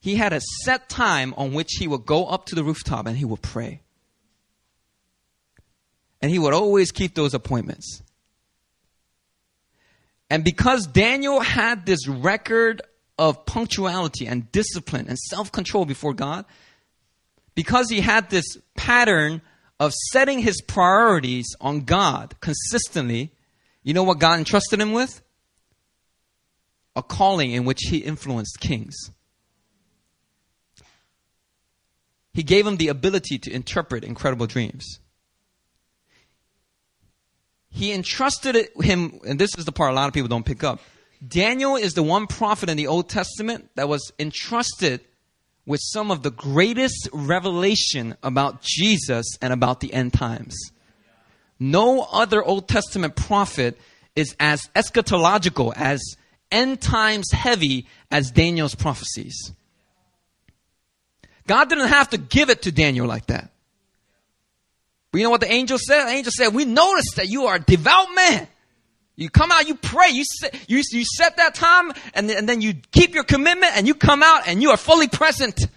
He 0.00 0.16
had 0.16 0.32
a 0.32 0.40
set 0.62 0.88
time 0.88 1.34
on 1.36 1.52
which 1.52 1.72
he 1.78 1.88
would 1.88 2.06
go 2.06 2.26
up 2.26 2.46
to 2.46 2.54
the 2.54 2.64
rooftop 2.64 3.06
and 3.06 3.16
he 3.16 3.24
would 3.24 3.42
pray. 3.42 3.80
And 6.20 6.30
he 6.30 6.38
would 6.38 6.54
always 6.54 6.92
keep 6.92 7.14
those 7.14 7.34
appointments. 7.34 8.02
And 10.30 10.44
because 10.44 10.86
Daniel 10.86 11.40
had 11.40 11.86
this 11.86 12.08
record 12.08 12.82
of 13.18 13.46
punctuality 13.46 14.26
and 14.26 14.50
discipline 14.50 15.06
and 15.08 15.18
self 15.18 15.52
control 15.52 15.84
before 15.84 16.14
God, 16.14 16.44
because 17.54 17.88
he 17.88 18.00
had 18.00 18.30
this 18.30 18.56
pattern 18.76 19.42
of 19.78 19.92
setting 20.12 20.40
his 20.40 20.60
priorities 20.60 21.46
on 21.60 21.80
God 21.80 22.34
consistently, 22.40 23.32
you 23.82 23.94
know 23.94 24.02
what 24.02 24.18
God 24.18 24.38
entrusted 24.38 24.80
him 24.80 24.92
with? 24.92 25.22
A 26.96 27.02
calling 27.02 27.52
in 27.52 27.64
which 27.64 27.80
he 27.82 27.98
influenced 27.98 28.60
kings. 28.60 28.96
He 32.32 32.42
gave 32.42 32.66
him 32.66 32.76
the 32.76 32.88
ability 32.88 33.38
to 33.38 33.52
interpret 33.52 34.04
incredible 34.04 34.46
dreams. 34.46 34.98
He 37.74 37.92
entrusted 37.92 38.68
him, 38.80 39.18
and 39.26 39.36
this 39.36 39.58
is 39.58 39.64
the 39.64 39.72
part 39.72 39.90
a 39.90 39.94
lot 39.94 40.06
of 40.06 40.14
people 40.14 40.28
don't 40.28 40.46
pick 40.46 40.62
up. 40.62 40.78
Daniel 41.26 41.74
is 41.74 41.94
the 41.94 42.04
one 42.04 42.28
prophet 42.28 42.68
in 42.68 42.76
the 42.76 42.86
Old 42.86 43.08
Testament 43.08 43.68
that 43.74 43.88
was 43.88 44.12
entrusted 44.16 45.00
with 45.66 45.80
some 45.82 46.12
of 46.12 46.22
the 46.22 46.30
greatest 46.30 47.08
revelation 47.12 48.14
about 48.22 48.62
Jesus 48.62 49.26
and 49.42 49.52
about 49.52 49.80
the 49.80 49.92
end 49.92 50.12
times. 50.12 50.54
No 51.58 52.02
other 52.12 52.44
Old 52.44 52.68
Testament 52.68 53.16
prophet 53.16 53.76
is 54.14 54.36
as 54.38 54.68
eschatological, 54.76 55.72
as 55.74 56.00
end 56.52 56.80
times 56.80 57.32
heavy 57.32 57.88
as 58.08 58.30
Daniel's 58.30 58.76
prophecies. 58.76 59.52
God 61.48 61.68
didn't 61.68 61.88
have 61.88 62.10
to 62.10 62.18
give 62.18 62.50
it 62.50 62.62
to 62.62 62.70
Daniel 62.70 63.08
like 63.08 63.26
that. 63.26 63.50
But 65.14 65.18
you 65.18 65.26
know 65.26 65.30
what 65.30 65.42
the 65.42 65.52
angel 65.52 65.78
said? 65.78 66.06
The 66.06 66.10
angel 66.10 66.32
said, 66.32 66.48
We 66.48 66.64
noticed 66.64 67.14
that 67.18 67.28
you 67.28 67.44
are 67.44 67.54
a 67.54 67.60
devout 67.60 68.08
man. 68.16 68.48
You 69.14 69.30
come 69.30 69.52
out, 69.52 69.68
you 69.68 69.76
pray, 69.76 70.08
you 70.10 70.24
set, 70.24 70.68
you, 70.68 70.82
you 70.90 71.04
set 71.04 71.36
that 71.36 71.54
time, 71.54 71.92
and, 72.14 72.28
and 72.28 72.48
then 72.48 72.60
you 72.60 72.74
keep 72.90 73.14
your 73.14 73.22
commitment, 73.22 73.76
and 73.76 73.86
you 73.86 73.94
come 73.94 74.24
out, 74.24 74.48
and 74.48 74.60
you 74.60 74.70
are 74.70 74.76
fully 74.76 75.06
present. 75.06 75.68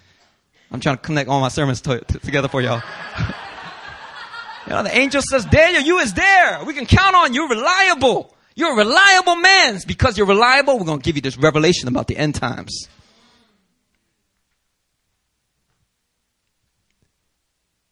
I'm 0.72 0.80
trying 0.80 0.96
to 0.96 1.02
connect 1.02 1.30
all 1.30 1.40
my 1.40 1.50
sermons 1.50 1.80
to, 1.82 2.00
to, 2.00 2.18
together 2.18 2.48
for 2.48 2.60
y'all. 2.60 2.82
you 4.66 4.72
know, 4.72 4.82
the 4.82 4.98
angel 4.98 5.22
says, 5.22 5.44
Daniel, 5.44 5.82
you 5.82 5.98
is 5.98 6.14
there. 6.14 6.64
We 6.64 6.74
can 6.74 6.86
count 6.86 7.14
on 7.14 7.32
you. 7.32 7.48
Reliable. 7.48 8.34
You're 8.56 8.72
a 8.72 8.76
reliable 8.76 9.36
man. 9.36 9.78
Because 9.86 10.18
you're 10.18 10.26
reliable, 10.26 10.80
we're 10.80 10.84
going 10.84 10.98
to 10.98 11.04
give 11.04 11.14
you 11.14 11.22
this 11.22 11.38
revelation 11.38 11.86
about 11.86 12.08
the 12.08 12.16
end 12.16 12.34
times. 12.34 12.88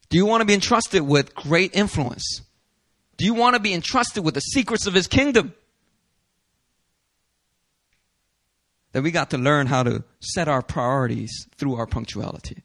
Do 0.09 0.17
you 0.17 0.27
want 0.27 0.41
to 0.41 0.45
be 0.45 0.55
entrusted 0.55 1.03
with 1.03 1.35
great 1.35 1.75
influence? 1.75 2.43
Do 3.17 3.25
you 3.25 3.35
want 3.35 3.55
to 3.55 3.61
be 3.61 3.73
entrusted 3.73 4.25
with 4.25 4.35
the 4.35 4.41
secrets 4.41 4.87
of 4.87 4.95
his 4.95 5.07
kingdom? 5.07 5.55
Then 8.93 9.03
we 9.03 9.11
got 9.11 9.31
to 9.31 9.39
learn 9.39 9.67
how 9.67 9.83
to 9.83 10.05
set 10.21 10.49
our 10.49 10.63
priorities 10.63 11.47
through 11.57 11.75
our 11.75 11.87
punctuality. 11.87 12.63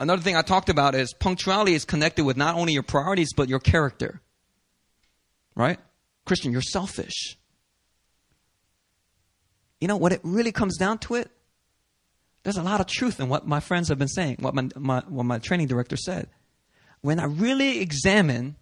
Another 0.00 0.22
thing 0.22 0.36
I 0.36 0.42
talked 0.42 0.68
about 0.68 0.94
is 0.94 1.12
punctuality 1.12 1.74
is 1.74 1.84
connected 1.84 2.24
with 2.24 2.36
not 2.36 2.54
only 2.54 2.72
your 2.72 2.82
priorities, 2.82 3.32
but 3.36 3.48
your 3.48 3.58
character. 3.58 4.20
Right? 5.54 5.78
Christian, 6.24 6.52
you're 6.52 6.60
selfish. 6.60 7.36
You 9.80 9.88
know 9.88 9.96
what 9.96 10.12
it 10.12 10.20
really 10.22 10.52
comes 10.52 10.76
down 10.76 10.98
to 10.98 11.16
it? 11.16 11.30
There's 12.48 12.56
a 12.56 12.62
lot 12.62 12.80
of 12.80 12.86
truth 12.86 13.20
in 13.20 13.28
what 13.28 13.46
my 13.46 13.60
friends 13.60 13.90
have 13.90 13.98
been 13.98 14.08
saying, 14.08 14.38
what 14.40 14.54
my, 14.54 14.70
my, 14.74 15.02
what 15.06 15.24
my 15.24 15.38
training 15.38 15.66
director 15.66 15.98
said. 15.98 16.30
When 17.02 17.20
I 17.20 17.24
really 17.24 17.80
examine, 17.80 18.56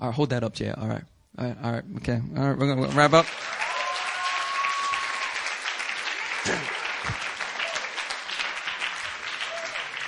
all 0.00 0.08
right, 0.08 0.14
hold 0.16 0.30
that 0.30 0.42
up, 0.42 0.54
Jay. 0.54 0.72
All 0.72 0.88
right. 0.88 1.04
All 1.38 1.46
right, 1.46 1.56
all 1.62 1.70
right, 1.70 1.84
okay. 1.98 2.20
All 2.36 2.48
right, 2.48 2.58
we're 2.58 2.74
going 2.74 2.90
to 2.90 2.96
wrap 2.96 3.12
up. 3.12 3.26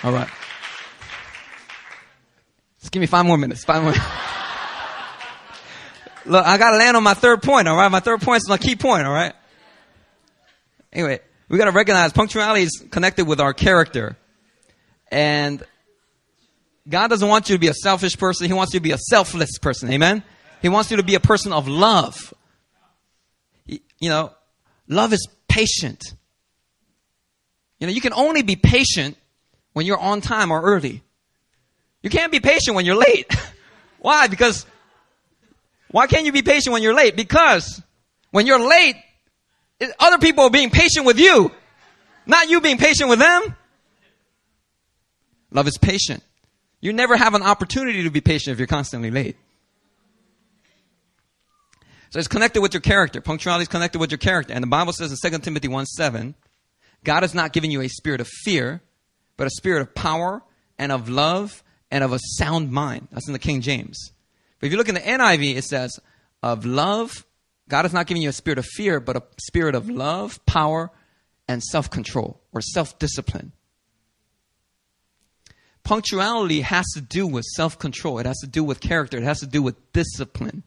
All 0.03 0.13
right. 0.13 0.29
Just 2.81 2.91
give 2.91 3.01
me 3.01 3.07
five 3.07 3.27
more 3.27 3.39
minutes. 3.39 3.65
Five 3.65 3.85
more. 3.85 3.93
Look, 6.33 6.45
I 6.45 6.59
got 6.59 6.73
to 6.73 6.79
land 6.79 6.97
on 6.97 7.05
my 7.05 7.15
third 7.15 7.45
point. 7.45 7.69
All 7.69 7.77
right, 7.77 7.93
my 7.93 8.01
third 8.01 8.23
point 8.23 8.39
is 8.39 8.49
my 8.49 8.59
key 8.59 8.75
point. 8.75 9.07
All 9.07 9.15
right. 9.15 9.35
Anyway, 10.93 11.21
we 11.49 11.59
got 11.59 11.67
to 11.67 11.73
recognize 11.73 12.13
punctuality 12.13 12.63
is 12.63 12.85
connected 12.91 13.27
with 13.27 13.41
our 13.41 13.55
character, 13.55 14.17
and 15.11 15.63
God 16.89 17.09
doesn't 17.09 17.29
want 17.29 17.49
you 17.49 17.57
to 17.57 17.61
be 17.61 17.69
a 17.69 17.75
selfish 17.75 18.17
person. 18.17 18.47
He 18.47 18.53
wants 18.53 18.75
you 18.75 18.81
to 18.81 18.83
be 18.85 18.93
a 18.93 18.99
selfless 18.99 19.59
person. 19.59 19.91
Amen. 19.91 20.23
He 20.63 20.69
wants 20.69 20.91
you 20.91 20.97
to 20.99 21.03
be 21.03 21.15
a 21.15 21.21
person 21.21 21.53
of 21.53 21.69
love. 21.69 22.33
You 23.67 24.09
know, 24.09 24.33
love 24.89 25.13
is 25.13 25.27
patient. 25.49 26.03
You 27.79 27.87
know, 27.87 27.93
you 27.93 28.01
can 28.01 28.13
only 28.13 28.43
be 28.43 28.57
patient 28.57 29.17
when 29.73 29.87
you're 29.87 29.99
on 29.99 30.21
time 30.21 30.51
or 30.51 30.63
early. 30.63 31.03
You 32.03 32.11
can't 32.11 32.33
be 32.33 32.41
patient 32.41 32.77
when 32.77 32.87
you're 32.87 32.97
late. 32.97 33.35
why? 33.99 34.29
Because 34.29 34.65
why 35.91 36.07
can't 36.07 36.25
you 36.25 36.33
be 36.33 36.43
patient 36.43 36.73
when 36.73 36.83
you're 36.83 36.95
late? 36.95 37.17
Because 37.17 37.83
when 38.31 38.47
you're 38.47 38.61
late, 38.61 38.97
other 39.99 40.19
people 40.19 40.45
are 40.45 40.51
being 40.51 40.71
patient 40.71 41.07
with 41.07 41.19
you, 41.19 41.51
not 42.27 42.49
you 42.49 42.61
being 42.61 42.79
patient 42.79 43.11
with 43.11 43.19
them. 43.19 43.57
Love 45.51 45.69
is 45.69 45.79
patient. 45.79 46.23
You 46.81 46.93
never 46.93 47.17
have 47.17 47.35
an 47.35 47.43
opportunity 47.43 48.03
to 48.05 48.11
be 48.11 48.21
patient 48.21 48.53
if 48.53 48.59
you're 48.59 48.67
constantly 48.67 49.11
late. 49.11 49.37
So 52.11 52.19
it's 52.19 52.29
connected 52.29 52.61
with 52.61 52.73
your 52.73 52.81
character. 52.81 53.21
Punctuality 53.21 53.63
is 53.63 53.69
connected 53.69 53.99
with 53.99 54.11
your 54.11 54.19
character. 54.19 54.55
And 54.55 54.63
the 54.63 54.69
Bible 54.69 54.93
says 54.93 55.11
in 55.11 55.31
2 55.31 55.39
Timothy 55.41 55.69
1 55.69 55.87
7, 55.87 56.35
God 57.05 57.23
has 57.23 57.35
not 57.35 57.53
given 57.53 57.71
you 57.71 57.83
a 57.83 57.89
spirit 57.89 58.21
of 58.21 58.29
fear, 58.29 58.81
but 59.37 59.47
a 59.47 59.51
spirit 59.51 59.83
of 59.83 59.95
power 59.95 60.43
and 60.79 60.93
of 60.93 61.09
love 61.09 61.63
and 61.91 62.03
of 62.03 62.13
a 62.13 62.19
sound 62.39 62.73
mind. 62.73 63.09
That's 63.13 63.27
in 63.27 63.33
the 63.33 63.39
King 63.39 63.61
James. 63.61 64.13
But 64.59 64.67
if 64.67 64.73
you 64.73 64.79
look 64.79 64.89
in 64.89 64.95
the 64.95 65.01
NIV, 65.01 65.57
it 65.57 65.65
says, 65.65 65.99
of 66.43 66.65
love. 66.65 67.26
God 67.69 67.85
has 67.85 67.93
not 67.93 68.07
given 68.07 68.23
you 68.23 68.29
a 68.29 68.33
spirit 68.33 68.59
of 68.59 68.67
fear, 68.67 69.01
but 69.01 69.17
a 69.17 69.23
spirit 69.41 69.75
of 69.75 69.91
love, 69.91 70.45
power, 70.47 70.91
and 71.49 71.63
self 71.63 71.91
control 71.91 72.41
or 72.53 72.61
self 72.61 72.99
discipline. 72.99 73.53
Punctuality 75.83 76.63
has 76.63 76.85
to 76.95 77.01
do 77.01 77.27
with 77.27 77.45
self 77.45 77.79
control, 77.79 78.19
it 78.19 78.27
has 78.27 78.39
to 78.39 78.47
do 78.47 78.65
with 78.65 78.81
character, 78.81 79.19
it 79.19 79.25
has 79.25 79.41
to 79.41 79.47
do 79.47 79.63
with 79.63 79.93
discipline. 79.93 80.63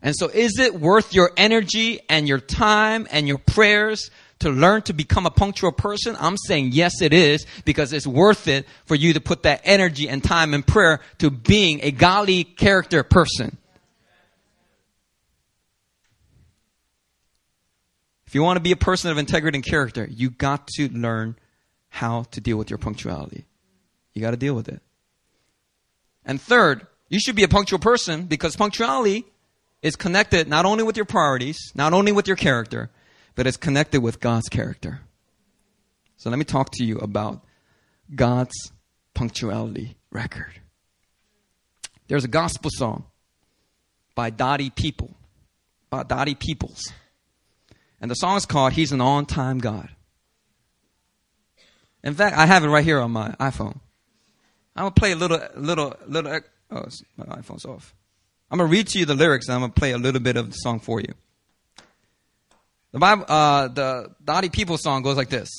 And 0.00 0.14
so, 0.16 0.28
is 0.28 0.58
it 0.58 0.74
worth 0.74 1.12
your 1.12 1.32
energy 1.36 2.00
and 2.08 2.28
your 2.28 2.38
time 2.38 3.06
and 3.10 3.28
your 3.28 3.38
prayers 3.38 4.10
to 4.38 4.50
learn 4.50 4.82
to 4.82 4.92
become 4.92 5.26
a 5.26 5.30
punctual 5.30 5.72
person? 5.72 6.16
I'm 6.18 6.36
saying 6.36 6.70
yes, 6.72 7.02
it 7.02 7.12
is 7.12 7.46
because 7.66 7.92
it's 7.92 8.06
worth 8.06 8.48
it 8.48 8.66
for 8.86 8.94
you 8.94 9.12
to 9.12 9.20
put 9.20 9.42
that 9.42 9.60
energy 9.64 10.08
and 10.08 10.24
time 10.24 10.54
and 10.54 10.66
prayer 10.66 11.00
to 11.18 11.30
being 11.30 11.80
a 11.82 11.90
godly 11.90 12.44
character 12.44 13.02
person. 13.02 13.57
If 18.28 18.34
you 18.34 18.42
want 18.42 18.58
to 18.58 18.62
be 18.62 18.72
a 18.72 18.76
person 18.76 19.10
of 19.10 19.16
integrity 19.16 19.56
and 19.56 19.64
character, 19.64 20.06
you 20.06 20.28
got 20.28 20.66
to 20.74 20.90
learn 20.90 21.38
how 21.88 22.24
to 22.32 22.42
deal 22.42 22.58
with 22.58 22.68
your 22.68 22.76
punctuality. 22.76 23.46
You 24.12 24.20
got 24.20 24.32
to 24.32 24.36
deal 24.36 24.52
with 24.54 24.68
it. 24.68 24.82
And 26.26 26.38
third, 26.38 26.86
you 27.08 27.20
should 27.20 27.36
be 27.36 27.44
a 27.44 27.48
punctual 27.48 27.78
person 27.78 28.26
because 28.26 28.54
punctuality 28.54 29.24
is 29.80 29.96
connected 29.96 30.46
not 30.46 30.66
only 30.66 30.84
with 30.84 30.94
your 30.94 31.06
priorities, 31.06 31.56
not 31.74 31.94
only 31.94 32.12
with 32.12 32.26
your 32.26 32.36
character, 32.36 32.90
but 33.34 33.46
it's 33.46 33.56
connected 33.56 34.02
with 34.02 34.20
God's 34.20 34.50
character. 34.50 35.00
So 36.18 36.28
let 36.28 36.38
me 36.38 36.44
talk 36.44 36.68
to 36.72 36.84
you 36.84 36.98
about 36.98 37.40
God's 38.14 38.72
punctuality 39.14 39.96
record. 40.12 40.52
There's 42.08 42.24
a 42.24 42.28
gospel 42.28 42.70
song 42.74 43.06
by 44.14 44.28
Dottie 44.28 44.68
People, 44.68 45.16
by 45.88 46.02
Dottie 46.02 46.34
Peoples. 46.34 46.92
And 48.00 48.10
the 48.10 48.14
song 48.14 48.36
is 48.36 48.46
called 48.46 48.72
He's 48.72 48.92
an 48.92 49.00
On 49.00 49.26
Time 49.26 49.58
God. 49.58 49.88
In 52.04 52.14
fact, 52.14 52.36
I 52.36 52.46
have 52.46 52.64
it 52.64 52.68
right 52.68 52.84
here 52.84 53.00
on 53.00 53.10
my 53.10 53.30
iPhone. 53.40 53.78
I'm 54.76 54.84
gonna 54.84 54.90
play 54.92 55.12
a 55.12 55.16
little, 55.16 55.40
little, 55.56 55.96
little. 56.06 56.40
Oh, 56.70 56.86
my 57.16 57.24
iPhone's 57.24 57.64
off. 57.64 57.94
I'm 58.50 58.58
gonna 58.58 58.70
read 58.70 58.86
to 58.88 58.98
you 58.98 59.04
the 59.04 59.14
lyrics 59.14 59.48
and 59.48 59.54
I'm 59.54 59.60
gonna 59.60 59.72
play 59.72 59.90
a 59.92 59.98
little 59.98 60.20
bit 60.20 60.36
of 60.36 60.50
the 60.50 60.56
song 60.56 60.80
for 60.80 61.00
you. 61.00 61.12
The 62.92 62.98
Bible, 62.98 63.24
uh, 63.28 63.68
the 63.68 64.14
Dottie 64.24 64.48
People 64.48 64.78
song 64.78 65.02
goes 65.02 65.16
like 65.16 65.28
this. 65.28 65.50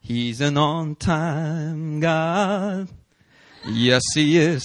He's 0.00 0.40
an 0.40 0.56
on-time 0.56 2.00
God. 2.00 2.88
Yes, 3.66 4.02
he 4.14 4.38
is. 4.38 4.64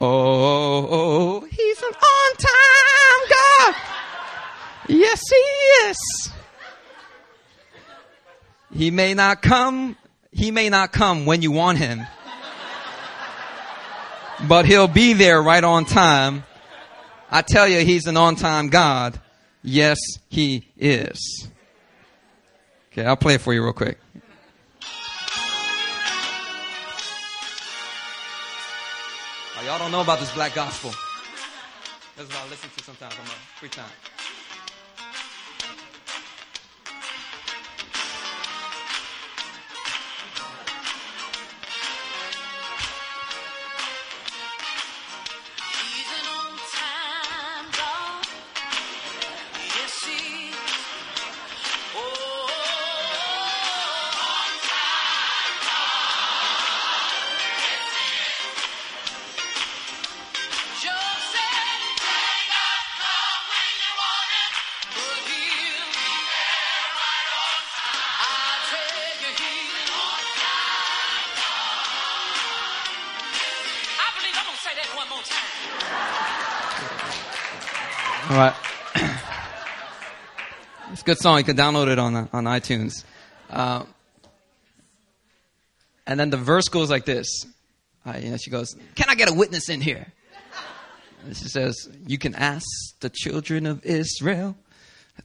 Oh, 0.00 0.08
oh, 0.08 0.88
oh, 0.90 1.40
he's 1.50 1.82
an 1.82 1.94
on-time 1.94 3.28
God. 3.30 3.95
Yes, 4.88 5.20
he 5.28 5.36
is. 5.88 6.30
He 8.74 8.90
may 8.90 9.14
not 9.14 9.42
come, 9.42 9.96
he 10.32 10.50
may 10.50 10.68
not 10.68 10.92
come 10.92 11.24
when 11.26 11.42
you 11.42 11.50
want 11.50 11.78
him, 11.78 12.06
but 14.46 14.66
he'll 14.66 14.88
be 14.88 15.12
there 15.14 15.42
right 15.42 15.64
on 15.64 15.84
time. 15.86 16.44
I 17.30 17.42
tell 17.42 17.66
you, 17.66 17.78
he's 17.84 18.06
an 18.06 18.16
on-time 18.16 18.68
God. 18.68 19.20
Yes, 19.62 19.98
he 20.28 20.68
is. 20.76 21.48
Okay, 22.92 23.04
I'll 23.04 23.16
play 23.16 23.34
it 23.34 23.40
for 23.40 23.52
you 23.52 23.64
real 23.64 23.72
quick. 23.72 23.98
Oh, 29.58 29.64
y'all 29.64 29.78
don't 29.78 29.90
know 29.90 30.02
about 30.02 30.20
this 30.20 30.32
black 30.34 30.54
gospel. 30.54 30.92
That's 32.16 32.28
what 32.28 32.38
I 32.38 32.48
listen 32.50 32.70
to 32.76 32.84
sometimes 32.84 33.14
on 33.18 33.24
my 33.24 33.34
free 33.58 33.68
time. 33.68 33.90
Good 81.06 81.18
song. 81.18 81.38
You 81.38 81.44
can 81.44 81.56
download 81.56 81.86
it 81.86 82.00
on, 82.00 82.16
on 82.32 82.44
iTunes. 82.46 83.04
Uh, 83.48 83.84
and 86.04 86.18
then 86.18 86.30
the 86.30 86.36
verse 86.36 86.64
goes 86.64 86.90
like 86.90 87.04
this. 87.04 87.46
Uh, 88.04 88.18
you 88.20 88.30
know, 88.30 88.36
she 88.36 88.50
goes, 88.50 88.74
Can 88.96 89.08
I 89.08 89.14
get 89.14 89.30
a 89.30 89.32
witness 89.32 89.68
in 89.68 89.80
here? 89.80 90.12
And 91.24 91.36
she 91.36 91.44
says, 91.44 91.88
You 92.08 92.18
can 92.18 92.34
ask 92.34 92.66
the 92.98 93.08
children 93.08 93.66
of 93.66 93.84
Israel 93.86 94.56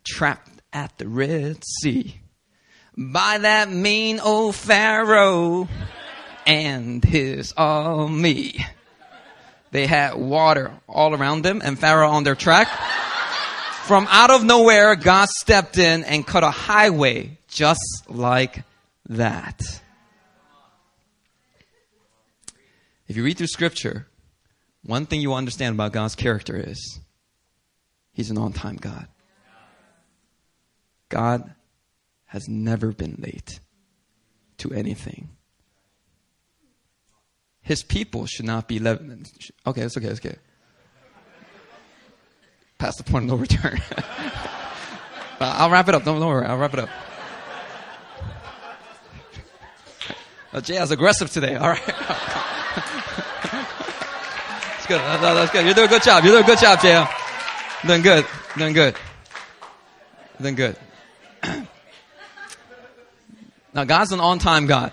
trapped 0.05 0.61
at 0.71 0.97
the 0.99 1.07
Red 1.07 1.63
Sea 1.81 2.21
by 2.95 3.39
that 3.39 3.71
mean 3.71 4.19
old 4.19 4.55
Pharaoh 4.55 5.67
and 6.45 7.03
his 7.03 7.53
army. 7.57 8.63
They 9.71 9.87
had 9.87 10.13
water 10.13 10.73
all 10.87 11.15
around 11.15 11.41
them 11.41 11.61
and 11.63 11.79
Pharaoh 11.79 12.09
on 12.09 12.23
their 12.23 12.35
track. 12.35 12.67
From 13.83 14.07
out 14.09 14.31
of 14.31 14.43
nowhere, 14.43 14.95
God 14.95 15.27
stepped 15.27 15.77
in 15.77 16.03
and 16.03 16.25
cut 16.25 16.43
a 16.43 16.51
highway 16.51 17.37
just 17.47 18.05
like 18.07 18.63
that. 19.09 19.59
If 23.07 23.17
you 23.17 23.23
read 23.23 23.37
through 23.37 23.47
scripture, 23.47 24.07
one 24.83 25.05
thing 25.05 25.19
you 25.19 25.33
understand 25.33 25.75
about 25.75 25.91
God's 25.91 26.15
character 26.15 26.55
is 26.55 26.99
He's 28.13 28.29
an 28.29 28.37
on 28.37 28.53
time 28.53 28.77
God. 28.77 29.07
God 31.09 31.53
has 32.25 32.47
never 32.47 32.91
been 32.91 33.17
late 33.19 33.59
to 34.59 34.71
anything. 34.71 35.29
His 37.61 37.83
people 37.83 38.25
should 38.25 38.45
not 38.45 38.67
be. 38.67 38.79
Le- 38.79 38.99
okay, 39.67 39.81
it's 39.81 39.97
okay, 39.97 40.07
it's 40.07 40.19
okay. 40.25 40.37
Past 42.81 42.97
the 42.97 43.03
point 43.03 43.25
of 43.25 43.29
no 43.29 43.35
return. 43.35 43.79
Uh, 45.39 45.55
I'll 45.57 45.71
wrap 45.71 45.87
it 45.89 45.95
up. 45.95 46.03
Don't, 46.03 46.19
don't 46.19 46.29
worry, 46.29 46.45
I'll 46.45 46.59
wrap 46.59 46.75
it 46.75 46.81
up. 46.81 46.89
Oh, 50.53 50.61
Jay 50.61 50.77
is 50.77 50.91
aggressive 50.91 51.31
today. 51.31 51.55
All 51.55 51.67
right. 51.67 51.83
that's 51.87 51.97
good. 54.85 55.01
that's 55.01 55.51
good. 55.51 55.65
You're 55.65 55.73
doing 55.73 55.87
a 55.87 55.89
good 55.89 56.03
job. 56.03 56.23
You're 56.23 56.33
doing 56.33 56.43
a 56.43 56.45
good 56.45 56.59
job, 56.59 56.79
Jay. 56.79 57.03
Doing 57.87 58.03
good. 58.03 58.23
Doing 58.55 58.73
good. 58.73 58.95
Doing 60.39 60.53
good. 60.53 60.75
now, 63.73 63.85
God's 63.85 64.11
an 64.11 64.19
on 64.19 64.37
time 64.37 64.67
God. 64.67 64.91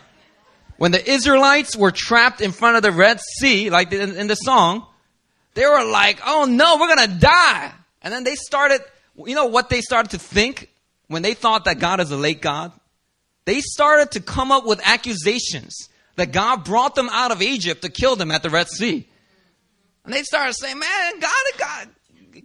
When 0.79 0.93
the 0.93 1.11
Israelites 1.11 1.77
were 1.77 1.91
trapped 1.91 2.41
in 2.41 2.53
front 2.53 2.79
of 2.79 2.83
the 2.83 2.93
Red 2.93 3.21
Sea, 3.21 3.69
like 3.69 3.93
in, 3.93 4.17
in 4.17 4.29
the 4.29 4.35
song, 4.35 4.87
they 5.53 5.67
were 5.67 5.85
like, 5.85 6.21
oh 6.25 6.47
no, 6.49 6.79
we're 6.81 6.97
to 6.97 7.19
die. 7.19 7.75
And 8.03 8.13
then 8.13 8.25
they 8.25 8.35
started, 8.35 8.81
you 9.17 9.35
know 9.35 9.47
what 9.47 9.69
they 9.69 9.81
started 9.81 10.11
to 10.11 10.19
think 10.19 10.71
when 11.09 11.23
they 11.23 11.35
thought 11.35 11.65
that 11.65 11.79
God 11.79 12.01
is 12.01 12.11
a 12.11 12.17
late 12.17 12.41
God? 12.41 12.73
They 13.45 13.61
started 13.61 14.13
to 14.13 14.21
come 14.21 14.53
up 14.53 14.67
with 14.67 14.81
accusations 14.85 15.89
that 16.17 16.33
God 16.33 16.65
brought 16.65 16.95
them 16.95 17.09
out 17.11 17.31
of 17.31 17.41
Egypt 17.43 17.83
to 17.83 17.89
kill 17.89 18.17
them 18.17 18.31
at 18.31 18.43
the 18.43 18.51
Red 18.51 18.69
Sea. 18.69 19.09
And 20.05 20.13
they 20.13 20.23
started 20.23 20.55
saying, 20.55 20.79
man, 20.79 21.21
God, 21.21 21.31
God, 21.59 21.89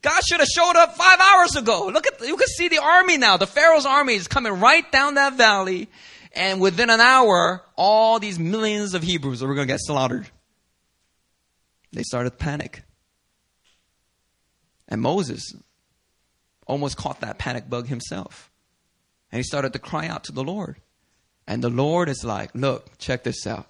God 0.02 0.22
should 0.24 0.40
have 0.40 0.50
showed 0.50 0.76
up 0.76 0.96
five 0.96 1.20
hours 1.20 1.56
ago. 1.56 1.88
Look 1.88 2.08
at, 2.08 2.20
you 2.22 2.38
can 2.38 2.48
see 2.48 2.68
the 2.68 2.80
army 2.80 3.18
now. 3.18 3.38
The 3.38 3.48
Pharaoh's 3.48 3.86
army 3.86 4.16
is 4.16 4.28
coming 4.28 4.60
right 4.60 4.90
down 4.92 5.16
that 5.16 5.34
valley. 5.34 5.90
And 6.34 6.60
within 6.60 6.90
an 6.90 7.00
hour, 7.00 7.64
all 7.76 8.20
these 8.20 8.40
millions 8.40 8.94
of 8.94 9.04
Hebrews 9.04 9.44
are 9.44 9.48
going 9.48 9.68
to 9.68 9.74
get 9.74 9.80
slaughtered. 9.82 10.28
They 11.92 12.04
started 12.04 12.32
to 12.32 12.36
panic. 12.38 12.84
And 14.94 15.02
Moses 15.02 15.56
almost 16.68 16.98
caught 16.98 17.22
that 17.22 17.40
panic 17.40 17.68
bug 17.68 17.88
himself. 17.88 18.52
And 19.32 19.40
he 19.40 19.44
started 19.44 19.74
to 19.74 19.80
cry 19.80 20.06
out 20.08 20.26
to 20.26 20.32
the 20.32 20.44
Lord. 20.44 20.80
And 21.48 21.64
the 21.64 21.72
Lord 21.72 22.10
is 22.10 22.24
like, 22.24 22.52
look, 22.54 22.96
check 23.00 23.24
this 23.24 23.48
out. 23.48 23.66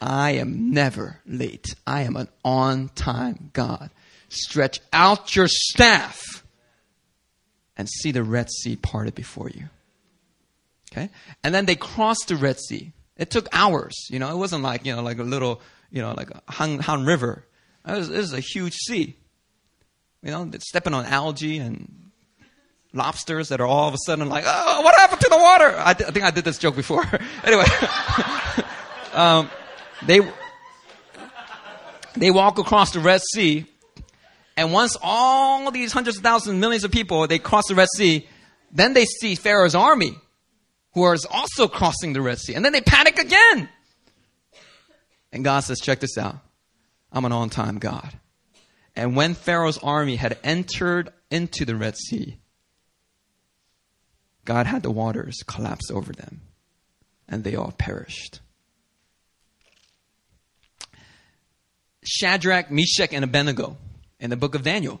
I 0.00 0.30
am 0.36 0.70
never 0.70 1.18
late. 1.26 1.74
I 1.88 2.02
am 2.02 2.14
an 2.14 2.28
on 2.44 2.90
time 2.90 3.50
God. 3.52 3.90
Stretch 4.28 4.78
out 4.92 5.34
your 5.34 5.48
staff 5.48 6.44
and 7.76 7.88
see 7.88 8.12
the 8.12 8.22
Red 8.22 8.48
Sea 8.48 8.76
parted 8.76 9.16
before 9.16 9.50
you. 9.50 9.70
Okay? 10.92 11.10
And 11.42 11.52
then 11.52 11.66
they 11.66 11.74
crossed 11.74 12.28
the 12.28 12.36
Red 12.36 12.60
Sea. 12.60 12.92
It 13.16 13.32
took 13.32 13.48
hours. 13.52 14.06
You 14.08 14.20
know, 14.20 14.30
it 14.30 14.38
wasn't 14.38 14.62
like, 14.62 14.86
you 14.86 14.94
know, 14.94 15.02
like 15.02 15.18
a 15.18 15.24
little, 15.24 15.60
you 15.90 16.00
know, 16.00 16.14
like 16.16 16.30
a 16.30 16.40
Han, 16.48 16.78
Han 16.78 17.04
River. 17.04 17.44
It 17.84 17.96
was, 17.96 18.08
it 18.08 18.18
was 18.18 18.32
a 18.32 18.40
huge 18.40 18.74
sea. 18.74 19.16
You 20.22 20.30
know, 20.30 20.50
stepping 20.58 20.94
on 20.94 21.06
algae 21.06 21.58
and 21.58 22.10
lobsters 22.92 23.48
that 23.48 23.60
are 23.60 23.66
all 23.66 23.88
of 23.88 23.94
a 23.94 23.98
sudden 24.04 24.28
like, 24.28 24.44
oh, 24.46 24.82
what 24.82 24.94
happened 24.96 25.20
to 25.20 25.28
the 25.28 25.36
water? 25.36 25.74
I, 25.78 25.94
th- 25.94 26.08
I 26.08 26.12
think 26.12 26.24
I 26.24 26.30
did 26.30 26.44
this 26.44 26.58
joke 26.58 26.76
before. 26.76 27.04
anyway, 27.44 27.64
um, 29.14 29.50
they 30.04 30.20
they 32.16 32.30
walk 32.30 32.58
across 32.58 32.92
the 32.92 33.00
Red 33.00 33.22
Sea, 33.32 33.66
and 34.56 34.72
once 34.72 34.96
all 35.02 35.70
these 35.70 35.92
hundreds 35.92 36.16
of 36.16 36.22
thousands, 36.22 36.60
millions 36.60 36.84
of 36.84 36.90
people 36.90 37.26
they 37.26 37.38
cross 37.38 37.64
the 37.68 37.74
Red 37.74 37.88
Sea, 37.96 38.28
then 38.72 38.94
they 38.94 39.04
see 39.04 39.34
Pharaoh's 39.34 39.74
army, 39.74 40.16
who 40.92 41.10
is 41.12 41.26
also 41.30 41.68
crossing 41.68 42.12
the 42.12 42.20
Red 42.20 42.38
Sea, 42.38 42.54
and 42.54 42.64
then 42.64 42.72
they 42.72 42.80
panic 42.80 43.18
again. 43.18 43.68
And 45.32 45.44
God 45.44 45.60
says, 45.60 45.78
check 45.80 46.00
this 46.00 46.18
out. 46.18 46.36
I'm 47.12 47.24
an 47.24 47.32
on-time 47.32 47.78
God. 47.78 48.12
And 49.00 49.16
when 49.16 49.32
Pharaoh's 49.32 49.78
army 49.78 50.16
had 50.16 50.36
entered 50.44 51.10
into 51.30 51.64
the 51.64 51.74
Red 51.74 51.96
Sea, 51.96 52.36
God 54.44 54.66
had 54.66 54.82
the 54.82 54.90
waters 54.90 55.42
collapse 55.46 55.90
over 55.90 56.12
them, 56.12 56.42
and 57.26 57.42
they 57.42 57.56
all 57.56 57.72
perished. 57.72 58.40
Shadrach, 62.04 62.70
Meshach, 62.70 63.14
and 63.14 63.24
Abednego 63.24 63.78
in 64.18 64.28
the 64.28 64.36
book 64.36 64.54
of 64.54 64.64
Daniel. 64.64 65.00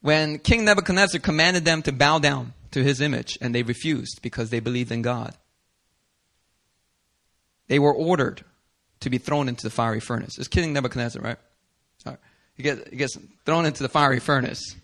When 0.00 0.40
King 0.40 0.64
Nebuchadnezzar 0.64 1.20
commanded 1.20 1.64
them 1.64 1.82
to 1.82 1.92
bow 1.92 2.18
down 2.18 2.54
to 2.72 2.82
his 2.82 3.00
image, 3.00 3.38
and 3.40 3.54
they 3.54 3.62
refused 3.62 4.18
because 4.20 4.50
they 4.50 4.58
believed 4.58 4.90
in 4.90 5.02
God, 5.02 5.36
they 7.68 7.78
were 7.78 7.94
ordered 7.94 8.42
to 8.98 9.10
be 9.10 9.18
thrown 9.18 9.48
into 9.48 9.62
the 9.62 9.70
fiery 9.70 10.00
furnace. 10.00 10.40
It's 10.40 10.48
King 10.48 10.72
Nebuchadnezzar, 10.72 11.22
right? 11.22 11.38
He 12.56 12.62
gets, 12.62 12.88
he 12.90 12.96
gets 12.96 13.16
thrown 13.44 13.66
into 13.66 13.82
the 13.82 13.88
fiery 13.88 14.20
furnace. 14.20 14.76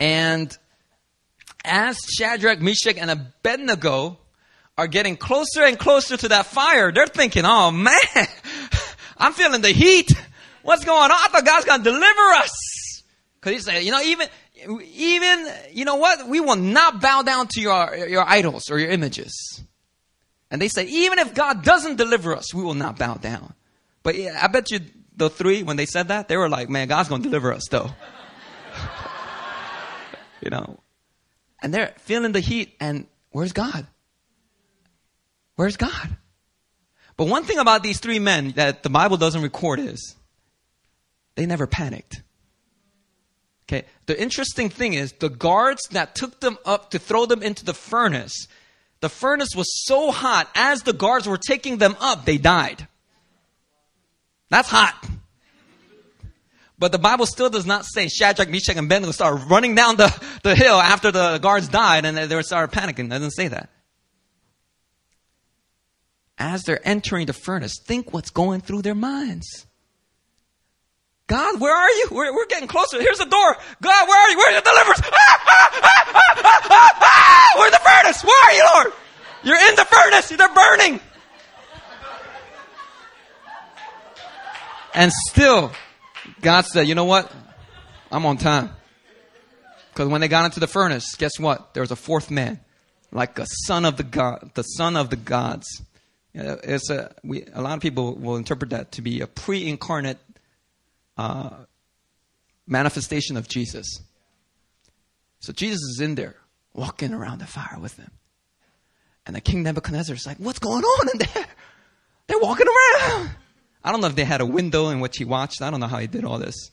And 0.00 0.56
as 1.64 1.98
Shadrach, 2.16 2.60
Meshach, 2.60 2.96
and 2.96 3.10
Abednego 3.10 4.18
are 4.76 4.86
getting 4.86 5.16
closer 5.16 5.64
and 5.64 5.78
closer 5.78 6.16
to 6.16 6.28
that 6.28 6.46
fire, 6.46 6.92
they're 6.92 7.06
thinking, 7.06 7.44
oh 7.44 7.70
man, 7.70 7.96
I'm 9.18 9.32
feeling 9.32 9.60
the 9.60 9.70
heat. 9.70 10.10
What's 10.62 10.84
going 10.84 11.10
on? 11.10 11.12
I 11.12 11.28
thought 11.30 11.44
God's 11.44 11.64
going 11.64 11.82
to 11.82 11.84
deliver 11.84 12.32
us. 12.34 13.02
Cause 13.40 13.52
he 13.52 13.58
said, 13.60 13.82
you 13.82 13.90
know, 13.90 14.02
even, 14.02 14.28
even, 14.92 15.46
you 15.72 15.84
know 15.84 15.96
what? 15.96 16.28
We 16.28 16.40
will 16.40 16.56
not 16.56 17.00
bow 17.00 17.22
down 17.22 17.46
to 17.52 17.60
your, 17.60 18.06
your 18.08 18.24
idols 18.28 18.70
or 18.70 18.78
your 18.78 18.90
images. 18.90 19.62
And 20.50 20.60
they 20.60 20.68
say, 20.68 20.86
even 20.86 21.18
if 21.18 21.34
God 21.34 21.62
doesn't 21.62 21.96
deliver 21.96 22.34
us, 22.34 22.54
we 22.54 22.62
will 22.62 22.74
not 22.74 22.98
bow 22.98 23.14
down. 23.14 23.54
But 24.02 24.16
yeah, 24.16 24.38
I 24.40 24.46
bet 24.48 24.70
you 24.70 24.80
the 25.18 25.28
three, 25.28 25.62
when 25.62 25.76
they 25.76 25.86
said 25.86 26.08
that, 26.08 26.28
they 26.28 26.36
were 26.36 26.48
like, 26.48 26.68
man, 26.68 26.88
God's 26.88 27.08
going 27.08 27.22
to 27.22 27.28
deliver 27.28 27.52
us 27.52 27.64
though. 27.70 27.90
you 30.40 30.50
know, 30.50 30.78
and 31.60 31.74
they're 31.74 31.94
feeling 31.98 32.32
the 32.32 32.40
heat 32.40 32.76
and 32.80 33.06
where's 33.30 33.52
God? 33.52 33.86
Where's 35.56 35.76
God? 35.76 36.16
But 37.16 37.26
one 37.26 37.42
thing 37.42 37.58
about 37.58 37.82
these 37.82 37.98
three 37.98 38.20
men 38.20 38.52
that 38.52 38.84
the 38.84 38.90
Bible 38.90 39.16
doesn't 39.16 39.42
record 39.42 39.80
is 39.80 40.14
they 41.34 41.46
never 41.46 41.66
panicked. 41.66 42.22
Okay. 43.64 43.86
The 44.06 44.20
interesting 44.20 44.70
thing 44.70 44.94
is 44.94 45.12
the 45.12 45.28
guards 45.28 45.82
that 45.90 46.14
took 46.14 46.40
them 46.40 46.56
up 46.64 46.92
to 46.92 46.98
throw 46.98 47.26
them 47.26 47.42
into 47.42 47.64
the 47.64 47.74
furnace, 47.74 48.46
the 49.00 49.08
furnace 49.08 49.50
was 49.54 49.66
so 49.84 50.10
hot 50.10 50.48
as 50.54 50.82
the 50.82 50.92
guards 50.92 51.28
were 51.28 51.38
taking 51.38 51.78
them 51.78 51.96
up, 52.00 52.24
they 52.24 52.38
died. 52.38 52.86
That's 54.50 54.68
hot. 54.68 54.94
But 56.78 56.92
the 56.92 56.98
Bible 56.98 57.26
still 57.26 57.50
does 57.50 57.66
not 57.66 57.84
say 57.84 58.08
Shadrach, 58.08 58.48
Meshach, 58.48 58.76
and 58.76 58.86
Abednego 58.86 59.12
started 59.12 59.50
running 59.50 59.74
down 59.74 59.96
the, 59.96 60.14
the 60.44 60.54
hill 60.54 60.76
after 60.76 61.10
the 61.10 61.38
guards 61.38 61.68
died 61.68 62.04
and 62.04 62.16
they 62.16 62.42
started 62.42 62.76
panicking. 62.76 63.06
It 63.06 63.08
doesn't 63.08 63.32
say 63.32 63.48
that. 63.48 63.68
As 66.38 66.62
they're 66.62 66.80
entering 66.86 67.26
the 67.26 67.32
furnace, 67.32 67.80
think 67.84 68.12
what's 68.12 68.30
going 68.30 68.60
through 68.60 68.82
their 68.82 68.94
minds. 68.94 69.66
God, 71.26 71.60
where 71.60 71.76
are 71.76 71.90
you? 71.90 72.08
We're, 72.12 72.32
we're 72.32 72.46
getting 72.46 72.68
closer. 72.68 73.02
Here's 73.02 73.18
the 73.18 73.26
door. 73.26 73.56
God, 73.82 74.08
where 74.08 74.18
are 74.18 74.30
you? 74.30 74.38
Where's 74.38 74.62
the 74.62 74.70
deliverance? 74.70 75.00
Ah, 75.04 75.42
ah, 75.46 76.98
ah, 77.00 77.58
We're 77.58 77.66
in 77.66 77.72
the 77.72 77.78
furnace. 77.84 78.24
Where 78.24 78.44
are 78.44 78.52
you, 78.54 78.64
Lord? 78.74 78.92
You're 79.42 79.68
in 79.68 79.74
the 79.74 79.84
furnace. 79.84 80.28
They're 80.28 80.54
burning. 80.54 81.00
And 84.94 85.12
still, 85.12 85.72
God 86.40 86.64
said, 86.64 86.88
you 86.88 86.94
know 86.94 87.04
what? 87.04 87.32
I'm 88.10 88.24
on 88.26 88.36
time. 88.36 88.70
Because 89.90 90.08
when 90.08 90.20
they 90.20 90.28
got 90.28 90.44
into 90.44 90.60
the 90.60 90.66
furnace, 90.66 91.14
guess 91.16 91.38
what? 91.38 91.74
There 91.74 91.82
was 91.82 91.90
a 91.90 91.96
fourth 91.96 92.30
man, 92.30 92.60
like 93.12 93.38
a 93.38 93.46
son 93.66 93.84
of 93.84 93.96
the 93.96 94.02
God, 94.02 94.52
the 94.54 94.62
son 94.62 94.96
of 94.96 95.10
the 95.10 95.16
gods. 95.16 95.82
It's 96.34 96.88
a, 96.90 97.14
we, 97.24 97.44
a 97.52 97.60
lot 97.60 97.74
of 97.74 97.80
people 97.80 98.14
will 98.14 98.36
interpret 98.36 98.70
that 98.70 98.92
to 98.92 99.02
be 99.02 99.20
a 99.20 99.26
pre-incarnate 99.26 100.18
uh, 101.16 101.50
manifestation 102.66 103.36
of 103.36 103.48
Jesus. 103.48 104.02
So 105.40 105.52
Jesus 105.52 105.80
is 105.80 106.00
in 106.00 106.14
there, 106.14 106.36
walking 106.74 107.12
around 107.12 107.40
the 107.40 107.46
fire 107.46 107.78
with 107.80 107.96
them. 107.96 108.12
And 109.26 109.34
the 109.34 109.40
king 109.40 109.62
Nebuchadnezzar 109.62 110.14
is 110.14 110.26
like, 110.26 110.38
what's 110.38 110.58
going 110.58 110.84
on 110.84 111.08
in 111.12 111.18
there? 111.18 111.46
They're 112.28 112.38
walking 112.38 112.66
around. 112.66 113.30
I 113.82 113.92
don't 113.92 114.00
know 114.00 114.08
if 114.08 114.16
they 114.16 114.24
had 114.24 114.40
a 114.40 114.46
window 114.46 114.88
in 114.88 115.00
which 115.00 115.16
he 115.18 115.24
watched. 115.24 115.62
I 115.62 115.70
don't 115.70 115.80
know 115.80 115.86
how 115.86 115.98
he 115.98 116.06
did 116.06 116.24
all 116.24 116.38
this. 116.38 116.70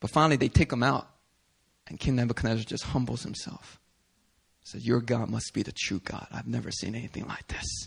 But 0.00 0.10
finally, 0.10 0.36
they 0.36 0.48
take 0.48 0.72
him 0.72 0.82
out. 0.82 1.08
And 1.86 1.98
King 1.98 2.16
Nebuchadnezzar 2.16 2.64
just 2.64 2.84
humbles 2.84 3.22
himself. 3.22 3.78
Says, 4.64 4.86
Your 4.86 5.00
God 5.00 5.28
must 5.28 5.52
be 5.52 5.62
the 5.62 5.72
true 5.72 6.00
God. 6.04 6.26
I've 6.32 6.46
never 6.46 6.70
seen 6.70 6.94
anything 6.94 7.26
like 7.26 7.46
this. 7.48 7.86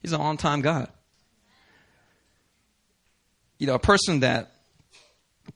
He's 0.00 0.12
an 0.12 0.20
on 0.20 0.36
time 0.36 0.62
God. 0.62 0.88
You 3.58 3.66
know, 3.66 3.74
a 3.74 3.78
person 3.78 4.20
that 4.20 4.52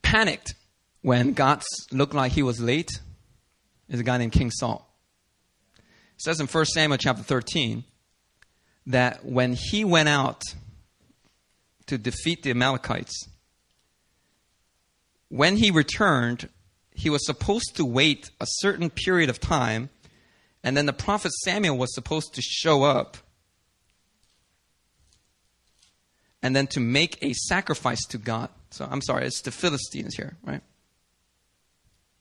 panicked 0.02 0.54
when 1.02 1.32
God 1.32 1.62
looked 1.92 2.14
like 2.14 2.32
he 2.32 2.42
was 2.42 2.60
late 2.60 2.90
is 3.88 4.00
a 4.00 4.02
guy 4.02 4.18
named 4.18 4.32
King 4.32 4.50
Saul. 4.50 4.86
It 5.76 6.22
says 6.22 6.40
in 6.40 6.46
1 6.46 6.64
Samuel 6.66 6.98
chapter 6.98 7.22
13 7.22 7.84
that 8.92 9.24
when 9.24 9.54
he 9.54 9.84
went 9.84 10.08
out 10.08 10.42
to 11.86 11.98
defeat 11.98 12.42
the 12.42 12.50
Amalekites, 12.50 13.28
when 15.28 15.56
he 15.56 15.70
returned, 15.70 16.48
he 16.92 17.10
was 17.10 17.24
supposed 17.24 17.76
to 17.76 17.84
wait 17.84 18.30
a 18.40 18.46
certain 18.46 18.90
period 18.90 19.30
of 19.30 19.40
time, 19.40 19.90
and 20.62 20.76
then 20.76 20.86
the 20.86 20.92
prophet 20.92 21.32
Samuel 21.44 21.78
was 21.78 21.94
supposed 21.94 22.34
to 22.34 22.42
show 22.42 22.82
up 22.82 23.16
and 26.42 26.56
then 26.56 26.66
to 26.68 26.80
make 26.80 27.18
a 27.22 27.32
sacrifice 27.32 28.04
to 28.06 28.18
God. 28.18 28.48
So 28.70 28.86
I'm 28.90 29.02
sorry, 29.02 29.26
it's 29.26 29.42
the 29.42 29.50
Philistines 29.50 30.14
here, 30.14 30.36
right? 30.42 30.62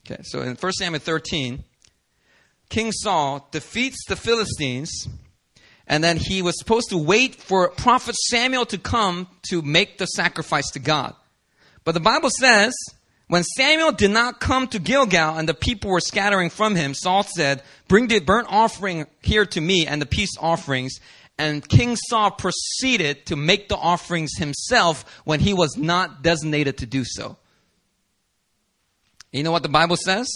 Okay, 0.05 0.21
so 0.23 0.41
in 0.41 0.55
1 0.55 0.71
Samuel 0.73 0.99
13, 0.99 1.63
King 2.69 2.91
Saul 2.91 3.47
defeats 3.51 3.97
the 4.07 4.15
Philistines, 4.15 5.07
and 5.89 6.03
then 6.03 6.17
he 6.17 6.43
was 6.43 6.57
supposed 6.59 6.91
to 6.91 6.97
wait 6.97 7.35
for 7.35 7.71
Prophet 7.71 8.15
Samuel 8.15 8.67
to 8.67 8.77
come 8.77 9.27
to 9.49 9.63
make 9.63 9.97
the 9.97 10.05
sacrifice 10.05 10.69
to 10.71 10.79
God. 10.79 11.15
But 11.83 11.93
the 11.93 11.99
Bible 11.99 12.29
says, 12.29 12.75
when 13.27 13.43
Samuel 13.43 13.91
did 13.91 14.11
not 14.11 14.39
come 14.39 14.67
to 14.67 14.79
Gilgal 14.79 15.37
and 15.37 15.49
the 15.49 15.55
people 15.55 15.89
were 15.89 15.99
scattering 15.99 16.51
from 16.51 16.75
him, 16.75 16.93
Saul 16.93 17.23
said, 17.23 17.63
Bring 17.87 18.07
the 18.07 18.19
burnt 18.19 18.47
offering 18.49 19.07
here 19.23 19.45
to 19.47 19.61
me 19.61 19.87
and 19.87 19.99
the 19.99 20.05
peace 20.05 20.35
offerings. 20.39 20.99
And 21.39 21.67
King 21.67 21.95
Saul 21.95 22.31
proceeded 22.31 23.25
to 23.27 23.35
make 23.35 23.69
the 23.69 23.77
offerings 23.77 24.31
himself 24.37 25.21
when 25.23 25.39
he 25.39 25.53
was 25.53 25.75
not 25.75 26.21
designated 26.21 26.79
to 26.79 26.85
do 26.85 27.03
so. 27.03 27.37
You 29.31 29.43
know 29.43 29.51
what 29.51 29.63
the 29.63 29.69
Bible 29.69 29.95
says? 29.95 30.27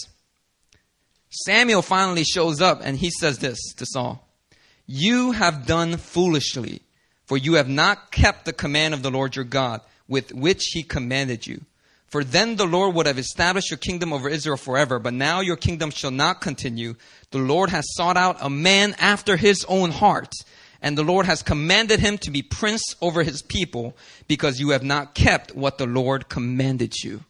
Samuel 1.29 1.81
finally 1.81 2.23
shows 2.23 2.61
up 2.61 2.81
and 2.83 2.97
he 2.97 3.11
says 3.11 3.39
this 3.39 3.59
to 3.75 3.85
Saul 3.85 4.22
You 4.85 5.31
have 5.31 5.65
done 5.65 5.97
foolishly, 5.97 6.81
for 7.25 7.37
you 7.37 7.53
have 7.53 7.69
not 7.69 8.11
kept 8.11 8.45
the 8.45 8.53
command 8.53 8.93
of 8.93 9.01
the 9.01 9.11
Lord 9.11 9.35
your 9.35 9.45
God, 9.45 9.81
with 10.07 10.33
which 10.33 10.63
he 10.73 10.83
commanded 10.83 11.47
you. 11.47 11.61
For 12.07 12.23
then 12.23 12.57
the 12.57 12.67
Lord 12.67 12.93
would 12.93 13.07
have 13.07 13.17
established 13.17 13.71
your 13.71 13.79
kingdom 13.79 14.13
over 14.13 14.29
Israel 14.29 14.57
forever, 14.57 14.99
but 14.99 15.13
now 15.13 15.39
your 15.39 15.55
kingdom 15.55 15.89
shall 15.89 16.11
not 16.11 16.41
continue. 16.41 16.95
The 17.31 17.39
Lord 17.39 17.71
has 17.71 17.85
sought 17.95 18.17
out 18.17 18.37
a 18.39 18.49
man 18.49 18.95
after 18.99 19.35
his 19.35 19.65
own 19.67 19.89
heart, 19.89 20.31
and 20.81 20.95
the 20.95 21.03
Lord 21.03 21.25
has 21.25 21.41
commanded 21.41 21.99
him 21.99 22.19
to 22.19 22.29
be 22.29 22.43
prince 22.43 22.83
over 23.01 23.23
his 23.23 23.41
people, 23.41 23.97
because 24.27 24.59
you 24.59 24.69
have 24.71 24.83
not 24.83 25.15
kept 25.15 25.55
what 25.55 25.77
the 25.77 25.87
Lord 25.87 26.29
commanded 26.29 26.93
you. 27.03 27.23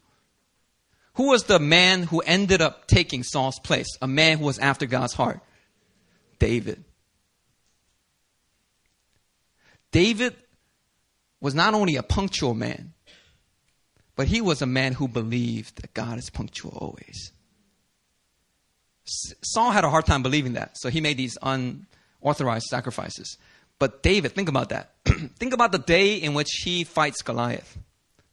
Who 1.13 1.29
was 1.29 1.43
the 1.43 1.59
man 1.59 2.03
who 2.03 2.19
ended 2.21 2.61
up 2.61 2.87
taking 2.87 3.23
Saul's 3.23 3.59
place? 3.59 3.87
A 4.01 4.07
man 4.07 4.39
who 4.39 4.45
was 4.45 4.59
after 4.59 4.85
God's 4.85 5.13
heart. 5.13 5.39
David. 6.39 6.83
David 9.93 10.35
was 11.39 11.53
not 11.53 11.75
only 11.75 11.95
a 11.95 12.03
punctual 12.03 12.55
man, 12.55 12.93
but 14.15 14.27
he 14.27 14.41
was 14.41 14.61
a 14.61 14.65
man 14.65 14.93
who 14.93 15.07
believed 15.07 15.81
that 15.81 15.93
God 15.93 16.17
is 16.17 16.29
punctual 16.29 16.71
always. 16.81 17.31
Saul 19.05 19.71
had 19.71 19.83
a 19.83 19.89
hard 19.89 20.05
time 20.05 20.23
believing 20.23 20.53
that, 20.53 20.77
so 20.77 20.89
he 20.89 20.99
made 20.99 21.17
these 21.17 21.37
unauthorized 21.41 22.65
sacrifices. 22.65 23.37
But 23.77 24.01
David, 24.01 24.31
think 24.31 24.49
about 24.49 24.69
that. 24.69 24.93
think 25.37 25.53
about 25.53 25.71
the 25.71 25.77
day 25.77 26.15
in 26.15 26.33
which 26.33 26.49
he 26.63 26.83
fights 26.83 27.21
Goliath. 27.21 27.77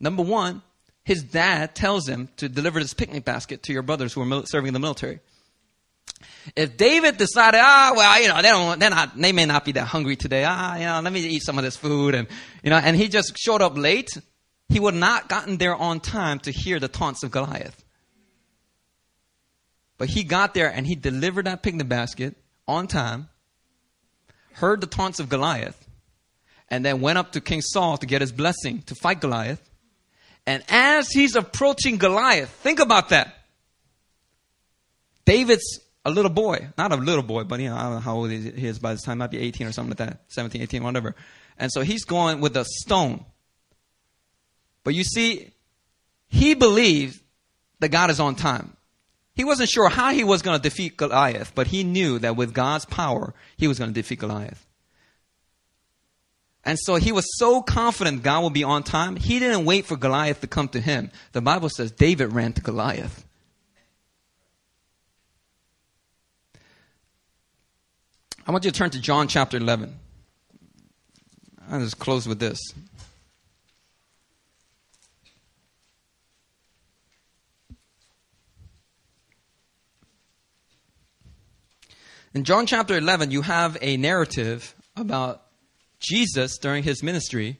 Number 0.01 0.23
one, 0.23 0.63
his 1.05 1.23
dad 1.23 1.75
tells 1.75 2.09
him 2.09 2.31
to 2.39 2.49
deliver 2.49 2.81
this 2.81 2.95
picnic 2.95 3.25
basket 3.25 3.63
to 3.65 3.73
your 3.73 3.83
brothers 3.83 4.15
who 4.15 4.23
are 4.23 4.47
serving 4.47 4.69
in 4.69 4.75
the 4.75 4.81
military. 4.81 5.21
If 6.57 6.77
David 6.77 7.17
decided, 7.17 7.61
ah, 7.63 7.93
well, 7.95 8.23
you 8.23 8.29
know, 8.29 8.37
they 8.37 8.49
don't, 8.49 8.79
they're 8.79 8.91
not, 8.91 9.17
they 9.17 9.33
may 9.33 9.47
not 9.47 9.65
be 9.65 9.73
that 9.73 9.85
hungry 9.87 10.17
today. 10.17 10.45
Ah, 10.47 10.77
you 10.77 10.85
know, 10.85 11.01
let 11.01 11.13
me 11.13 11.21
eat 11.21 11.43
some 11.43 11.59
of 11.59 11.65
this 11.65 11.77
food, 11.77 12.15
and 12.15 12.27
you 12.63 12.71
know, 12.71 12.77
and 12.77 12.97
he 12.97 13.09
just 13.09 13.37
showed 13.39 13.63
up 13.63 13.77
late, 13.77 14.11
he 14.69 14.81
would 14.81 14.95
not 14.95 15.29
gotten 15.29 15.59
there 15.59 15.75
on 15.75 16.01
time 16.01 16.39
to 16.41 16.51
hear 16.51 16.81
the 16.81 16.89
taunts 16.89 17.23
of 17.23 17.31
Goliath. 17.31 17.85
But 19.99 20.09
he 20.09 20.25
got 20.25 20.55
there 20.55 20.73
and 20.73 20.87
he 20.87 20.95
delivered 20.95 21.45
that 21.45 21.63
picnic 21.63 21.87
basket 21.89 22.35
on 22.67 22.87
time, 22.87 23.29
heard 24.55 24.81
the 24.81 24.87
taunts 24.87 25.21
of 25.21 25.29
Goliath, 25.29 25.87
and 26.69 26.85
then 26.85 27.03
went 27.03 27.19
up 27.19 27.33
to 27.33 27.41
King 27.41 27.61
Saul 27.61 27.99
to 27.99 28.07
get 28.07 28.23
his 28.23 28.33
blessing 28.33 28.83
to 28.87 28.95
fight 28.95 29.21
Goliath. 29.21 29.61
And 30.47 30.65
as 30.71 31.11
he's 31.11 31.37
approaching 31.37 31.99
Goliath, 31.99 32.49
think 32.49 32.81
about 32.81 33.11
that. 33.11 33.35
David's 35.27 35.81
a 36.05 36.11
little 36.11 36.31
boy, 36.31 36.69
not 36.79 36.93
a 36.93 36.97
little 36.97 37.23
boy, 37.23 37.45
but 37.45 37.61
you 37.61 37.69
know, 37.69 37.77
I 37.77 37.83
don't 37.83 37.93
know 37.95 38.01
how 38.01 38.17
old 38.17 38.31
he 38.31 38.67
is 38.67 38.79
by 38.79 38.93
this 38.93 39.03
time, 39.03 39.19
might 39.19 39.31
be 39.31 39.39
18 39.39 39.67
or 39.67 39.73
something 39.73 39.91
like 39.91 40.09
that, 40.09 40.23
17, 40.29 40.63
18, 40.63 40.83
whatever. 40.83 41.15
And 41.59 41.71
so 41.71 41.83
he's 41.83 42.05
going 42.05 42.41
with 42.41 42.57
a 42.57 42.65
stone. 42.65 43.25
But 44.83 44.95
you 44.95 45.05
see, 45.05 45.53
he 46.29 46.55
believed 46.55 47.21
that 47.81 47.91
God 47.91 48.11
is 48.11 48.21
on 48.21 48.35
time. 48.35 48.77
He 49.35 49.45
wasn't 49.45 49.69
sure 49.69 49.89
how 49.89 50.13
he 50.13 50.25
was 50.25 50.43
going 50.43 50.59
to 50.59 50.63
defeat 50.63 50.97
Goliath, 50.97 51.55
but 51.55 51.67
he 51.67 51.85
knew 51.85 52.19
that 52.19 52.37
with 52.37 52.55
God's 52.55 52.85
power, 52.85 53.35
he 53.57 53.69
was 53.69 53.79
going 53.79 53.91
to 53.91 53.95
defeat 53.95 54.19
Goliath. 54.19 54.67
And 56.65 56.79
so 56.79 56.97
he 56.97 57.13
was 57.13 57.25
so 57.39 57.63
confident 57.63 58.23
God 58.23 58.45
would 58.45 58.53
be 58.53 58.65
on 58.65 58.83
time, 58.83 59.17
he 59.17 59.39
didn't 59.39 59.65
wait 59.65 59.87
for 59.87 59.97
Goliath 59.97 60.41
to 60.43 60.47
come 60.47 60.69
to 60.69 60.81
him. 60.81 61.11
The 61.33 61.41
Bible 61.41 61.69
says 61.71 61.91
David 61.91 62.33
ran 62.33 62.53
to 62.55 62.61
Goliath. 62.61 63.25
I 68.47 68.53
want 68.53 68.65
you 68.65 68.71
to 68.71 68.77
turn 68.77 68.91
to 68.91 69.01
John 69.01 69.29
chapter 69.29 69.59
11. 69.59 69.95
I'll 71.71 71.81
just 71.81 71.99
close 71.99 72.27
with 72.27 72.41
this. 72.41 72.59
In 82.33 82.45
John 82.45 82.67
chapter 82.67 82.97
11, 82.97 83.31
you 83.31 83.43
have 83.43 83.77
a 83.81 83.97
narrative 83.97 84.75
about 84.97 85.43
Jesus 85.99 86.59
during 86.59 86.83
his 86.83 87.03
ministry 87.03 87.59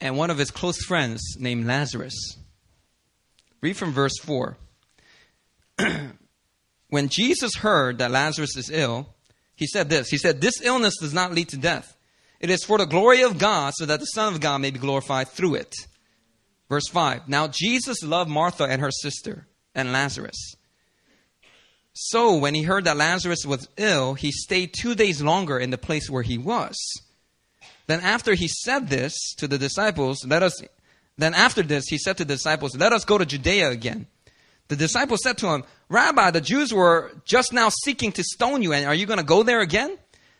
and 0.00 0.16
one 0.16 0.30
of 0.30 0.38
his 0.38 0.50
close 0.50 0.82
friends 0.84 1.20
named 1.38 1.66
Lazarus. 1.66 2.14
Read 3.60 3.76
from 3.76 3.92
verse 3.92 4.18
4. 4.22 4.56
when 6.88 7.08
Jesus 7.08 7.56
heard 7.56 7.98
that 7.98 8.10
Lazarus 8.10 8.56
is 8.56 8.70
ill, 8.70 9.14
he 9.62 9.66
said 9.68 9.88
this 9.88 10.08
He 10.10 10.18
said, 10.18 10.40
This 10.40 10.60
illness 10.62 10.96
does 10.98 11.14
not 11.14 11.32
lead 11.32 11.48
to 11.50 11.56
death. 11.56 11.96
It 12.40 12.50
is 12.50 12.64
for 12.64 12.78
the 12.78 12.86
glory 12.86 13.22
of 13.22 13.38
God, 13.38 13.72
so 13.76 13.86
that 13.86 14.00
the 14.00 14.06
Son 14.06 14.34
of 14.34 14.40
God 14.40 14.60
may 14.60 14.72
be 14.72 14.80
glorified 14.80 15.28
through 15.28 15.54
it. 15.54 15.72
Verse 16.68 16.88
5 16.88 17.28
Now 17.28 17.46
Jesus 17.46 18.02
loved 18.02 18.28
Martha 18.28 18.64
and 18.64 18.80
her 18.80 18.90
sister 18.90 19.46
and 19.74 19.92
Lazarus. 19.92 20.54
So 21.94 22.36
when 22.36 22.54
he 22.54 22.62
heard 22.62 22.84
that 22.84 22.96
Lazarus 22.96 23.46
was 23.46 23.68
ill, 23.76 24.14
he 24.14 24.32
stayed 24.32 24.72
two 24.72 24.94
days 24.94 25.22
longer 25.22 25.58
in 25.58 25.70
the 25.70 25.78
place 25.78 26.10
where 26.10 26.22
he 26.22 26.38
was. 26.38 26.76
Then 27.86 28.00
after 28.00 28.34
he 28.34 28.48
said 28.48 28.88
this 28.88 29.34
to 29.36 29.46
the 29.46 29.58
disciples, 29.58 30.24
let 30.26 30.42
us 30.42 30.60
then 31.18 31.34
after 31.34 31.62
this 31.62 31.84
he 31.86 31.98
said 31.98 32.16
to 32.16 32.24
the 32.24 32.34
disciples, 32.34 32.76
Let 32.76 32.92
us 32.92 33.04
go 33.04 33.18
to 33.18 33.26
Judea 33.26 33.70
again. 33.70 34.06
The 34.68 34.76
disciples 34.76 35.20
said 35.22 35.38
to 35.38 35.48
him, 35.48 35.64
Rabbi, 35.88 36.30
the 36.30 36.40
Jews 36.40 36.72
were 36.72 37.12
just 37.24 37.52
now 37.52 37.68
seeking 37.68 38.12
to 38.12 38.22
stone 38.22 38.62
you, 38.62 38.72
and 38.72 38.86
are 38.86 38.94
you 38.94 39.06
going 39.06 39.18
to 39.18 39.24
go 39.24 39.42
there 39.42 39.60
again? 39.60 39.98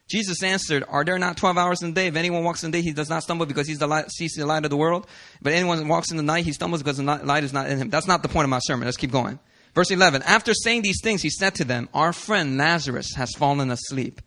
Jesus 0.09 0.43
answered, 0.43 0.85
Are 0.89 1.05
there 1.05 1.19
not 1.19 1.37
12 1.37 1.59
hours 1.59 1.83
in 1.83 1.91
the 1.91 1.95
day? 1.95 2.07
If 2.07 2.17
anyone 2.17 2.45
walks 2.45 2.65
in 2.65 2.71
the 2.71 2.79
day, 2.79 2.83
he 2.83 2.93
does 2.93 3.09
not 3.09 3.23
stumble 3.23 3.47
because 3.47 3.67
he's 3.67 3.79
the 3.79 3.87
light, 3.87 4.11
sees 4.11 4.35
the 4.35 4.47
light 4.47 4.65
of 4.65 4.71
the 4.71 4.77
world. 4.77 5.07
But 5.41 5.53
anyone 5.53 5.87
walks 5.89 6.11
in 6.11 6.17
the 6.17 6.23
night, 6.23 6.45
he 6.45 6.53
stumbles 6.53 6.83
because 6.83 6.99
the 6.99 7.05
light 7.05 7.45
is 7.45 7.53
not 7.53 7.69
in 7.69 7.79
him. 7.79 7.91
That's 7.91 8.07
not 8.07 8.23
the 8.23 8.29
point 8.29 8.45
of 8.45 8.51
my 8.51 8.59
sermon. 8.61 8.87
Let's 8.87 8.97
keep 8.97 9.13
going. 9.13 9.39
Verse 9.75 9.91
11 9.91 10.23
After 10.23 10.55
saying 10.55 10.83
these 10.83 11.01
things, 11.03 11.23
he 11.23 11.31
said 11.31 11.55
to 11.57 11.65
them, 11.65 11.89
Our 11.95 12.13
friend 12.13 12.59
Lazarus 12.59 13.15
has 13.17 13.35
fallen 13.35 13.71
asleep, 13.71 14.21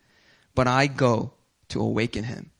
but 0.54 0.68
I 0.68 0.88
go 0.88 1.34
to 1.70 1.82
awaken 1.82 2.24
him. 2.24 2.52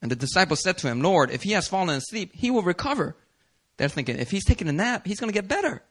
And 0.00 0.10
the 0.10 0.16
disciples 0.16 0.62
said 0.62 0.78
to 0.78 0.88
him, 0.88 1.02
Lord, 1.02 1.30
if 1.30 1.42
he 1.42 1.52
has 1.52 1.68
fallen 1.68 1.96
asleep, 1.96 2.32
he 2.34 2.50
will 2.50 2.62
recover. 2.62 3.16
They're 3.76 3.88
thinking, 3.88 4.18
if 4.18 4.30
he's 4.30 4.44
taking 4.44 4.68
a 4.68 4.72
nap, 4.72 5.06
he's 5.06 5.20
going 5.20 5.30
to 5.30 5.34
get 5.34 5.48
better. 5.48 5.82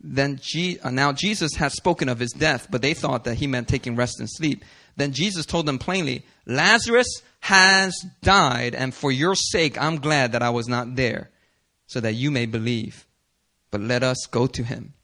Then 0.00 0.38
G- 0.42 0.78
uh, 0.82 0.90
now 0.90 1.12
Jesus 1.12 1.54
had 1.54 1.72
spoken 1.72 2.08
of 2.08 2.18
his 2.18 2.32
death, 2.32 2.68
but 2.70 2.82
they 2.82 2.94
thought 2.94 3.24
that 3.24 3.36
he 3.36 3.46
meant 3.46 3.68
taking 3.68 3.96
rest 3.96 4.20
and 4.20 4.28
sleep. 4.30 4.64
Then 4.96 5.12
Jesus 5.12 5.46
told 5.46 5.66
them 5.66 5.78
plainly, 5.78 6.24
Lazarus 6.46 7.22
has 7.40 7.94
died, 8.22 8.74
and 8.74 8.94
for 8.94 9.10
your 9.10 9.34
sake 9.34 9.80
I'm 9.80 9.96
glad 9.96 10.32
that 10.32 10.42
I 10.42 10.50
was 10.50 10.68
not 10.68 10.96
there, 10.96 11.30
so 11.86 12.00
that 12.00 12.14
you 12.14 12.30
may 12.30 12.46
believe. 12.46 13.06
But 13.70 13.80
let 13.80 14.02
us 14.02 14.26
go 14.30 14.46
to 14.46 14.62
him. 14.62 14.94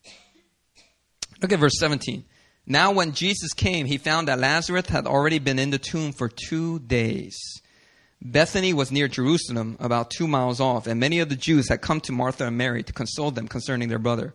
Look 1.41 1.53
at 1.53 1.59
verse 1.59 1.79
17. 1.79 2.25
Now, 2.65 2.93
when 2.93 3.13
Jesus 3.13 3.53
came, 3.53 3.87
he 3.87 3.99
found 3.99 4.29
that 4.29 4.39
Lazarus 4.39 4.87
had 4.87 5.07
already 5.07 5.41
been 5.41 5.59
in 5.59 5.71
the 5.71 5.79
tomb 5.79 6.13
for 6.13 6.29
two 6.29 6.79
days. 6.79 7.37
Bethany 8.25 8.73
was 8.73 8.93
near 8.93 9.09
Jerusalem, 9.09 9.77
about 9.81 10.11
two 10.11 10.29
miles 10.29 10.61
off, 10.61 10.87
and 10.87 11.01
many 11.01 11.19
of 11.19 11.29
the 11.29 11.35
Jews 11.35 11.69
had 11.69 11.81
come 11.81 12.01
to 12.03 12.13
Martha 12.13 12.47
and 12.47 12.57
Mary 12.57 12.85
to 12.85 12.93
console 12.93 13.33
them 13.33 13.49
concerning 13.49 13.89
their 13.89 13.99
brother. 13.99 14.35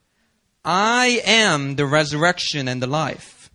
I 0.63 1.21
am 1.25 1.75
the 1.75 1.85
resurrection 1.85 2.67
and 2.67 2.81
the 2.81 2.87
life. 2.87 3.49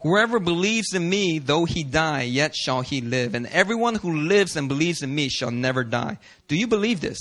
Whoever 0.00 0.38
believes 0.38 0.92
in 0.92 1.08
me, 1.08 1.38
though 1.38 1.64
he 1.64 1.82
die, 1.82 2.22
yet 2.22 2.54
shall 2.54 2.82
he 2.82 3.00
live. 3.00 3.34
And 3.34 3.46
everyone 3.46 3.96
who 3.96 4.28
lives 4.28 4.54
and 4.54 4.68
believes 4.68 5.02
in 5.02 5.14
me 5.14 5.30
shall 5.30 5.50
never 5.50 5.82
die. 5.82 6.18
Do 6.46 6.56
you 6.56 6.66
believe 6.66 7.00
this? 7.00 7.18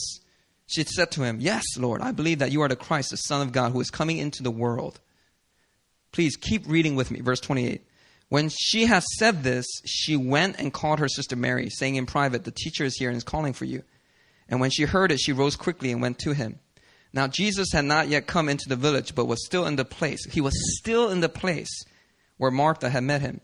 She 0.68 0.84
said 0.84 1.12
to 1.12 1.24
him, 1.24 1.40
Yes, 1.40 1.64
Lord, 1.78 2.02
I 2.02 2.12
believe 2.12 2.40
that 2.40 2.52
you 2.52 2.62
are 2.62 2.68
the 2.68 2.76
Christ, 2.76 3.12
the 3.12 3.18
Son 3.18 3.42
of 3.42 3.54
God, 3.54 3.72
who 3.72 3.80
is 3.80 3.90
coming 3.90 4.18
into 4.18 4.44
the 4.44 4.52
world. 4.52 5.00
Please 6.12 6.36
keep 6.36 6.68
reading 6.68 6.96
with 6.96 7.10
me. 7.10 7.22
Verse 7.22 7.40
28. 7.40 7.82
When 8.30 8.50
she 8.50 8.86
has 8.86 9.06
said 9.18 9.44
this, 9.44 9.66
she 9.86 10.16
went 10.18 10.60
and 10.60 10.74
called 10.74 11.00
her 11.00 11.08
sister 11.08 11.36
Mary, 11.36 11.70
saying 11.70 11.96
in 11.96 12.06
private, 12.06 12.44
The 12.44 12.52
teacher 12.52 12.84
is 12.84 12.98
here 12.98 13.10
and 13.10 13.18
is 13.18 13.24
calling 13.24 13.54
for 13.54 13.66
you. 13.66 13.84
And 14.50 14.60
when 14.60 14.72
she 14.72 14.84
heard 14.84 15.12
it, 15.12 15.20
she 15.20 15.32
rose 15.32 15.56
quickly 15.56 15.92
and 15.92 16.02
went 16.02 16.20
to 16.20 16.34
him. 16.34 16.60
Now, 17.14 17.28
Jesus 17.28 17.72
had 17.72 17.86
not 17.86 18.08
yet 18.08 18.26
come 18.26 18.50
into 18.50 18.68
the 18.68 18.76
village, 18.76 19.14
but 19.14 19.28
was 19.28 19.46
still 19.46 19.68
in 19.68 19.76
the 19.76 19.86
place. 19.86 20.26
He 20.26 20.42
was 20.42 20.54
still 20.80 21.12
in 21.12 21.20
the 21.20 21.30
place 21.30 21.70
where 22.38 22.52
Martha 22.52 22.90
had 22.90 23.04
met 23.04 23.22
him. 23.22 23.40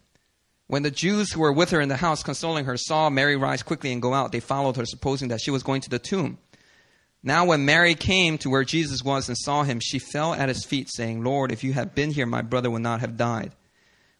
When 0.65 0.83
the 0.83 0.91
Jews 0.91 1.31
who 1.31 1.39
were 1.39 1.53
with 1.53 1.69
her 1.71 1.81
in 1.81 1.89
the 1.89 1.95
house 1.95 2.23
consoling 2.23 2.65
her 2.65 2.77
saw 2.77 3.09
Mary 3.09 3.35
rise 3.35 3.63
quickly 3.63 3.91
and 3.91 4.01
go 4.01 4.13
out, 4.13 4.31
they 4.31 4.39
followed 4.39 4.75
her, 4.77 4.85
supposing 4.85 5.29
that 5.29 5.41
she 5.41 5.51
was 5.51 5.63
going 5.63 5.81
to 5.81 5.89
the 5.89 5.99
tomb. 5.99 6.39
Now, 7.21 7.45
when 7.45 7.65
Mary 7.65 7.95
came 7.95 8.37
to 8.39 8.49
where 8.49 8.63
Jesus 8.63 9.03
was 9.03 9.27
and 9.27 9.37
saw 9.37 9.63
him, 9.63 9.79
she 9.79 9.99
fell 9.99 10.33
at 10.33 10.49
his 10.49 10.65
feet, 10.65 10.89
saying, 10.91 11.23
Lord, 11.23 11.51
if 11.51 11.63
you 11.63 11.73
had 11.73 11.93
been 11.93 12.11
here, 12.11 12.25
my 12.25 12.41
brother 12.41 12.71
would 12.71 12.81
not 12.81 13.01
have 13.01 13.17
died. 13.17 13.53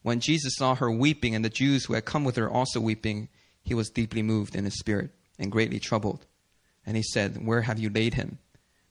When 0.02 0.20
Jesus 0.20 0.54
saw 0.56 0.74
her 0.74 0.90
weeping, 0.90 1.34
and 1.34 1.44
the 1.44 1.50
Jews 1.50 1.84
who 1.84 1.94
had 1.94 2.04
come 2.04 2.24
with 2.24 2.36
her 2.36 2.50
also 2.50 2.80
weeping, 2.80 3.28
he 3.62 3.74
was 3.74 3.90
deeply 3.90 4.22
moved 4.22 4.54
in 4.54 4.64
his 4.64 4.78
spirit 4.78 5.10
and 5.38 5.52
greatly 5.52 5.78
troubled. 5.78 6.26
And 6.84 6.96
he 6.96 7.02
said, 7.02 7.46
Where 7.46 7.62
have 7.62 7.78
you 7.78 7.90
laid 7.90 8.14
him? 8.14 8.38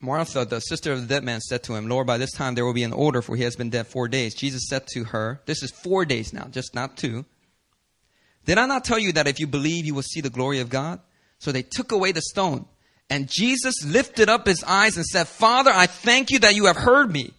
Martha, 0.00 0.44
the 0.44 0.60
sister 0.60 0.92
of 0.92 1.00
the 1.00 1.06
dead 1.06 1.24
man, 1.24 1.40
said 1.40 1.64
to 1.64 1.74
him, 1.74 1.88
Lord, 1.88 2.06
by 2.06 2.18
this 2.18 2.32
time 2.32 2.54
there 2.54 2.64
will 2.64 2.74
be 2.74 2.84
an 2.84 2.92
order, 2.92 3.20
for 3.20 3.34
he 3.34 3.42
has 3.42 3.56
been 3.56 3.70
dead 3.70 3.88
four 3.88 4.06
days. 4.06 4.34
Jesus 4.34 4.68
said 4.68 4.86
to 4.88 5.04
her, 5.04 5.40
This 5.46 5.62
is 5.62 5.72
four 5.72 6.04
days 6.04 6.32
now, 6.32 6.46
just 6.50 6.74
not 6.74 6.96
two. 6.96 7.24
Did 8.44 8.58
I 8.58 8.66
not 8.66 8.84
tell 8.84 8.98
you 8.98 9.12
that 9.12 9.26
if 9.26 9.40
you 9.40 9.46
believe, 9.46 9.84
you 9.84 9.94
will 9.94 10.02
see 10.02 10.20
the 10.20 10.30
glory 10.30 10.60
of 10.60 10.70
God? 10.70 11.00
So 11.38 11.50
they 11.50 11.62
took 11.62 11.92
away 11.92 12.12
the 12.12 12.22
stone. 12.22 12.66
And 13.10 13.28
Jesus 13.28 13.84
lifted 13.84 14.28
up 14.28 14.46
his 14.46 14.62
eyes 14.64 14.96
and 14.96 15.04
said, 15.04 15.28
Father, 15.28 15.70
I 15.72 15.86
thank 15.86 16.30
you 16.30 16.38
that 16.40 16.54
you 16.54 16.66
have 16.66 16.76
heard 16.76 17.10
me. 17.10 17.32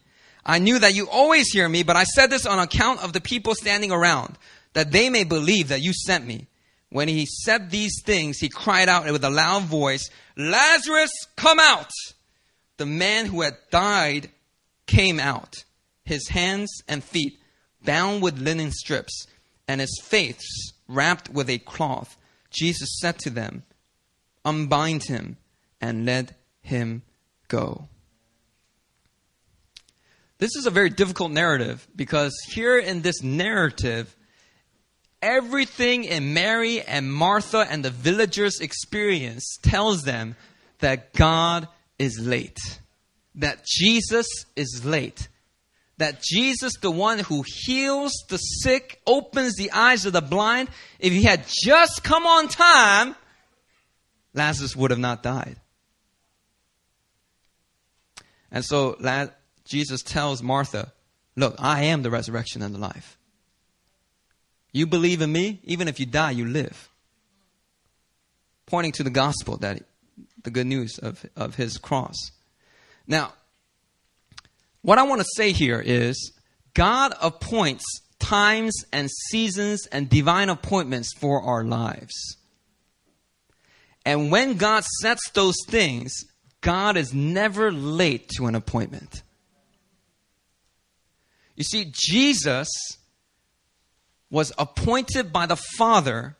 I 0.46 0.60
knew 0.60 0.80
that 0.80 0.96
you 0.96 1.08
always 1.10 1.52
hear 1.52 1.70
me, 1.70 1.84
but 1.84 1.96
I 1.96 2.04
said 2.04 2.30
this 2.30 2.46
on 2.46 2.60
account 2.60 3.04
of 3.04 3.14
the 3.14 3.22
people 3.22 3.56
standing 3.56 3.92
around, 3.92 4.38
that 4.74 4.92
they 4.92 5.10
may 5.10 5.24
believe 5.24 5.70
that 5.70 5.82
you 5.82 5.94
sent 5.94 6.26
me. 6.26 6.48
When 6.90 7.08
he 7.08 7.26
said 7.26 7.70
these 7.70 8.02
things, 8.04 8.40
he 8.40 8.50
cried 8.50 8.90
out 8.90 9.10
with 9.12 9.24
a 9.24 9.30
loud 9.30 9.64
voice, 9.64 10.10
Lazarus, 10.36 11.12
come 11.36 11.60
out! 11.60 11.92
The 12.80 12.86
man 12.86 13.26
who 13.26 13.42
had 13.42 13.58
died 13.72 14.30
came 14.88 15.20
out, 15.20 15.66
his 16.06 16.30
hands 16.30 16.72
and 16.88 17.04
feet 17.04 17.38
bound 17.84 18.22
with 18.22 18.40
linen 18.40 18.72
strips, 18.72 19.28
and 19.68 19.82
his 19.82 20.02
face 20.02 20.72
wrapped 20.88 21.28
with 21.28 21.50
a 21.50 21.58
cloth. 21.58 22.16
Jesus 22.52 22.98
said 23.02 23.20
to 23.20 23.30
them, 23.30 23.64
Unbind 24.46 25.04
him 25.04 25.36
and 25.82 26.06
let 26.06 26.40
him 26.62 27.02
go. 27.50 27.90
This 30.38 30.56
is 30.56 30.66
a 30.66 30.72
very 30.72 30.90
difficult 30.90 31.34
narrative 31.34 31.86
because 31.98 32.34
here 32.48 32.78
in 32.78 33.02
this 33.02 33.22
narrative, 33.22 34.16
everything 35.22 36.06
in 36.06 36.34
Mary 36.34 36.82
and 36.82 37.12
Martha 37.12 37.68
and 37.70 37.84
the 37.84 37.90
villagers' 37.90 38.62
experience 38.62 39.58
tells 39.62 40.04
them 40.04 40.38
that 40.80 41.14
God 41.14 41.68
is 42.00 42.20
late, 42.20 42.58
that 43.36 43.66
Jesus 43.66 44.26
is 44.56 44.84
late, 44.84 45.28
that 45.98 46.24
Jesus, 46.24 46.74
the 46.82 46.90
one 46.90 47.20
who 47.20 47.44
heals 47.46 48.14
the 48.30 48.38
sick, 48.38 49.02
opens 49.06 49.56
the 49.56 49.72
eyes 49.72 50.06
of 50.06 50.14
the 50.14 50.22
blind, 50.22 50.70
if 50.98 51.12
he 51.12 51.24
had 51.24 51.46
just 51.48 52.04
come 52.04 52.26
on 52.26 52.48
time, 52.48 53.16
Lazarus 54.34 54.76
would 54.76 54.92
have 54.92 55.00
not 55.00 55.22
died. 55.22 55.58
And 58.52 58.64
so 58.66 58.98
Jesus 59.66 60.02
tells 60.02 60.42
Martha, 60.42 60.94
Look, 61.36 61.56
I 61.58 61.84
am 61.86 62.02
the 62.02 62.10
resurrection 62.10 62.62
and 62.62 62.76
the 62.76 62.80
life. 62.80 63.18
You 64.74 64.88
believe 64.88 65.22
in 65.22 65.32
me, 65.32 65.62
even 65.64 65.88
if 65.88 66.00
you 66.00 66.06
die, 66.06 66.32
you 66.32 66.46
live. 66.46 66.90
Pointing 68.66 68.92
to 68.94 69.04
the 69.04 69.10
gospel, 69.10 69.58
that 69.58 69.82
the 70.44 70.52
good 70.52 70.68
news 70.68 70.98
of, 71.00 71.26
of 71.36 71.56
his 71.56 71.78
cross. 71.78 72.16
Now, 73.08 73.34
what 74.82 74.98
I 74.98 75.04
want 75.04 75.22
to 75.22 75.28
say 75.36 75.52
here 75.52 75.82
is 75.84 76.32
God 76.74 77.14
appoints 77.22 77.84
times 78.20 78.74
and 78.94 79.10
seasons 79.10 79.88
and 79.88 80.10
divine 80.10 80.50
appointments 80.50 81.14
for 81.14 81.42
our 81.42 81.64
lives. 81.64 82.38
And 84.06 84.32
when 84.32 84.56
God 84.56 84.84
sets 85.02 85.30
those 85.32 85.56
things, 85.68 86.14
God 86.62 86.98
is 86.98 87.14
never 87.14 87.72
late 87.72 88.30
to 88.38 88.48
an 88.48 88.56
appointment. 88.56 89.24
You 91.56 91.64
see, 91.64 91.92
Jesus 91.94 92.70
was 94.30 94.54
appointed 94.58 95.34
by 95.34 95.46
the 95.46 95.58
Father 95.58 96.38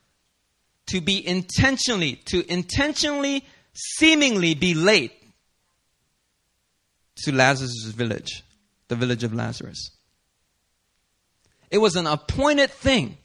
to 0.88 1.02
be 1.02 1.26
intentionally, 1.26 2.16
to 2.26 2.50
intentionally, 2.52 3.46
seemingly 3.74 4.56
be 4.56 4.74
late 4.74 5.14
to 7.24 7.32
Lazarus' 7.32 7.86
village, 7.86 8.44
the 8.88 8.96
village 8.96 9.24
of 9.24 9.34
Lazarus. 9.34 9.92
It 11.70 11.78
was 11.78 11.96
an 11.96 12.08
appointed 12.08 12.72
thing. 12.72 13.18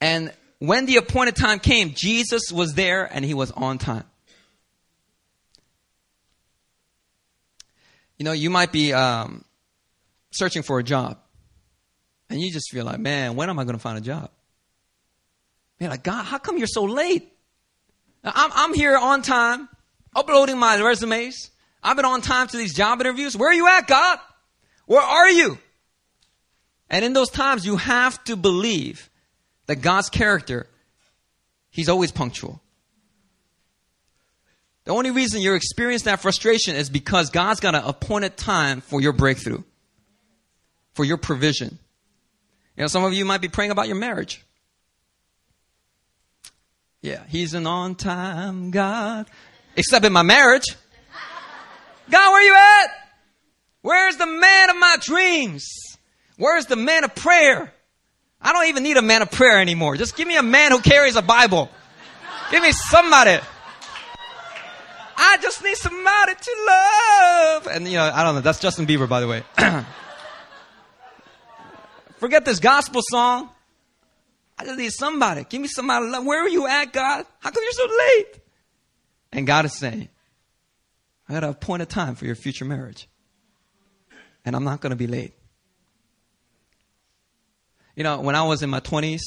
And 0.00 0.32
when 0.58 0.86
the 0.86 0.96
appointed 0.96 1.36
time 1.36 1.58
came, 1.58 1.94
Jesus 1.94 2.52
was 2.52 2.74
there 2.74 3.04
and 3.04 3.24
he 3.24 3.34
was 3.34 3.50
on 3.50 3.78
time. 3.78 4.04
You 8.18 8.24
know, 8.24 8.32
you 8.32 8.50
might 8.50 8.70
be 8.70 8.92
um, 8.92 9.46
searching 10.30 10.62
for 10.62 10.78
a 10.78 10.82
job, 10.82 11.18
and 12.28 12.38
you 12.38 12.52
just 12.52 12.70
feel 12.70 12.84
like, 12.84 13.00
man, 13.00 13.34
when 13.34 13.48
am 13.48 13.58
I 13.58 13.64
going 13.64 13.76
to 13.76 13.80
find 13.80 13.96
a 13.96 14.02
job? 14.02 14.30
Man, 15.80 15.88
like, 15.88 16.02
God, 16.02 16.24
how 16.24 16.36
come 16.36 16.58
you're 16.58 16.66
so 16.66 16.84
late? 16.84 17.29
I'm, 18.24 18.50
I'm 18.54 18.74
here 18.74 18.96
on 18.96 19.22
time, 19.22 19.68
uploading 20.14 20.58
my 20.58 20.80
resumes. 20.80 21.50
I've 21.82 21.96
been 21.96 22.04
on 22.04 22.20
time 22.20 22.46
to 22.48 22.56
these 22.56 22.74
job 22.74 23.00
interviews. 23.00 23.36
Where 23.36 23.50
are 23.50 23.54
you 23.54 23.66
at, 23.66 23.86
God? 23.86 24.18
Where 24.86 25.00
are 25.00 25.30
you? 25.30 25.58
And 26.90 27.04
in 27.04 27.12
those 27.12 27.30
times, 27.30 27.64
you 27.64 27.76
have 27.76 28.22
to 28.24 28.36
believe 28.36 29.08
that 29.66 29.76
God's 29.76 30.10
character, 30.10 30.66
He's 31.70 31.88
always 31.88 32.10
punctual. 32.10 32.60
The 34.84 34.92
only 34.92 35.10
reason 35.10 35.40
you're 35.40 35.56
experiencing 35.56 36.06
that 36.06 36.20
frustration 36.20 36.74
is 36.74 36.90
because 36.90 37.30
God's 37.30 37.60
got 37.60 37.74
an 37.74 37.84
appointed 37.84 38.36
time 38.36 38.80
for 38.80 39.00
your 39.00 39.12
breakthrough, 39.12 39.62
for 40.94 41.04
your 41.04 41.16
provision. 41.16 41.78
You 42.76 42.82
know, 42.82 42.88
some 42.88 43.04
of 43.04 43.12
you 43.12 43.24
might 43.24 43.40
be 43.40 43.48
praying 43.48 43.70
about 43.70 43.86
your 43.86 43.96
marriage. 43.96 44.42
Yeah, 47.02 47.22
He's 47.28 47.54
an 47.54 47.66
on 47.66 47.94
time 47.94 48.70
God. 48.70 49.26
Except 49.76 50.04
in 50.04 50.12
my 50.12 50.22
marriage. 50.22 50.66
God, 52.10 52.32
where 52.32 52.42
you 52.42 52.54
at? 52.54 52.90
Where's 53.82 54.16
the 54.16 54.26
man 54.26 54.70
of 54.70 54.76
my 54.76 54.96
dreams? 55.00 55.66
Where's 56.36 56.66
the 56.66 56.76
man 56.76 57.04
of 57.04 57.14
prayer? 57.14 57.72
I 58.42 58.52
don't 58.52 58.66
even 58.66 58.82
need 58.82 58.96
a 58.96 59.02
man 59.02 59.22
of 59.22 59.30
prayer 59.30 59.60
anymore. 59.60 59.96
Just 59.96 60.16
give 60.16 60.26
me 60.26 60.36
a 60.36 60.42
man 60.42 60.72
who 60.72 60.80
carries 60.80 61.16
a 61.16 61.22
Bible. 61.22 61.70
Give 62.50 62.62
me 62.62 62.72
somebody. 62.72 63.38
I 65.16 65.36
just 65.40 65.62
need 65.62 65.76
somebody 65.76 66.32
to 66.34 66.56
love. 66.66 67.66
And 67.68 67.86
you 67.86 67.96
know, 67.96 68.10
I 68.12 68.24
don't 68.24 68.34
know. 68.34 68.40
That's 68.40 68.58
Justin 68.58 68.86
Bieber, 68.86 69.08
by 69.08 69.20
the 69.20 69.28
way. 69.28 69.42
Forget 72.18 72.44
this 72.44 72.58
gospel 72.58 73.02
song. 73.04 73.50
I 74.60 74.64
just 74.64 74.78
need 74.78 74.92
somebody. 74.92 75.46
Give 75.48 75.62
me 75.62 75.68
somebody 75.68 76.04
love. 76.06 76.26
Where 76.26 76.44
are 76.44 76.48
you 76.48 76.66
at, 76.66 76.92
God? 76.92 77.24
How 77.38 77.50
come 77.50 77.62
you're 77.62 77.72
so 77.72 77.86
late? 77.86 78.40
And 79.32 79.46
God 79.46 79.64
is 79.64 79.72
saying, 79.72 80.10
I 81.26 81.32
got 81.32 81.44
a 81.44 81.48
appoint 81.48 81.80
a 81.80 81.86
time 81.86 82.14
for 82.14 82.26
your 82.26 82.34
future 82.34 82.66
marriage. 82.66 83.08
And 84.44 84.54
I'm 84.54 84.64
not 84.64 84.82
going 84.82 84.90
to 84.90 84.96
be 84.96 85.06
late. 85.06 85.32
You 87.96 88.04
know, 88.04 88.20
when 88.20 88.34
I 88.34 88.42
was 88.42 88.62
in 88.62 88.68
my 88.68 88.80
20s, 88.80 89.22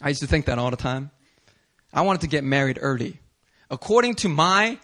I 0.00 0.08
used 0.08 0.20
to 0.22 0.26
think 0.26 0.46
that 0.46 0.58
all 0.58 0.72
the 0.72 0.76
time. 0.76 1.12
I 1.92 2.00
wanted 2.00 2.22
to 2.22 2.26
get 2.26 2.42
married 2.42 2.80
early. 2.80 3.20
According 3.70 4.16
to 4.16 4.28
my 4.28 4.78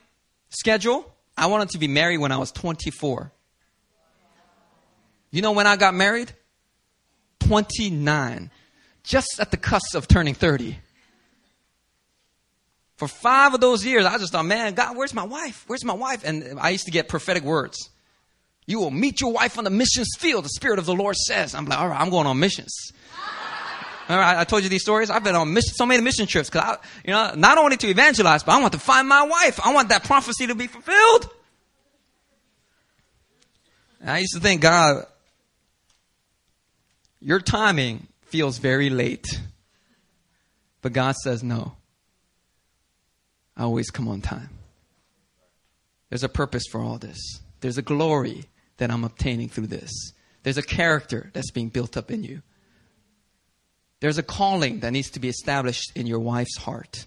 schedule, 0.51 1.13
I 1.37 1.47
wanted 1.47 1.71
to 1.71 1.79
be 1.79 1.89
married 1.89 2.19
when 2.19 2.31
I 2.31 2.37
was 2.37 2.53
24. 2.53 3.33
You 5.33 5.43
know 5.43 5.53
when 5.53 5.67
I 5.67 5.75
got 5.75 5.93
married? 5.93 6.33
29. 7.41 8.53
Just 9.09 9.41
at 9.41 9.51
the 9.51 9.57
cusp 9.57 9.95
of 9.95 10.07
turning 10.07 10.35
30. 10.35 10.77
For 12.97 13.09
five 13.09 13.55
of 13.55 13.61
those 13.61 13.83
years, 13.83 14.05
I 14.05 14.19
just 14.19 14.33
thought, 14.33 14.45
man, 14.45 14.75
God, 14.75 14.99
where's 14.99 15.15
my 15.15 15.25
wife? 15.25 15.65
Where's 15.67 15.83
my 15.83 15.95
wife? 15.95 16.25
And 16.25 16.61
I 16.61 16.69
used 16.69 16.85
to 16.85 16.91
get 16.91 17.09
prophetic 17.09 17.43
words. 17.43 17.89
You 18.67 18.81
will 18.81 18.91
meet 18.91 19.23
your 19.23 19.33
wife 19.33 19.57
on 19.57 19.65
the 19.65 19.71
missions 19.71 20.09
field, 20.19 20.45
the 20.45 20.51
Spirit 20.51 20.79
of 20.79 20.85
the 20.85 20.93
Lord 20.93 21.17
says. 21.17 21.55
I'm 21.55 21.65
like, 21.65 21.79
all 21.79 21.89
right, 21.89 21.99
I'm 21.99 22.11
going 22.11 22.27
on 22.27 22.39
missions. 22.39 22.93
All 24.11 24.17
right, 24.17 24.39
I, 24.39 24.45
told 24.45 24.63
you 24.63 24.71
these 24.71 24.83
stories. 24.83 25.11
I've 25.11 25.25
been 25.25 25.37
on 25.37 25.53
mission, 25.53 25.75
so 25.75 25.85
many 25.85 26.03
mission 26.03 26.27
trips 26.27 26.49
because 26.49 26.63
I, 26.63 26.77
you 27.05 27.13
know, 27.13 27.33
not 27.35 27.59
only 27.59 27.77
to 27.77 27.89
evangelize, 27.89 28.43
but 28.43 28.53
I 28.53 28.61
want 28.61 28.73
to 28.73 28.79
find 28.79 29.07
my 29.07 29.23
wife. 29.23 29.61
I 29.63 29.75
want 29.75 29.91
that 29.91 30.05
prophecy 30.05 30.47
to 30.47 30.55
be 30.55 30.67
fulfilled. 30.67 31.29
And 34.01 34.11
I 34.11 34.19
used 34.19 34.33
to 34.33 34.41
think, 34.41 34.63
God, 34.63 35.05
your 37.21 37.39
timing 37.39 38.08
feels 38.29 38.59
very 38.59 38.91
late. 38.91 39.27
But 40.83 40.93
God 40.93 41.17
says, 41.17 41.43
no. 41.43 41.77
I 43.57 43.63
always 43.65 43.91
come 43.91 44.09
on 44.09 44.21
time. 44.21 44.51
There's 46.09 46.25
a 46.25 46.29
purpose 46.29 46.65
for 46.71 46.81
all 46.81 46.99
this. 46.99 47.19
There's 47.61 47.79
a 47.79 47.83
glory 47.83 48.45
that 48.77 48.91
I'm 48.91 49.05
obtaining 49.05 49.49
through 49.49 49.67
this. 49.67 49.91
There's 50.43 50.59
a 50.59 50.63
character 50.63 51.31
that's 51.33 51.51
being 51.51 51.69
built 51.69 51.97
up 51.97 52.11
in 52.11 52.23
you. 52.23 52.43
There's 54.01 54.19
a 54.19 54.23
calling 54.23 54.81
that 54.81 54.93
needs 54.93 55.11
to 55.11 55.21
be 55.21 55.29
established 55.29 55.93
in 55.97 56.07
your 56.07 56.21
wife's 56.21 56.57
heart. 56.57 57.07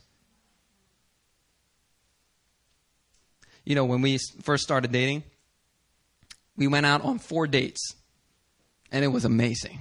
You 3.64 3.76
know, 3.76 3.86
when 3.86 4.02
we 4.02 4.20
first 4.42 4.64
started 4.64 4.92
dating, 4.92 5.24
we 6.58 6.68
went 6.68 6.86
out 6.86 7.04
on 7.04 7.20
four 7.20 7.48
dates, 7.48 7.96
and 8.92 9.06
it 9.06 9.08
was 9.08 9.24
amazing. 9.24 9.80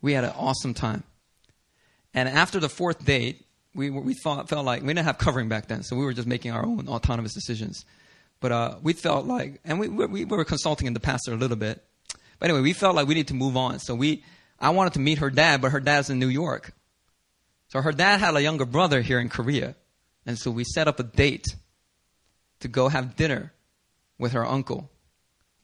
We 0.00 0.12
had 0.12 0.24
an 0.24 0.32
awesome 0.36 0.74
time. 0.74 1.02
And 2.12 2.28
after 2.28 2.60
the 2.60 2.68
fourth 2.68 3.04
date, 3.04 3.44
we, 3.74 3.90
we 3.90 4.14
thought, 4.14 4.48
felt 4.48 4.64
like 4.64 4.82
we 4.82 4.88
didn't 4.88 5.06
have 5.06 5.18
covering 5.18 5.48
back 5.48 5.66
then, 5.66 5.82
so 5.82 5.96
we 5.96 6.04
were 6.04 6.12
just 6.12 6.28
making 6.28 6.52
our 6.52 6.64
own 6.64 6.88
autonomous 6.88 7.34
decisions. 7.34 7.84
But 8.40 8.52
uh, 8.52 8.76
we 8.82 8.92
felt 8.92 9.26
like, 9.26 9.60
and 9.64 9.80
we, 9.80 9.88
we, 9.88 10.06
we 10.06 10.24
were 10.24 10.44
consulting 10.44 10.86
in 10.86 10.94
the 10.94 11.00
pastor 11.00 11.32
a 11.32 11.36
little 11.36 11.56
bit. 11.56 11.82
But 12.38 12.50
anyway, 12.50 12.62
we 12.62 12.72
felt 12.72 12.94
like 12.94 13.08
we 13.08 13.14
need 13.14 13.28
to 13.28 13.34
move 13.34 13.56
on. 13.56 13.78
So 13.78 13.94
we, 13.94 14.22
I 14.60 14.70
wanted 14.70 14.92
to 14.94 15.00
meet 15.00 15.18
her 15.18 15.30
dad, 15.30 15.60
but 15.60 15.72
her 15.72 15.80
dad's 15.80 16.10
in 16.10 16.18
New 16.18 16.28
York. 16.28 16.72
So 17.68 17.80
her 17.80 17.92
dad 17.92 18.20
had 18.20 18.36
a 18.36 18.42
younger 18.42 18.66
brother 18.66 19.00
here 19.00 19.18
in 19.18 19.28
Korea. 19.28 19.74
And 20.26 20.38
so 20.38 20.50
we 20.50 20.64
set 20.64 20.86
up 20.86 21.00
a 21.00 21.02
date 21.02 21.46
to 22.60 22.68
go 22.68 22.88
have 22.88 23.16
dinner 23.16 23.52
with 24.18 24.32
her 24.32 24.46
uncle, 24.46 24.90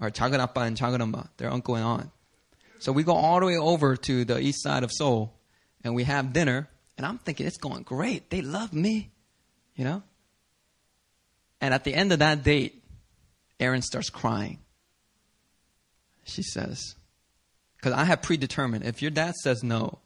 or 0.01 0.11
작은 0.11 0.41
아빠 0.41 0.67
and 0.67 0.77
작은 0.77 0.99
엄마, 0.99 1.29
their 1.37 1.51
uncle 1.51 1.77
and 1.77 1.85
aunt. 1.85 2.11
So 2.86 2.92
we 2.92 3.02
go 3.02 3.14
all 3.14 3.40
the 3.40 3.48
way 3.48 3.58
over 3.58 3.98
to 3.98 4.26
the 4.26 4.40
east 4.40 4.62
side 4.62 4.84
of 4.84 4.92
Seoul, 4.92 5.34
and 5.84 5.96
we 5.96 6.04
have 6.04 6.34
dinner. 6.34 6.70
And 7.00 7.06
I'm 7.08 7.18
thinking, 7.18 7.48
it's 7.48 7.58
going 7.58 7.82
great. 7.82 8.30
They 8.30 8.44
love 8.44 8.74
me, 8.74 9.12
you 9.76 9.84
know? 9.84 10.04
And 11.60 11.74
at 11.74 11.84
the 11.84 11.96
end 11.96 12.12
of 12.12 12.20
that 12.20 12.44
date, 12.44 12.84
Erin 13.60 13.82
starts 13.82 14.12
crying. 14.12 14.60
She 16.26 16.44
says, 16.44 16.94
because 17.78 17.94
I 17.94 18.04
have 18.04 18.22
predetermined, 18.22 18.86
if 18.86 19.02
your 19.02 19.10
dad 19.10 19.34
says 19.34 19.64
no, 19.64 19.98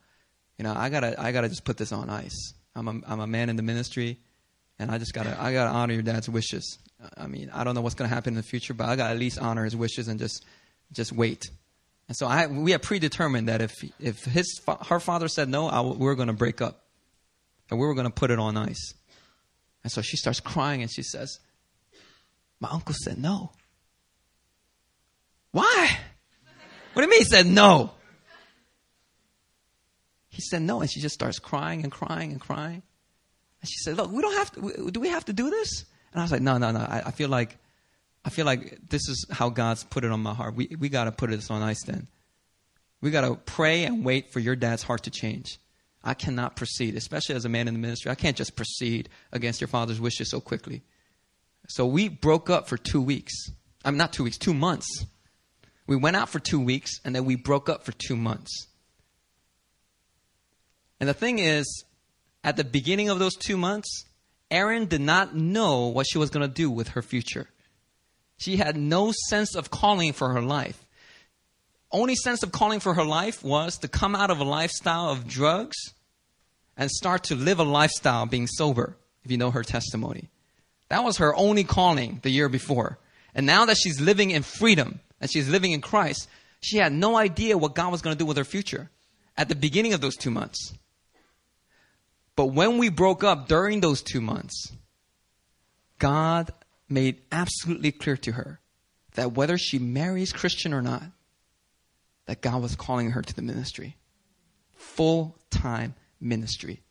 you 0.57 0.63
know, 0.63 0.73
I 0.73 0.87
gotta, 0.87 1.21
I 1.21 1.33
gotta 1.33 1.49
just 1.49 1.65
put 1.65 1.75
this 1.75 1.91
on 1.91 2.09
ice. 2.09 2.53
I'm 2.75 2.87
a, 2.87 3.01
I'm 3.05 3.19
a 3.19 3.27
man 3.27 3.49
in 3.49 3.57
the 3.57 3.61
ministry, 3.61 4.19
and 4.79 4.89
I 4.89 4.99
just 4.99 5.13
gotta, 5.13 5.35
I 5.37 5.51
gotta 5.51 5.71
honor 5.71 5.95
your 5.95 6.03
dad's 6.03 6.29
wishes. 6.29 6.77
I 7.17 7.27
mean, 7.27 7.51
I 7.53 7.65
don't 7.65 7.75
know 7.75 7.81
what's 7.81 7.95
gonna 7.95 8.07
happen 8.07 8.35
in 8.35 8.37
the 8.37 8.43
future, 8.43 8.73
but 8.73 8.87
I 8.87 8.95
gotta 8.95 9.11
at 9.11 9.19
least 9.19 9.37
honor 9.37 9.65
his 9.65 9.75
wishes 9.75 10.07
and 10.07 10.17
just, 10.17 10.45
just 10.93 11.11
wait. 11.11 11.49
And 12.09 12.17
so 12.17 12.25
I, 12.25 12.47
we 12.47 12.71
had 12.71 12.81
predetermined 12.81 13.49
that 13.49 13.61
if, 13.61 13.71
if 13.99 14.25
his, 14.25 14.59
her 14.87 14.99
father 14.99 15.27
said 15.27 15.47
no, 15.47 15.67
I, 15.67 15.81
we 15.81 16.05
were 16.05 16.15
gonna 16.15 16.33
break 16.33 16.59
up, 16.59 16.81
and 17.69 17.79
we 17.79 17.85
were 17.85 17.93
gonna 17.93 18.09
put 18.09 18.31
it 18.31 18.39
on 18.39 18.57
ice. 18.57 18.95
And 19.83 19.91
so 19.91 20.01
she 20.01 20.17
starts 20.17 20.39
crying 20.39 20.81
and 20.81 20.91
she 20.91 21.03
says, 21.03 21.39
My 22.59 22.69
uncle 22.69 22.95
said 22.95 23.19
no. 23.19 23.51
Why? 25.51 25.97
What 26.93 27.03
do 27.03 27.05
you 27.05 27.11
mean 27.11 27.19
he 27.19 27.25
said 27.25 27.45
no? 27.45 27.91
He 30.29 30.41
said 30.41 30.63
no, 30.63 30.81
and 30.81 30.89
she 30.89 31.01
just 31.01 31.13
starts 31.13 31.37
crying 31.37 31.83
and 31.83 31.91
crying 31.91 32.31
and 32.31 32.41
crying. 32.41 32.81
And 33.61 33.69
she 33.69 33.77
said, 33.83 33.97
Look, 33.97 34.11
we 34.11 34.23
don't 34.23 34.33
have 34.33 34.51
to, 34.53 34.89
do 34.89 34.99
we 34.99 35.09
have 35.09 35.25
to 35.25 35.33
do 35.33 35.51
this? 35.51 35.85
And 36.11 36.19
I 36.19 36.23
was 36.23 36.31
like, 36.31 36.41
No, 36.41 36.57
no, 36.57 36.71
no. 36.71 36.79
I, 36.79 37.03
I 37.05 37.11
feel 37.11 37.29
like, 37.29 37.55
I 38.23 38.29
feel 38.29 38.45
like 38.45 38.89
this 38.89 39.07
is 39.07 39.25
how 39.31 39.49
God's 39.49 39.83
put 39.83 40.03
it 40.03 40.11
on 40.11 40.21
my 40.21 40.33
heart. 40.33 40.55
We, 40.55 40.75
we 40.79 40.89
got 40.89 41.05
to 41.05 41.11
put 41.11 41.29
this 41.29 41.49
on 41.49 41.61
ice 41.61 41.83
then. 41.83 42.07
We 43.01 43.11
got 43.11 43.21
to 43.21 43.35
pray 43.35 43.85
and 43.85 44.03
wait 44.03 44.31
for 44.31 44.39
your 44.39 44.55
dad's 44.55 44.83
heart 44.83 45.03
to 45.03 45.09
change. 45.09 45.57
I 46.03 46.13
cannot 46.13 46.55
proceed, 46.55 46.95
especially 46.95 47.35
as 47.35 47.45
a 47.45 47.49
man 47.49 47.67
in 47.67 47.73
the 47.73 47.79
ministry. 47.79 48.11
I 48.11 48.15
can't 48.15 48.35
just 48.35 48.55
proceed 48.55 49.09
against 49.31 49.61
your 49.61 49.67
father's 49.67 49.99
wishes 49.99 50.29
so 50.29 50.41
quickly. 50.41 50.81
So 51.67 51.85
we 51.85 52.09
broke 52.09 52.49
up 52.49 52.67
for 52.67 52.77
two 52.77 53.01
weeks. 53.01 53.33
I'm 53.85 53.93
mean, 53.93 53.99
not 53.99 54.13
two 54.13 54.23
weeks, 54.23 54.37
two 54.37 54.53
months. 54.53 55.05
We 55.87 55.95
went 55.95 56.15
out 56.15 56.29
for 56.29 56.39
two 56.39 56.59
weeks 56.59 56.99
and 57.03 57.15
then 57.15 57.25
we 57.25 57.35
broke 57.35 57.69
up 57.69 57.83
for 57.83 57.91
two 57.93 58.15
months. 58.15 58.67
And 60.99 61.07
the 61.07 61.13
thing 61.13 61.39
is, 61.39 61.85
at 62.43 62.57
the 62.57 62.63
beginning 62.63 63.09
of 63.09 63.19
those 63.19 63.35
two 63.35 63.57
months, 63.57 64.05
Erin 64.51 64.87
did 64.87 65.01
not 65.01 65.35
know 65.35 65.87
what 65.87 66.05
she 66.09 66.17
was 66.17 66.29
going 66.29 66.47
to 66.47 66.53
do 66.53 66.69
with 66.69 66.89
her 66.89 67.01
future. 67.01 67.47
She 68.39 68.57
had 68.57 68.75
no 68.75 69.13
sense 69.27 69.55
of 69.55 69.69
calling 69.69 70.13
for 70.13 70.33
her 70.33 70.41
life 70.41 70.83
only 71.91 72.15
sense 72.15 72.43
of 72.43 72.51
calling 72.51 72.79
for 72.79 72.93
her 72.93 73.03
life 73.03 73.43
was 73.43 73.77
to 73.79 73.87
come 73.87 74.15
out 74.15 74.29
of 74.29 74.39
a 74.39 74.43
lifestyle 74.43 75.09
of 75.09 75.27
drugs 75.27 75.75
and 76.77 76.89
start 76.89 77.23
to 77.25 77.35
live 77.35 77.59
a 77.59 77.63
lifestyle 77.63 78.25
being 78.25 78.47
sober, 78.47 78.95
if 79.23 79.31
you 79.31 79.37
know 79.37 79.51
her 79.51 79.63
testimony. 79.63 80.29
That 80.89 81.03
was 81.03 81.17
her 81.17 81.35
only 81.35 81.63
calling 81.63 82.19
the 82.21 82.29
year 82.29 82.49
before. 82.49 82.99
And 83.33 83.45
now 83.45 83.65
that 83.65 83.77
she's 83.77 83.99
living 83.99 84.31
in 84.31 84.43
freedom 84.43 84.99
and 85.19 85.31
she's 85.31 85.49
living 85.49 85.71
in 85.71 85.81
Christ, 85.81 86.27
she 86.61 86.77
had 86.77 86.93
no 86.93 87.15
idea 87.15 87.57
what 87.57 87.75
God 87.75 87.91
was 87.91 88.01
going 88.01 88.15
to 88.15 88.17
do 88.17 88.25
with 88.25 88.37
her 88.37 88.45
future 88.45 88.89
at 89.37 89.49
the 89.49 89.55
beginning 89.55 89.93
of 89.93 90.01
those 90.01 90.15
two 90.15 90.31
months. 90.31 90.73
But 92.35 92.47
when 92.47 92.77
we 92.77 92.89
broke 92.89 93.23
up 93.23 93.47
during 93.47 93.81
those 93.81 94.01
two 94.01 94.21
months, 94.21 94.71
God 95.97 96.51
made 96.89 97.21
absolutely 97.31 97.91
clear 97.91 98.17
to 98.17 98.33
her 98.33 98.59
that 99.13 99.33
whether 99.33 99.57
she 99.57 99.79
marries 99.79 100.33
Christian 100.33 100.73
or 100.73 100.81
not, 100.81 101.03
that 102.25 102.41
God 102.41 102.61
was 102.61 102.75
calling 102.75 103.11
her 103.11 103.21
to 103.21 103.35
the 103.35 103.41
ministry. 103.41 103.97
Full 104.73 105.37
time 105.49 105.95
ministry. 106.19 106.81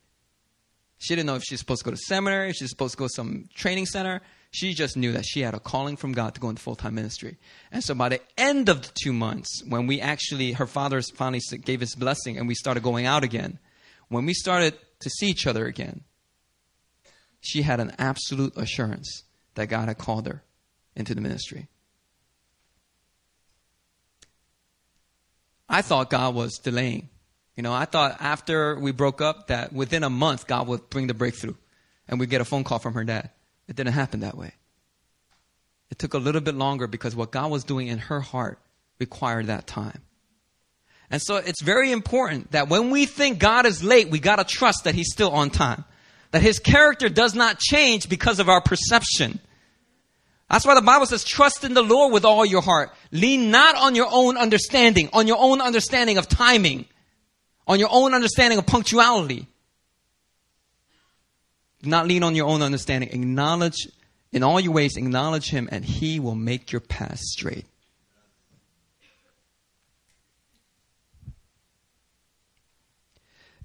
She 0.97 1.15
didn't 1.15 1.27
know 1.27 1.35
if 1.35 1.43
she's 1.43 1.59
supposed 1.59 1.79
to 1.79 1.85
go 1.85 1.91
to 1.91 1.97
seminary, 1.97 2.49
if 2.49 2.57
she's 2.57 2.69
supposed 2.69 2.93
to 2.93 2.97
go 2.97 3.05
to 3.05 3.13
some 3.13 3.47
training 3.53 3.85
center. 3.85 4.21
She 4.51 4.73
just 4.73 4.97
knew 4.97 5.13
that 5.13 5.25
she 5.25 5.41
had 5.41 5.53
a 5.53 5.59
calling 5.59 5.95
from 5.95 6.11
God 6.11 6.35
to 6.35 6.41
go 6.41 6.49
into 6.49 6.61
full 6.61 6.75
time 6.75 6.95
ministry. 6.95 7.37
And 7.71 7.83
so 7.83 7.95
by 7.95 8.09
the 8.09 8.21
end 8.37 8.67
of 8.67 8.81
the 8.81 8.91
two 9.01 9.13
months, 9.13 9.63
when 9.65 9.87
we 9.87 10.01
actually, 10.01 10.53
her 10.53 10.67
father 10.67 11.01
finally 11.15 11.41
gave 11.63 11.79
his 11.79 11.95
blessing 11.95 12.37
and 12.37 12.47
we 12.47 12.55
started 12.55 12.83
going 12.83 13.05
out 13.05 13.23
again, 13.23 13.59
when 14.09 14.25
we 14.25 14.33
started 14.33 14.73
to 14.99 15.09
see 15.09 15.27
each 15.27 15.47
other 15.47 15.67
again, 15.67 16.01
she 17.39 17.61
had 17.61 17.79
an 17.79 17.93
absolute 17.97 18.57
assurance 18.57 19.23
that 19.59 19.67
God 19.67 19.87
had 19.89 19.97
called 19.97 20.25
her 20.25 20.41
into 20.95 21.13
the 21.13 21.21
ministry. 21.21 21.67
I 25.67 25.81
thought 25.81 26.09
God 26.09 26.33
was 26.33 26.57
delaying. 26.57 27.09
You 27.55 27.63
know, 27.63 27.73
I 27.73 27.83
thought 27.83 28.21
after 28.21 28.79
we 28.79 28.91
broke 28.91 29.21
up 29.21 29.47
that 29.47 29.73
within 29.73 30.03
a 30.03 30.09
month 30.09 30.47
God 30.47 30.67
would 30.67 30.89
bring 30.89 31.07
the 31.07 31.13
breakthrough 31.13 31.55
and 32.07 32.19
we'd 32.19 32.29
get 32.29 32.39
a 32.39 32.45
phone 32.45 32.63
call 32.63 32.79
from 32.79 32.93
her 32.93 33.03
dad. 33.03 33.31
It 33.67 33.75
didn't 33.75 33.93
happen 33.93 34.21
that 34.21 34.37
way. 34.37 34.53
It 35.91 35.99
took 35.99 36.13
a 36.13 36.19
little 36.19 36.41
bit 36.41 36.55
longer 36.55 36.87
because 36.87 37.15
what 37.15 37.31
God 37.31 37.51
was 37.51 37.65
doing 37.65 37.87
in 37.87 37.97
her 37.99 38.21
heart 38.21 38.59
required 38.97 39.47
that 39.47 39.67
time. 39.67 40.01
And 41.11 41.21
so 41.21 41.35
it's 41.35 41.61
very 41.61 41.91
important 41.91 42.51
that 42.51 42.69
when 42.69 42.91
we 42.91 43.05
think 43.05 43.39
God 43.39 43.65
is 43.65 43.83
late, 43.83 44.09
we 44.09 44.19
gotta 44.19 44.45
trust 44.45 44.85
that 44.85 44.95
He's 44.95 45.11
still 45.11 45.31
on 45.31 45.49
time. 45.49 45.83
That 46.31 46.43
His 46.43 46.59
character 46.59 47.09
does 47.09 47.35
not 47.35 47.59
change 47.59 48.07
because 48.07 48.39
of 48.39 48.47
our 48.47 48.61
perception. 48.61 49.39
That's 50.49 50.65
why 50.65 50.73
the 50.73 50.81
Bible 50.81 51.05
says, 51.05 51.23
trust 51.23 51.63
in 51.63 51.75
the 51.75 51.83
Lord 51.83 52.11
with 52.11 52.25
all 52.25 52.45
your 52.45 52.61
heart. 52.61 52.91
Lean 53.11 53.51
not 53.51 53.75
on 53.75 53.93
your 53.93 54.07
own 54.11 54.35
understanding, 54.35 55.09
on 55.13 55.27
your 55.27 55.37
own 55.39 55.61
understanding 55.61 56.17
of 56.17 56.27
timing, 56.27 56.85
on 57.67 57.79
your 57.79 57.89
own 57.91 58.15
understanding 58.15 58.57
of 58.57 58.65
punctuality. 58.65 59.45
Do 61.83 61.89
not 61.89 62.07
lean 62.07 62.23
on 62.23 62.35
your 62.35 62.47
own 62.47 62.63
understanding. 62.63 63.09
Acknowledge, 63.11 63.87
in 64.31 64.41
all 64.41 64.59
your 64.59 64.73
ways, 64.73 64.97
acknowledge 64.97 65.51
Him, 65.51 65.69
and 65.71 65.85
He 65.85 66.19
will 66.19 66.35
make 66.35 66.71
your 66.71 66.81
path 66.81 67.19
straight. 67.19 67.65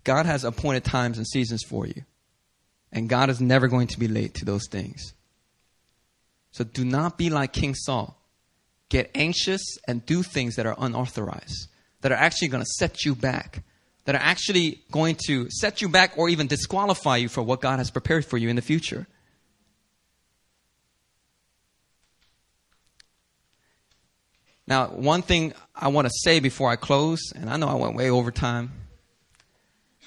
God 0.05 0.27
has 0.27 0.45
appointed 0.45 0.85
times 0.85 1.17
and 1.17 1.27
seasons 1.27 1.63
for 1.67 1.87
you. 1.87 2.05
And 2.93 3.09
God 3.09 3.31
is 3.31 3.41
never 3.41 3.69
going 3.69 3.89
to 3.89 3.99
be 3.99 4.07
late 4.07 4.35
to 4.35 4.45
those 4.45 4.69
things. 4.71 5.15
So 6.55 6.63
do 6.63 6.85
not 6.85 7.19
be 7.19 7.31
like 7.31 7.53
King 7.53 7.75
Saul. 7.75 8.17
Get 8.89 9.11
anxious 9.13 9.77
and 9.89 10.07
do 10.07 10.23
things 10.23 10.55
that 10.55 10.67
are 10.67 10.77
unauthorized, 10.79 11.67
that 12.03 12.13
are 12.13 12.19
actually 12.19 12.47
going 12.47 12.63
to 12.63 12.71
set 12.79 13.05
you 13.05 13.17
back, 13.17 13.65
that 14.05 14.15
are 14.15 14.23
actually 14.23 14.81
going 14.93 15.17
to 15.27 15.51
set 15.51 15.83
you 15.83 15.89
back 15.89 16.13
or 16.17 16.29
even 16.29 16.47
disqualify 16.47 17.17
you 17.17 17.29
for 17.29 17.43
what 17.43 17.61
God 17.61 17.81
has 17.81 17.91
prepared 17.91 18.25
for 18.25 18.39
you 18.39 18.49
in 18.49 18.55
the 18.55 18.63
future. 18.63 19.09
Now, 24.65 24.87
one 24.87 25.23
thing 25.23 25.55
I 25.75 25.89
want 25.89 26.07
to 26.07 26.13
say 26.23 26.39
before 26.39 26.71
I 26.71 26.77
close, 26.77 27.33
and 27.35 27.51
I 27.51 27.57
know 27.57 27.67
I 27.67 27.75
went 27.75 27.97
way 27.97 28.11
over 28.11 28.31
time. 28.31 28.71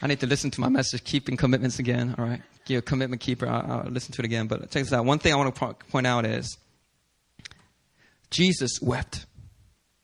I 0.02 0.08
need 0.08 0.22
to 0.22 0.28
listen 0.28 0.50
to 0.52 0.62
my 0.62 0.70
message, 0.70 1.04
keeping 1.04 1.36
commitments 1.36 1.78
again, 1.78 2.16
all 2.18 2.24
right? 2.24 2.42
A 2.76 2.82
commitment 2.82 3.22
keeper. 3.22 3.48
I'll, 3.48 3.84
I'll, 3.86 3.92
listen 3.92 4.14
to 4.14 4.22
it 4.22 4.26
again. 4.26 4.48
But 4.48 4.62
check 4.72 4.84
this 4.84 4.94
out. 4.94 5.06
One 5.06 5.20
thing 5.20 5.34
I 5.34 5.38
want 5.38 5.56
to 5.56 5.74
point 5.90 6.08
out 6.08 6.26
is 6.26 6.58
Jesus 8.30 8.80
wept. 8.82 9.26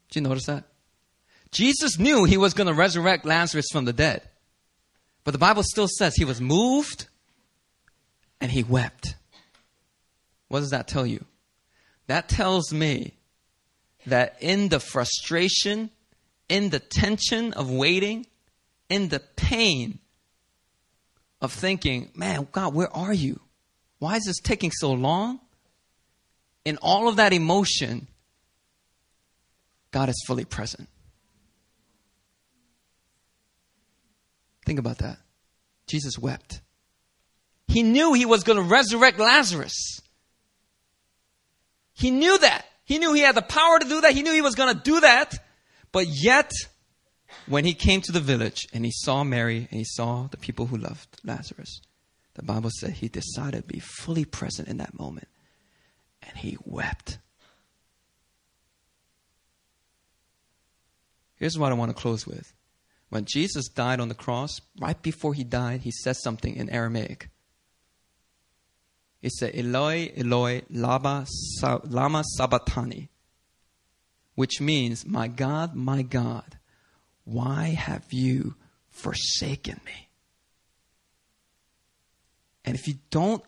Did 0.10 0.16
you 0.16 0.22
notice 0.22 0.46
that? 0.46 0.66
Jesus 1.52 2.00
knew 2.00 2.24
he 2.24 2.38
was 2.38 2.54
going 2.54 2.68
to 2.68 2.74
resurrect 2.74 3.26
Lazarus 3.26 3.68
from 3.72 3.86
the 3.86 3.94
dead. 3.94 4.24
But 5.24 5.32
the 5.32 5.38
Bible 5.38 5.64
still 5.64 5.88
says 5.88 6.16
he 6.16 6.26
was 6.26 6.42
moved 6.42 7.08
and 8.42 8.52
he 8.52 8.64
wept. 8.64 9.16
What 10.48 10.60
does 10.60 10.72
that 10.72 10.88
tell 10.88 11.06
you? 11.06 11.26
That 12.08 12.28
tells 12.28 12.74
me 12.74 13.14
that 14.06 14.36
in 14.42 14.70
the 14.70 14.80
frustration, 14.80 15.90
in 16.50 16.70
the 16.70 16.80
tension 16.80 17.54
of 17.54 17.72
waiting, 17.72 18.26
in 18.90 19.10
the 19.10 19.20
pain 19.20 20.00
of 21.44 21.52
thinking, 21.52 22.10
man, 22.16 22.48
God, 22.54 22.74
where 22.74 22.92
are 22.96 23.14
you? 23.14 23.40
Why 24.00 24.16
is 24.16 24.24
this 24.24 24.40
taking 24.40 24.72
so 24.72 24.94
long? 24.94 25.42
In 26.64 26.78
all 26.78 27.10
of 27.10 27.18
that 27.18 27.34
emotion, 27.34 28.08
God 29.92 30.08
is 30.08 30.24
fully 30.26 30.46
present. 30.46 30.88
Think 34.66 34.80
about 34.80 35.00
that. 35.00 35.18
Jesus 35.86 36.18
wept. 36.18 36.62
He 37.68 37.84
knew 37.84 38.14
he 38.14 38.26
was 38.26 38.44
going 38.44 38.58
to 38.58 38.64
resurrect 38.64 39.20
Lazarus. 39.20 40.00
He 41.94 42.10
knew 42.10 42.38
that. 42.38 42.66
He 42.86 43.00
knew 43.00 43.14
he 43.14 43.22
had 43.22 43.36
the 43.36 43.42
power 43.42 43.80
to 43.80 43.88
do 43.88 44.02
that. 44.02 44.14
He 44.14 44.24
knew 44.24 44.32
he 44.32 44.42
was 44.42 44.56
going 44.56 44.74
to 44.74 44.82
do 44.82 45.02
that. 45.02 45.34
But 45.92 46.08
yet, 46.08 46.52
when 47.48 47.66
he 47.66 47.74
came 47.74 48.02
to 48.02 48.12
the 48.12 48.20
village 48.20 48.68
and 48.74 48.86
he 48.86 48.92
saw 48.92 49.24
Mary 49.24 49.68
and 49.70 49.80
he 49.80 49.86
saw 49.86 50.28
the 50.28 50.38
people 50.38 50.68
who 50.68 50.78
loved 50.78 51.20
Lazarus, 51.24 51.82
the 52.36 52.44
Bible 52.44 52.72
said 52.80 52.92
he 52.92 53.08
decided 53.08 53.64
to 53.64 53.74
be 53.74 53.80
fully 53.80 54.26
present 54.26 54.68
in 54.68 54.78
that 54.78 54.98
moment 54.98 55.28
and 56.22 56.38
he 56.38 56.58
wept. 56.64 57.18
Here's 61.36 61.58
what 61.58 61.72
I 61.72 61.76
want 61.76 61.96
to 61.96 62.02
close 62.02 62.26
with. 62.26 62.54
When 63.10 63.26
Jesus 63.26 63.68
died 63.68 64.00
on 64.00 64.08
the 64.08 64.16
cross, 64.16 64.60
right 64.80 65.00
before 65.02 65.34
he 65.34 65.44
died, 65.44 65.82
he 65.82 65.92
said 65.92 66.16
something 66.16 66.56
in 66.56 66.70
Aramaic. 66.70 67.30
He 69.22 69.30
said, 69.30 69.56
Eloi, 69.56 70.12
Eloi, 70.18 70.64
lama, 70.70 71.26
lama 71.62 72.24
sabachthani, 72.38 73.10
which 74.36 74.60
means, 74.60 75.06
My 75.06 75.28
God, 75.28 75.76
my 75.76 76.02
God, 76.02 76.58
why 77.26 77.70
have 77.70 78.06
you 78.12 78.56
forsaken 78.90 79.80
me? 79.86 80.10
And 82.66 82.76
if 82.76 82.88
you 82.88 82.96
don't 83.10 83.44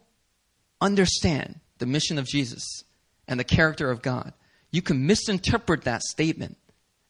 understand 0.81 1.59
the 1.77 1.85
mission 1.85 2.17
of 2.17 2.25
Jesus 2.25 2.83
and 3.27 3.39
the 3.39 3.43
character 3.43 3.89
of 3.89 4.01
God, 4.01 4.33
you 4.71 4.81
can 4.81 5.05
misinterpret 5.07 5.83
that 5.83 6.01
statement 6.03 6.57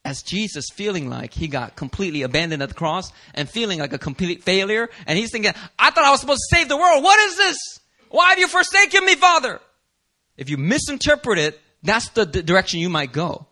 as 0.04 0.22
Jesus 0.22 0.68
feeling 0.72 1.10
like 1.10 1.34
he 1.34 1.48
got 1.48 1.76
completely 1.76 2.22
abandoned 2.22 2.62
at 2.62 2.70
the 2.70 2.76
cross 2.76 3.12
and 3.34 3.50
feeling 3.50 3.80
like 3.80 3.92
a 3.92 3.98
complete 3.98 4.44
failure. 4.44 4.90
And 5.08 5.18
he's 5.18 5.32
thinking, 5.32 5.54
I 5.80 5.90
thought 5.90 6.06
I 6.06 6.12
was 6.12 6.20
supposed 6.20 6.42
to 6.50 6.56
save 6.56 6.70
the 6.70 6.78
world. 6.78 7.04
What 7.04 7.20
is 7.20 7.38
this? 7.38 7.58
Why 8.10 8.30
have 8.30 8.40
you 8.40 8.48
forsaken 8.48 9.04
me, 9.04 9.16
Father? 9.16 9.60
If 10.38 10.50
you 10.50 10.58
misinterpret 10.58 11.40
it, 11.40 11.60
that's 11.82 12.10
the 12.10 12.26
direction 12.26 12.80
you 12.80 12.90
might 12.90 13.14
go. 13.14 13.48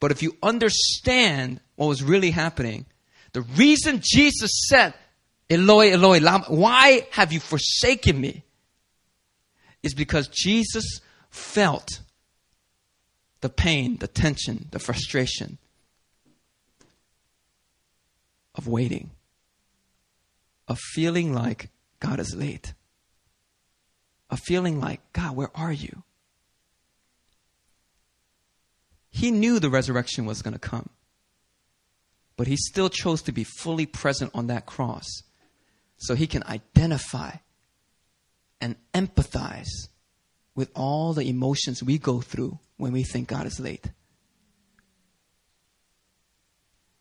But 0.00 0.10
if 0.10 0.22
you 0.22 0.36
understand 0.42 1.60
what 1.82 1.88
was 1.88 2.02
really 2.04 2.30
happening. 2.30 2.86
The 3.32 3.42
reason 3.42 4.00
Jesus 4.02 4.50
said, 4.68 4.94
Eloi, 5.50 5.90
Eloi, 5.90 6.20
lama, 6.20 6.44
why 6.46 7.08
have 7.10 7.32
you 7.32 7.40
forsaken 7.40 8.20
me? 8.20 8.44
Is 9.82 9.92
because 9.92 10.28
Jesus 10.28 11.00
felt 11.28 12.00
the 13.40 13.48
pain, 13.48 13.96
the 13.96 14.06
tension, 14.06 14.68
the 14.70 14.78
frustration 14.78 15.58
of 18.54 18.68
waiting, 18.68 19.10
of 20.68 20.78
feeling 20.78 21.34
like 21.34 21.68
God 21.98 22.20
is 22.20 22.32
late, 22.36 22.74
of 24.30 24.38
feeling 24.38 24.80
like, 24.80 25.00
God, 25.12 25.34
where 25.34 25.50
are 25.56 25.72
you? 25.72 26.04
He 29.10 29.32
knew 29.32 29.58
the 29.58 29.68
resurrection 29.68 30.26
was 30.26 30.42
going 30.42 30.54
to 30.54 30.60
come. 30.60 30.88
But 32.42 32.48
he 32.48 32.56
still 32.56 32.88
chose 32.88 33.22
to 33.22 33.30
be 33.30 33.44
fully 33.44 33.86
present 33.86 34.32
on 34.34 34.48
that 34.48 34.66
cross 34.66 35.06
so 35.96 36.16
he 36.16 36.26
can 36.26 36.42
identify 36.42 37.36
and 38.60 38.74
empathize 38.92 39.86
with 40.56 40.68
all 40.74 41.12
the 41.12 41.28
emotions 41.28 41.84
we 41.84 41.98
go 41.98 42.20
through 42.20 42.58
when 42.78 42.90
we 42.90 43.04
think 43.04 43.28
God 43.28 43.46
is 43.46 43.60
late. 43.60 43.88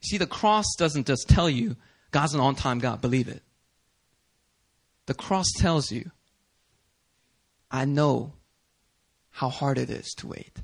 See, 0.04 0.20
the 0.20 0.28
cross 0.28 0.68
doesn't 0.78 1.08
just 1.08 1.28
tell 1.28 1.50
you 1.50 1.76
God's 2.12 2.36
an 2.36 2.40
on 2.40 2.54
time 2.54 2.78
God, 2.78 3.02
believe 3.02 3.28
it. 3.28 3.42
The 5.08 5.16
cross 5.16 5.48
tells 5.58 5.92
you, 5.92 6.12
I 7.72 7.86
know 7.86 8.34
how 9.32 9.50
hard 9.50 9.80
it 9.80 9.90
is 9.90 10.14
to 10.18 10.28
wait. 10.28 10.62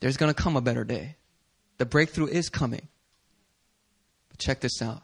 There's 0.00 0.16
going 0.16 0.34
to 0.34 0.42
come 0.42 0.56
a 0.56 0.60
better 0.60 0.82
day. 0.82 1.18
The 1.82 1.86
breakthrough 1.86 2.28
is 2.28 2.48
coming. 2.48 2.86
But 4.28 4.38
check 4.38 4.60
this 4.60 4.80
out 4.80 5.02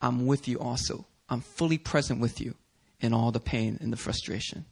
I'm 0.00 0.26
with 0.26 0.48
you 0.48 0.58
also. 0.58 1.06
I'm 1.28 1.40
fully 1.40 1.78
present 1.78 2.18
with 2.20 2.40
you 2.40 2.56
in 2.98 3.14
all 3.14 3.30
the 3.30 3.38
pain 3.38 3.78
and 3.80 3.92
the 3.92 3.96
frustration. 3.96 4.64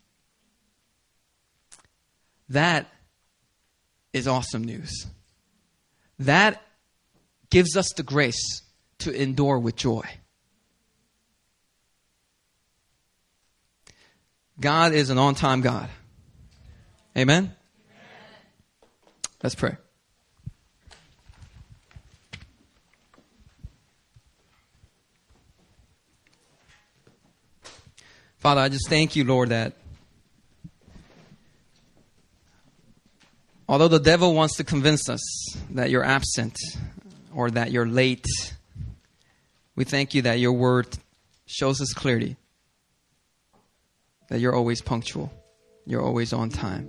That 2.48 2.88
is 4.12 4.26
awesome 4.26 4.64
news. 4.64 5.06
That 6.18 6.60
gives 7.50 7.76
us 7.76 7.92
the 7.96 8.02
grace 8.02 8.62
to 8.98 9.12
endure 9.12 9.60
with 9.60 9.76
joy. 9.76 10.02
God 14.58 14.92
is 14.92 15.08
an 15.08 15.18
on 15.18 15.36
time 15.36 15.60
God. 15.60 15.88
Amen? 17.16 17.44
Amen? 17.44 17.54
Let's 19.40 19.54
pray. 19.54 19.76
Father, 28.44 28.60
I 28.60 28.68
just 28.68 28.90
thank 28.90 29.16
you, 29.16 29.24
Lord, 29.24 29.48
that 29.48 29.72
although 33.66 33.88
the 33.88 33.98
devil 33.98 34.34
wants 34.34 34.56
to 34.56 34.64
convince 34.64 35.08
us 35.08 35.22
that 35.70 35.88
you're 35.88 36.04
absent 36.04 36.54
or 37.34 37.50
that 37.52 37.72
you're 37.72 37.86
late, 37.86 38.26
we 39.76 39.84
thank 39.84 40.12
you 40.12 40.20
that 40.20 40.40
your 40.40 40.52
word 40.52 40.86
shows 41.46 41.80
us 41.80 41.94
clearly 41.94 42.36
that 44.28 44.40
you're 44.40 44.54
always 44.54 44.82
punctual, 44.82 45.32
you're 45.86 46.02
always 46.02 46.34
on 46.34 46.50
time. 46.50 46.84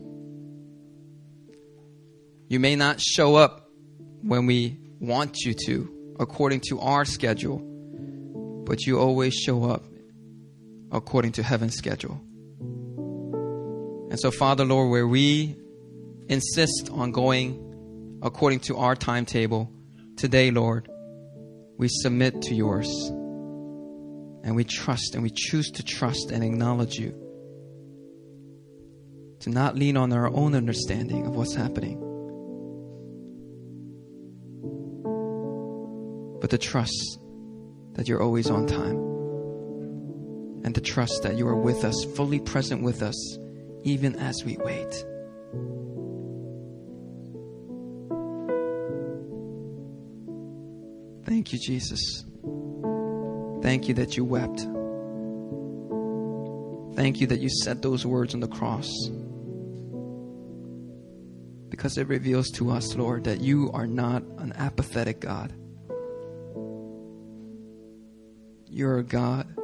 You 2.49 2.59
may 2.59 2.75
not 2.75 2.99
show 2.99 3.37
up 3.37 3.69
when 4.21 4.45
we 4.45 4.77
want 4.99 5.37
you 5.45 5.53
to, 5.67 6.15
according 6.19 6.63
to 6.67 6.81
our 6.81 7.05
schedule, 7.05 7.59
but 8.65 8.85
you 8.85 8.99
always 8.99 9.33
show 9.33 9.63
up 9.63 9.85
according 10.95 11.33
to 11.33 11.43
heaven's 11.43 11.75
schedule. 11.75 12.21
And 14.09 14.19
so, 14.19 14.31
Father, 14.31 14.63
Lord, 14.63 14.89
where 14.89 15.07
we 15.07 15.57
insist 16.29 16.89
on 16.91 17.11
going 17.11 18.19
according 18.21 18.61
to 18.61 18.77
our 18.77 18.95
timetable, 18.95 19.71
today, 20.15 20.51
Lord, 20.51 20.89
we 21.77 21.89
submit 21.89 22.41
to 22.43 22.55
yours. 22.55 22.87
And 24.43 24.55
we 24.55 24.63
trust 24.63 25.15
and 25.15 25.23
we 25.23 25.31
choose 25.31 25.69
to 25.71 25.83
trust 25.83 26.31
and 26.31 26.43
acknowledge 26.43 26.95
you. 26.95 27.13
To 29.41 29.49
not 29.49 29.75
lean 29.75 29.97
on 29.97 30.13
our 30.13 30.27
own 30.27 30.55
understanding 30.55 31.25
of 31.27 31.35
what's 31.35 31.53
happening, 31.53 31.99
but 36.39 36.49
to 36.51 36.57
trust 36.57 37.19
that 37.93 38.07
you're 38.07 38.21
always 38.21 38.49
on 38.49 38.65
time. 38.65 39.04
And 40.65 40.73
to 40.73 40.81
trust 40.81 41.21
that 41.21 41.37
you 41.37 41.47
are 41.47 41.55
with 41.55 41.85
us, 41.85 42.03
fully 42.15 42.39
present 42.39 42.81
with 42.81 43.03
us, 43.03 43.37
even 43.83 44.15
as 44.15 44.43
we 44.43 44.57
wait. 44.57 45.05
Thank 51.23 51.53
you, 51.53 51.59
Jesus. 51.59 52.25
Thank 53.61 53.87
you 53.87 53.93
that 53.93 54.17
you 54.17 54.25
wept. 54.25 54.61
Thank 56.95 57.21
you 57.21 57.27
that 57.27 57.41
you 57.41 57.49
said 57.49 57.83
those 57.83 58.03
words 58.03 58.33
on 58.33 58.39
the 58.39 58.47
cross. 58.47 58.89
Because 61.69 61.99
it 61.99 62.07
reveals 62.07 62.49
to 62.51 62.71
us, 62.71 62.95
Lord, 62.95 63.25
that 63.25 63.39
you 63.39 63.69
are 63.71 63.85
not 63.85 64.23
an 64.39 64.51
apathetic 64.53 65.19
God. 65.19 65.53
You're 68.67 68.97
a 68.97 69.03
God 69.03 69.54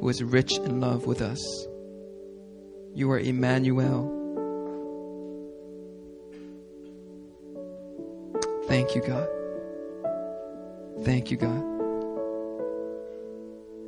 who 0.00 0.08
is 0.08 0.22
rich 0.22 0.56
in 0.58 0.80
love 0.80 1.06
with 1.06 1.20
us. 1.20 1.38
You 2.94 3.10
are 3.10 3.18
Emmanuel. 3.18 4.16
Thank 8.66 8.94
you, 8.94 9.02
God. 9.02 9.28
Thank 11.04 11.30
you, 11.30 11.36
God. 11.36 11.62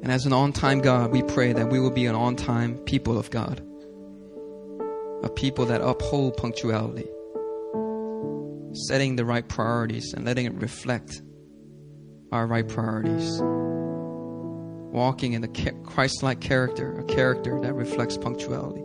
And 0.02 0.10
as 0.10 0.26
an 0.26 0.32
on 0.32 0.52
time 0.52 0.80
God, 0.80 1.12
we 1.12 1.22
pray 1.22 1.52
that 1.52 1.70
we 1.70 1.78
will 1.78 1.90
be 1.90 2.06
an 2.06 2.14
on 2.14 2.36
time 2.36 2.78
people 2.78 3.18
of 3.18 3.30
God, 3.30 3.60
a 5.22 5.30
people 5.30 5.66
that 5.66 5.80
uphold 5.80 6.36
punctuality, 6.36 7.08
setting 8.74 9.16
the 9.16 9.24
right 9.24 9.48
priorities 9.48 10.12
and 10.14 10.24
letting 10.24 10.46
it 10.46 10.54
reflect 10.54 11.22
our 12.32 12.46
right 12.46 12.66
priorities, 12.66 13.40
walking 14.92 15.32
in 15.32 15.40
the 15.40 15.72
Christ 15.84 16.22
like 16.22 16.40
character, 16.40 16.98
a 16.98 17.04
character 17.04 17.58
that 17.60 17.72
reflects 17.72 18.16
punctuality. 18.18 18.82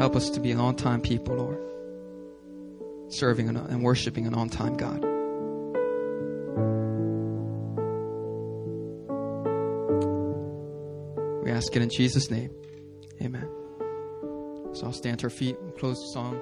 Help 0.00 0.16
us 0.16 0.30
to 0.30 0.40
be 0.40 0.50
an 0.50 0.58
on 0.58 0.74
time 0.74 1.02
people, 1.02 1.36
Lord, 1.36 1.60
serving 3.12 3.48
and 3.48 3.82
worshiping 3.82 4.26
an 4.26 4.34
on 4.34 4.48
time 4.48 4.76
God. 4.76 5.04
We 11.44 11.50
ask 11.50 11.76
it 11.76 11.82
in 11.82 11.90
Jesus' 11.90 12.30
name. 12.30 12.50
Amen. 13.20 13.48
So 14.72 14.86
I'll 14.86 14.92
stand 14.92 15.18
to 15.20 15.26
our 15.26 15.30
feet 15.30 15.58
and 15.58 15.76
close 15.76 16.00
the 16.00 16.08
song. 16.14 16.40